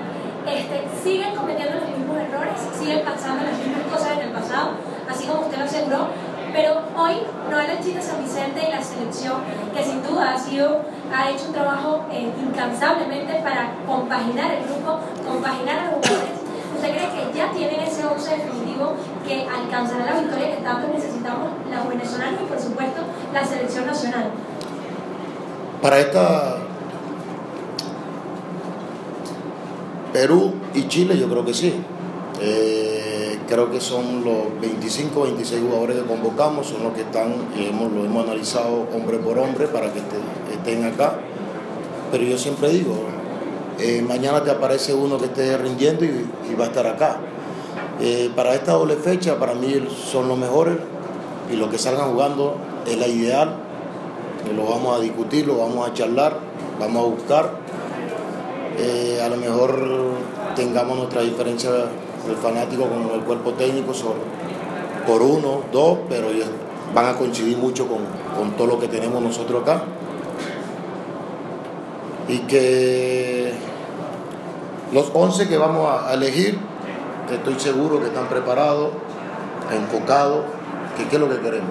Este, 0.47 0.83
siguen 1.03 1.37
cometiendo 1.37 1.78
los 1.78 1.89
mismos 1.97 2.18
errores, 2.18 2.59
siguen 2.76 3.05
pasando 3.05 3.45
las 3.45 3.57
mismas 3.59 3.87
cosas 3.87 4.18
en 4.18 4.26
el 4.26 4.30
pasado, 4.30 4.74
así 5.12 5.26
como 5.26 5.42
usted 5.42 5.58
lo 5.58 5.64
aseguró. 5.64 6.06
Pero 6.52 6.82
hoy 6.96 7.14
Noel 7.50 7.78
Chita 7.82 8.02
San 8.02 8.22
Vicente 8.22 8.60
y 8.68 8.70
la 8.70 8.82
selección, 8.82 9.36
que 9.74 9.82
sin 9.82 10.02
duda 10.02 10.34
ha, 10.34 10.38
sido, 10.38 10.82
ha 11.14 11.30
hecho 11.30 11.46
un 11.46 11.54
trabajo 11.54 12.04
eh, 12.12 12.30
incansablemente 12.38 13.32
para 13.42 13.72
compaginar 13.86 14.52
el 14.52 14.64
grupo, 14.64 15.00
compaginar 15.26 15.78
a 15.78 15.84
los 15.92 16.06
jugadores. 16.06 16.42
¿Usted 16.74 16.90
cree 16.90 17.08
que 17.08 17.38
ya 17.38 17.50
tienen 17.52 17.80
ese 17.80 18.04
11 18.04 18.36
definitivo 18.36 18.92
que 19.26 19.48
alcanzará 19.48 20.04
la 20.04 20.20
victoria 20.20 20.56
que 20.56 20.62
tanto 20.62 20.88
necesitamos 20.88 21.50
los 21.70 21.88
venezolanos 21.88 22.40
y 22.42 22.44
por 22.44 22.60
supuesto 22.60 23.00
la 23.32 23.44
selección 23.44 23.86
nacional? 23.86 24.30
Para 25.80 26.00
esta 26.00 26.58
Perú 30.12 30.54
y 30.74 30.86
Chile 30.88 31.16
yo 31.18 31.28
creo 31.28 31.44
que 31.44 31.54
sí. 31.54 31.82
Eh, 32.40 33.11
creo 33.49 33.70
que 33.70 33.80
son 33.80 34.24
los 34.24 34.61
25 34.61 35.20
o 35.20 35.22
26 35.24 35.62
jugadores 35.62 35.97
que 35.97 36.03
convocamos, 36.03 36.66
son 36.66 36.82
los 36.82 36.93
que 36.93 37.03
están, 37.03 37.34
hemos, 37.57 37.93
lo 37.93 38.05
hemos 38.05 38.24
analizado 38.24 38.86
hombre 38.95 39.18
por 39.18 39.38
hombre 39.38 39.66
para 39.66 39.93
que 39.93 40.01
estén 40.53 40.84
acá. 40.84 41.14
Pero 42.11 42.24
yo 42.24 42.36
siempre 42.36 42.68
digo, 42.70 42.95
eh, 43.78 44.05
mañana 44.07 44.43
te 44.43 44.51
aparece 44.51 44.95
uno 44.95 45.18
que 45.18 45.26
esté 45.26 45.57
rindiendo 45.57 46.05
y, 46.05 46.55
va 46.59 46.64
a 46.64 46.68
estar 46.68 46.86
acá. 46.86 47.16
Eh, 48.01 48.30
para 48.34 48.55
esta 48.55 48.72
doble 48.72 48.97
fecha, 48.97 49.38
para 49.38 49.55
mí 49.55 49.86
son 50.11 50.28
los 50.28 50.36
mejores 50.36 50.76
y 51.53 51.57
los 51.57 51.70
que 51.70 51.78
salgan 51.78 52.12
jugando 52.12 52.57
es 52.86 52.97
la 52.99 53.07
ideal. 53.07 53.57
Lo 54.55 54.66
vamos 54.66 54.99
a 54.99 55.01
discutir, 55.01 55.47
lo 55.47 55.59
vamos 55.59 55.88
a 55.88 55.95
charlar, 55.95 56.36
vamos 56.78 57.05
a 57.05 57.09
buscar 57.09 57.62
eh, 58.78 59.20
a 59.22 59.28
lo 59.28 59.36
mejor 59.36 59.86
tengamos 60.57 60.97
nuestra 60.97 61.22
diferencia 61.22 61.70
del 62.26 62.36
fanático 62.36 62.84
con 62.84 63.10
el 63.14 63.20
cuerpo 63.20 63.52
técnico 63.52 63.92
por 65.06 65.22
uno, 65.22 65.62
dos, 65.72 65.98
pero 66.08 66.28
ellos 66.30 66.48
van 66.94 67.06
a 67.06 67.14
coincidir 67.14 67.56
mucho 67.56 67.86
con, 67.88 68.52
todo 68.56 68.66
lo 68.66 68.78
que 68.78 68.88
tenemos 68.88 69.22
nosotros 69.22 69.62
acá. 69.62 69.82
Y 72.28 72.38
que 72.40 73.52
los 74.92 75.10
11 75.12 75.48
que 75.48 75.56
vamos 75.56 75.88
a 75.90 76.14
elegir, 76.14 76.58
estoy 77.30 77.58
seguro 77.58 78.00
que 78.00 78.06
están 78.06 78.28
preparados, 78.28 78.90
enfocados, 79.72 80.44
que 80.96 81.08
qué 81.08 81.16
es 81.16 81.20
lo 81.20 81.28
que 81.28 81.40
queremos. 81.40 81.70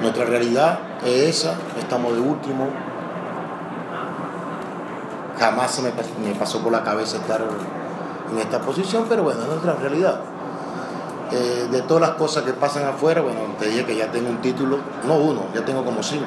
Nuestra 0.00 0.24
realidad 0.24 0.80
es 1.04 1.36
esa, 1.36 1.54
estamos 1.78 2.14
de 2.14 2.20
último, 2.20 2.68
jamás 5.38 5.72
se 5.72 5.82
me, 5.82 5.90
pasó 6.38 6.60
por 6.60 6.72
la 6.72 6.82
cabeza 6.82 7.16
estar 7.16 7.44
en 8.30 8.38
esta 8.38 8.60
posición, 8.60 9.06
pero 9.08 9.22
bueno, 9.22 9.42
es 9.42 9.48
nuestra 9.48 9.74
realidad. 9.74 10.20
Eh, 11.30 11.68
de 11.70 11.82
todas 11.82 12.02
las 12.02 12.10
cosas 12.10 12.42
que 12.44 12.52
pasan 12.52 12.84
afuera, 12.84 13.22
bueno, 13.22 13.40
te 13.58 13.66
dije 13.66 13.86
que 13.86 13.96
ya 13.96 14.10
tengo 14.10 14.28
un 14.28 14.42
título, 14.42 14.78
no 15.06 15.16
uno, 15.16 15.46
ya 15.54 15.64
tengo 15.64 15.82
como 15.82 16.02
cinco, 16.02 16.26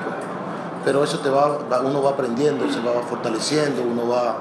pero 0.84 1.04
eso 1.04 1.20
te 1.20 1.30
va, 1.30 1.60
uno 1.84 2.02
va 2.02 2.12
aprendiendo, 2.12 2.72
se 2.72 2.80
va 2.80 3.04
fortaleciendo, 3.08 3.84
uno 3.84 4.08
va, 4.08 4.38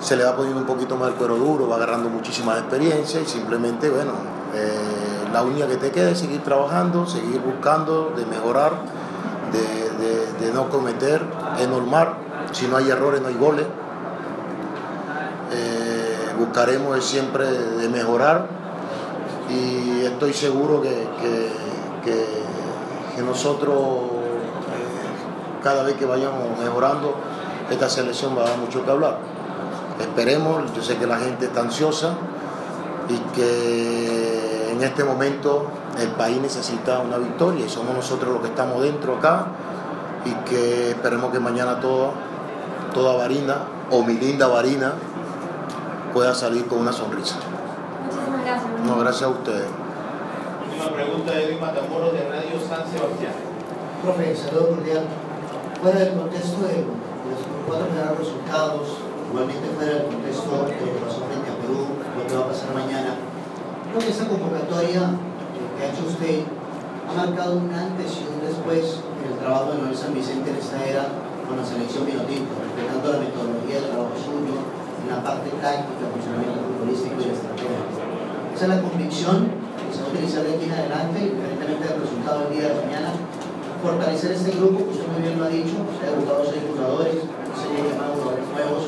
se 0.00 0.16
le 0.16 0.24
va 0.24 0.34
poniendo 0.34 0.60
un 0.60 0.66
poquito 0.66 0.96
más 0.96 1.10
el 1.10 1.14
cuero 1.14 1.36
duro, 1.36 1.68
va 1.68 1.76
agarrando 1.76 2.08
muchísima 2.08 2.58
experiencia 2.58 3.20
y 3.20 3.26
simplemente, 3.26 3.90
bueno, 3.90 4.12
eh, 4.54 5.28
la 5.32 5.42
única 5.42 5.68
que 5.68 5.76
te 5.76 5.92
queda 5.92 6.10
es 6.10 6.18
seguir 6.18 6.42
trabajando, 6.42 7.06
seguir 7.06 7.40
buscando 7.40 8.12
de 8.16 8.26
mejorar, 8.26 8.72
de, 9.52 10.46
de 10.46 10.52
no 10.52 10.68
cometer, 10.68 11.22
es 11.60 11.68
normal 11.68 12.14
si 12.52 12.66
no 12.66 12.76
hay 12.76 12.90
errores, 12.90 13.20
no 13.20 13.28
hay 13.28 13.36
goles. 13.36 13.66
Buscaremos 16.40 17.04
siempre 17.04 17.44
de 17.52 17.86
mejorar 17.90 18.46
y 19.50 20.06
estoy 20.06 20.32
seguro 20.32 20.80
que, 20.80 21.06
que, 22.02 23.20
nosotros 23.22 23.76
eh, 23.76 25.62
cada 25.62 25.82
vez 25.82 25.96
que 25.96 26.06
vayamos 26.06 26.58
mejorando 26.58 27.14
esta 27.68 27.90
selección 27.90 28.34
va 28.34 28.44
a 28.44 28.48
dar 28.48 28.56
mucho 28.56 28.82
que 28.82 28.90
hablar. 28.90 29.18
Esperemos, 30.00 30.72
yo 30.74 30.82
sé 30.82 30.96
que 30.96 31.06
la 31.06 31.18
gente 31.18 31.44
está 31.44 31.60
ansiosa 31.60 32.14
y 33.10 33.18
que 33.34 34.70
en 34.72 34.82
este 34.82 35.04
momento 35.04 35.66
el 36.00 36.08
país 36.12 36.40
necesita 36.40 37.00
una 37.00 37.18
victoria 37.18 37.66
y 37.66 37.68
somos 37.68 37.94
nosotros 37.94 38.32
los 38.32 38.40
que 38.40 38.48
estamos 38.48 38.82
dentro 38.82 39.18
acá 39.18 39.48
y 40.24 40.32
que 40.48 40.92
esperemos 40.92 41.30
que 41.32 41.38
mañana 41.38 41.78
todo 41.80 42.12
toda 42.94 43.14
varina 43.14 43.56
o 43.90 44.02
mi 44.02 44.14
linda 44.14 44.48
varina 44.48 44.94
pueda 46.12 46.34
salir 46.34 46.66
con 46.66 46.80
una 46.80 46.92
sonrisa. 46.92 47.36
Muchísimas 48.04 48.44
gracias. 48.44 48.86
No, 48.86 48.98
gracias 48.98 49.22
a 49.22 49.28
ustedes. 49.28 49.68
Última 50.66 50.96
pregunta 50.96 51.32
de 51.32 51.44
Edwin 51.44 51.60
Matamoros 51.60 52.12
de 52.12 52.28
Radio 52.28 52.56
San 52.60 52.84
Sebastián. 52.88 53.34
Profe, 54.02 54.36
saludo 54.36 54.68
cordial. 54.76 55.04
Fuera 55.82 55.98
del 56.00 56.14
contexto 56.14 56.60
de 56.66 56.84
los 56.84 57.40
cuatro 57.66 57.86
primeros 57.88 58.18
resultados, 58.18 58.88
igualmente 59.30 59.68
fuera 59.76 59.92
del 59.94 60.06
contexto 60.08 60.50
de 60.50 60.56
lo 60.56 60.92
que 60.92 61.00
pasó 61.04 61.20
frente 61.24 61.48
a 61.48 61.56
Perú, 61.60 61.80
lo 62.16 62.22
que 62.26 62.34
va 62.36 62.44
a 62.44 62.48
pasar 62.48 62.74
mañana, 62.74 63.16
creo 63.88 64.00
que 64.00 64.12
esa 64.12 64.28
convocatoria 64.28 65.16
que 65.76 65.80
ha 65.80 65.88
hecho 65.88 66.04
usted 66.04 66.44
ha 67.08 67.12
marcado 67.12 67.56
un 67.56 67.72
antes 67.72 68.12
y 68.20 68.28
un 68.28 68.44
después 68.44 69.00
en 69.24 69.32
el 69.32 69.38
trabajo 69.40 69.72
de 69.72 69.78
Noel 69.82 69.96
San 69.96 70.12
Vicente 70.12 70.50
en 70.50 70.56
esta 70.56 70.84
era 70.84 71.08
con 71.48 71.56
la 71.56 71.64
selección 71.64 72.06
Vinotinto, 72.06 72.54
respetando 72.60 73.12
la 73.12 73.18
metodología 73.24 73.80
del 73.80 73.90
trabajo 73.90 74.14
suyo 74.20 74.79
parte 75.18 75.50
táctica, 75.58 76.06
el 76.06 76.12
funcionamiento 76.14 76.62
futbolístico 76.62 77.18
y 77.18 77.34
estrategia. 77.34 77.82
Esa 78.54 78.64
es 78.64 78.70
la 78.70 78.78
convicción 78.78 79.36
que 79.50 79.90
se 79.90 79.98
va 79.98 80.06
a 80.06 80.12
utilizar 80.14 80.42
de 80.46 80.54
aquí 80.54 80.64
en 80.70 80.74
adelante, 80.78 81.18
independientemente 81.26 81.84
del 81.90 81.98
resultado 82.06 82.38
del 82.46 82.50
día 82.54 82.66
de 82.70 82.74
mañana, 82.86 83.10
fortalecer 83.82 84.30
este 84.38 84.54
grupo, 84.54 84.86
que 84.86 84.92
usted 84.94 85.08
muy 85.10 85.22
bien 85.26 85.34
lo 85.38 85.44
ha 85.44 85.52
dicho, 85.52 85.76
se 85.98 86.00
ha 86.06 86.10
debutado 86.14 86.46
seis 86.46 86.62
jugadores, 86.62 87.18
se 87.18 87.64
han 87.66 87.82
llamado 87.90 88.12
jugadores 88.14 88.46
nuevos, 88.54 88.82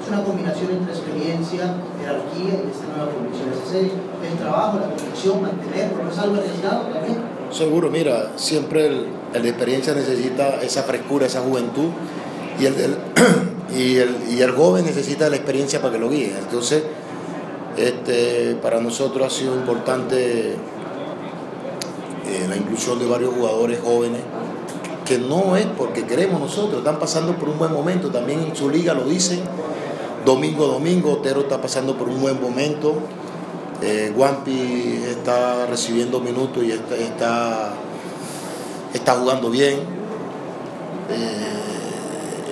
es 0.00 0.06
una 0.08 0.22
combinación 0.22 0.70
entre 0.70 0.92
experiencia, 0.94 1.74
jerarquía 1.98 2.54
y 2.62 2.70
esta 2.70 2.86
nueva 2.94 3.10
convicción. 3.10 3.50
Es 3.50 4.30
el 4.30 4.38
trabajo, 4.38 4.78
la 4.78 4.88
convicción, 4.94 5.42
mantener, 5.42 5.90
porque 5.92 6.14
es 6.14 6.18
algo 6.18 6.36
arriesgado 6.36 6.82
también. 6.94 7.18
Seguro, 7.50 7.90
mira, 7.90 8.32
siempre 8.36 8.86
el, 8.86 9.06
el 9.34 9.42
de 9.42 9.48
experiencia 9.48 9.94
necesita 9.94 10.62
esa 10.62 10.84
frescura, 10.84 11.26
esa 11.26 11.40
juventud, 11.40 11.90
y 12.60 12.66
el, 12.66 12.74
y, 13.74 13.96
el, 13.96 14.16
y 14.30 14.42
el 14.42 14.52
joven 14.52 14.84
necesita 14.84 15.28
la 15.28 15.36
experiencia 15.36 15.80
para 15.80 15.94
que 15.94 15.98
lo 15.98 16.10
guíe. 16.10 16.34
Entonces, 16.38 16.82
este, 17.76 18.56
para 18.62 18.80
nosotros 18.80 19.26
ha 19.26 19.30
sido 19.30 19.54
importante 19.54 20.52
eh, 20.52 20.56
la 22.48 22.56
inclusión 22.56 22.98
de 22.98 23.06
varios 23.06 23.34
jugadores 23.34 23.80
jóvenes, 23.84 24.20
que 25.04 25.18
no 25.18 25.56
es 25.56 25.66
porque 25.66 26.04
queremos 26.04 26.40
nosotros, 26.40 26.78
están 26.78 26.98
pasando 26.98 27.36
por 27.36 27.48
un 27.48 27.58
buen 27.58 27.72
momento, 27.72 28.10
también 28.10 28.40
en 28.40 28.56
su 28.56 28.68
liga 28.70 28.94
lo 28.94 29.04
dicen, 29.04 29.40
domingo 30.24 30.64
a 30.64 30.68
domingo, 30.68 31.12
Otero 31.12 31.42
está 31.42 31.60
pasando 31.60 31.96
por 31.96 32.08
un 32.08 32.20
buen 32.20 32.40
momento, 32.40 32.94
eh, 33.82 34.12
Wampi 34.16 35.02
está 35.06 35.66
recibiendo 35.66 36.18
minutos 36.20 36.64
y 36.64 36.72
está 36.72 37.74
está 38.96 39.14
jugando 39.14 39.50
bien. 39.50 39.78
Eh, 41.10 41.75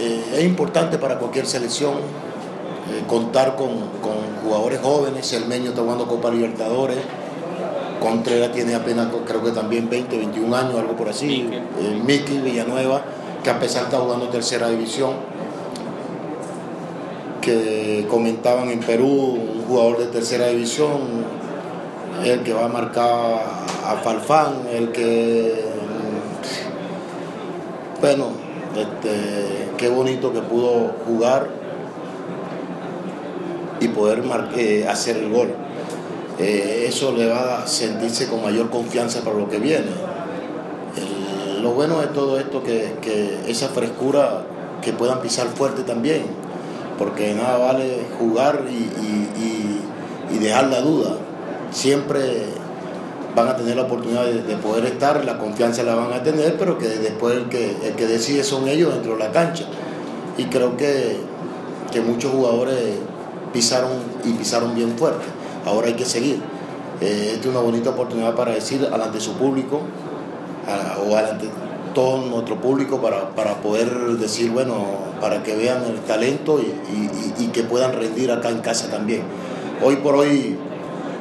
eh, 0.05 0.25
es 0.39 0.45
importante 0.45 0.99
para 0.99 1.19
cualquier 1.19 1.47
selección 1.47 1.95
eh, 1.95 3.03
contar 3.07 3.57
con, 3.57 3.71
con, 4.03 4.15
jugadores 4.45 4.81
jóvenes, 4.81 5.33
el 5.33 5.47
Meño 5.47 5.71
está 5.71 5.83
jugando 5.83 6.07
Copa 6.07 6.31
Libertadores, 6.31 6.99
Contreras 8.01 8.53
tiene 8.53 8.75
apenas 8.75 9.09
creo 9.27 9.43
que 9.43 9.53
también 9.53 9.89
20, 9.89 10.19
21 10.19 10.55
años, 10.55 10.79
algo 10.79 10.95
por 10.95 11.09
así, 11.09 11.49
Miki 12.05 12.39
Villanueva, 12.39 13.03
que 13.43 13.49
a 13.49 13.59
pesar 13.59 13.85
está 13.85 13.99
jugando 13.99 14.29
tercera 14.29 14.69
división, 14.69 15.13
que 17.41 18.07
comentaban 18.11 18.69
en 18.69 18.81
Perú, 18.81 19.07
un 19.07 19.65
jugador 19.67 19.99
de 19.99 20.07
tercera 20.09 20.49
división, 20.49 21.25
el 22.23 22.43
que 22.43 22.53
va 22.53 22.67
a 22.67 22.69
marcar 22.69 23.41
a 23.87 23.97
Falfán, 24.03 24.67
el 24.71 24.93
que 24.93 25.65
bueno, 28.05 28.33
este, 28.77 29.64
qué 29.77 29.89
bonito 29.89 30.33
que 30.33 30.41
pudo 30.41 30.93
jugar 31.07 31.49
y 33.81 33.89
poder 33.89 34.23
eh, 34.57 34.87
hacer 34.89 35.17
el 35.17 35.31
gol. 35.31 35.55
Eh, 36.39 36.87
eso 36.89 37.13
le 37.13 37.29
va 37.29 37.63
a 37.63 37.67
sentirse 37.67 38.29
con 38.29 38.43
mayor 38.43 38.71
confianza 38.71 39.21
para 39.21 39.37
lo 39.37 39.49
que 39.49 39.59
viene. 39.59 39.91
lo 41.63 41.71
bueno 41.71 42.01
de 42.01 42.09
todo 42.09 42.39
esto 42.39 42.63
que, 42.63 42.95
que 43.01 43.39
esa 43.49 43.69
frescura 43.69 44.45
que 44.83 44.93
puedan 44.93 45.21
pisar 45.21 45.47
fuerte 45.49 45.83
también, 45.83 46.23
porque 46.99 47.33
nada 47.35 47.57
vale 47.57 48.03
jugar 48.19 48.65
y, 48.69 50.35
y 50.35 50.39
dejar 50.39 50.67
la 50.67 50.81
duda. 50.81 51.17
Siempre 51.71 52.45
van 53.35 53.49
a 53.49 53.57
tener 53.57 53.77
la 53.77 53.83
oportunidad 53.83 54.25
de, 54.27 54.57
poder 54.57 54.85
estar, 54.87 55.25
la 55.25 55.39
confianza 55.39 55.83
la 55.83 55.95
van 55.95 56.13
a 56.13 56.23
tener, 56.23 56.57
pero 56.57 56.79
que 56.79 56.89
después 56.89 57.37
el 57.37 57.49
que, 57.49 57.75
que 57.97 58.07
decide 58.07 58.45
son 58.45 58.69
ellos 58.69 58.93
dentro 58.93 59.15
de 59.15 59.19
la 59.19 59.33
cancha. 59.33 59.65
Y 60.39 60.45
creo 60.45 60.77
que, 60.77 61.17
que 61.93 62.01
muchos 62.01 62.33
jugadores 62.33 62.79
pisaron 63.53 63.91
y 64.25 64.33
pisaron 64.33 64.75
bien 64.75 64.97
fuerte. 64.97 65.25
Ahora 65.65 65.89
hay 65.89 65.95
que 65.95 66.05
seguir. 66.05 66.41
Eh, 67.01 67.31
esta 67.35 67.41
es 67.41 67.47
una 67.47 67.61
bonita 67.61 67.91
oportunidad 67.91 68.35
para 68.35 68.53
decir 68.53 68.89
alante 68.93 69.21
su 69.21 69.33
público 69.35 69.81
o 71.07 71.17
alante 71.17 71.49
todo 71.95 72.27
nuestro 72.27 72.61
público 72.61 73.01
para, 73.01 73.31
para, 73.31 73.55
poder 73.57 73.89
decir, 74.19 74.51
bueno, 74.51 74.75
para 75.21 75.43
que 75.43 75.55
vean 75.55 75.85
el 75.85 76.01
talento 76.01 76.61
y 76.61 77.47
que 77.49 77.63
puedan 77.63 77.93
rendir 77.93 78.33
acá 78.33 78.49
en 78.49 78.61
casa 78.61 78.91
también. 78.91 79.23
Hoy 79.83 79.97
por 79.97 80.17
hoy 80.17 80.57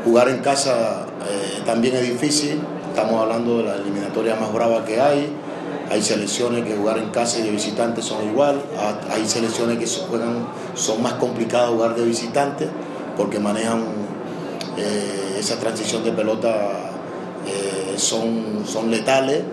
jugar 0.03 0.29
en 0.29 0.39
casa 0.39 1.05
eh, 1.29 1.61
también 1.65 1.95
es 1.95 2.01
difícil, 2.01 2.61
estamos 2.89 3.21
hablando 3.21 3.57
de 3.57 3.63
la 3.63 3.75
eliminatoria 3.75 4.35
más 4.35 4.51
brava 4.53 4.83
que 4.85 4.99
hay, 4.99 5.27
hay 5.89 6.01
selecciones 6.01 6.65
que 6.65 6.75
jugar 6.75 6.97
en 6.97 7.09
casa 7.09 7.39
y 7.39 7.43
de 7.43 7.51
visitantes 7.51 8.05
son 8.05 8.27
igual, 8.27 8.61
hay 9.11 9.25
selecciones 9.27 9.77
que 9.77 9.87
juegan, 10.07 10.47
son 10.75 11.01
más 11.01 11.13
complicadas 11.13 11.69
jugar 11.69 11.95
de 11.95 12.05
visitantes 12.05 12.69
porque 13.15 13.39
manejan 13.39 13.83
eh, 14.77 15.35
esa 15.39 15.59
transición 15.59 16.03
de 16.03 16.11
pelota, 16.11 16.49
eh, 17.45 17.93
son, 17.97 18.63
son 18.65 18.89
letales. 18.89 19.43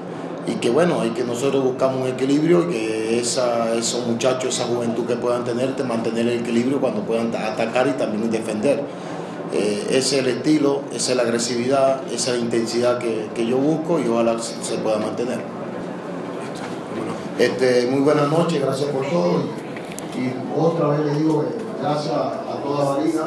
Y 0.46 0.55
que 0.55 0.70
bueno, 0.70 1.03
hay 1.03 1.11
que 1.11 1.22
nosotros 1.22 1.62
buscamos 1.62 2.03
un 2.03 2.09
equilibrio 2.09 2.68
y 2.68 2.72
que 2.72 3.20
esos 3.20 4.07
muchachos, 4.07 4.55
esa 4.55 4.64
juventud 4.64 5.05
que 5.05 5.16
puedan 5.16 5.44
tener, 5.44 5.74
mantener 5.84 6.26
el 6.26 6.40
equilibrio 6.40 6.80
cuando 6.80 7.03
puedan 7.03 7.28
atacar 7.34 7.86
y 7.86 7.92
también 7.92 8.30
defender. 8.30 8.82
Eh, 9.53 9.86
ese 9.90 9.98
es 9.98 10.12
el 10.12 10.28
estilo, 10.28 10.82
esa 10.92 11.11
es 11.11 11.16
la 11.16 11.22
agresividad, 11.24 12.03
esa 12.12 12.30
es 12.32 12.38
la 12.38 12.44
intensidad 12.44 12.98
que, 12.98 13.28
que 13.34 13.46
yo 13.46 13.57
busco 13.57 13.98
y 13.98 14.07
ojalá 14.09 14.36
se 14.38 14.78
pueda 14.78 14.98
mantener. 14.98 15.40
Este, 17.40 17.86
muy 17.86 18.01
buenas 18.01 18.28
noches, 18.30 18.61
gracias 18.61 18.90
por 18.90 19.07
todo. 19.09 19.42
Y, 20.14 20.61
otra 20.61 20.88
vez 20.88 21.07
le 21.07 21.14
digo 21.20 21.42
gracias 21.80 22.14
a 22.14 22.61
toda 22.62 22.98
la 22.98 23.05
liga. 23.05 23.18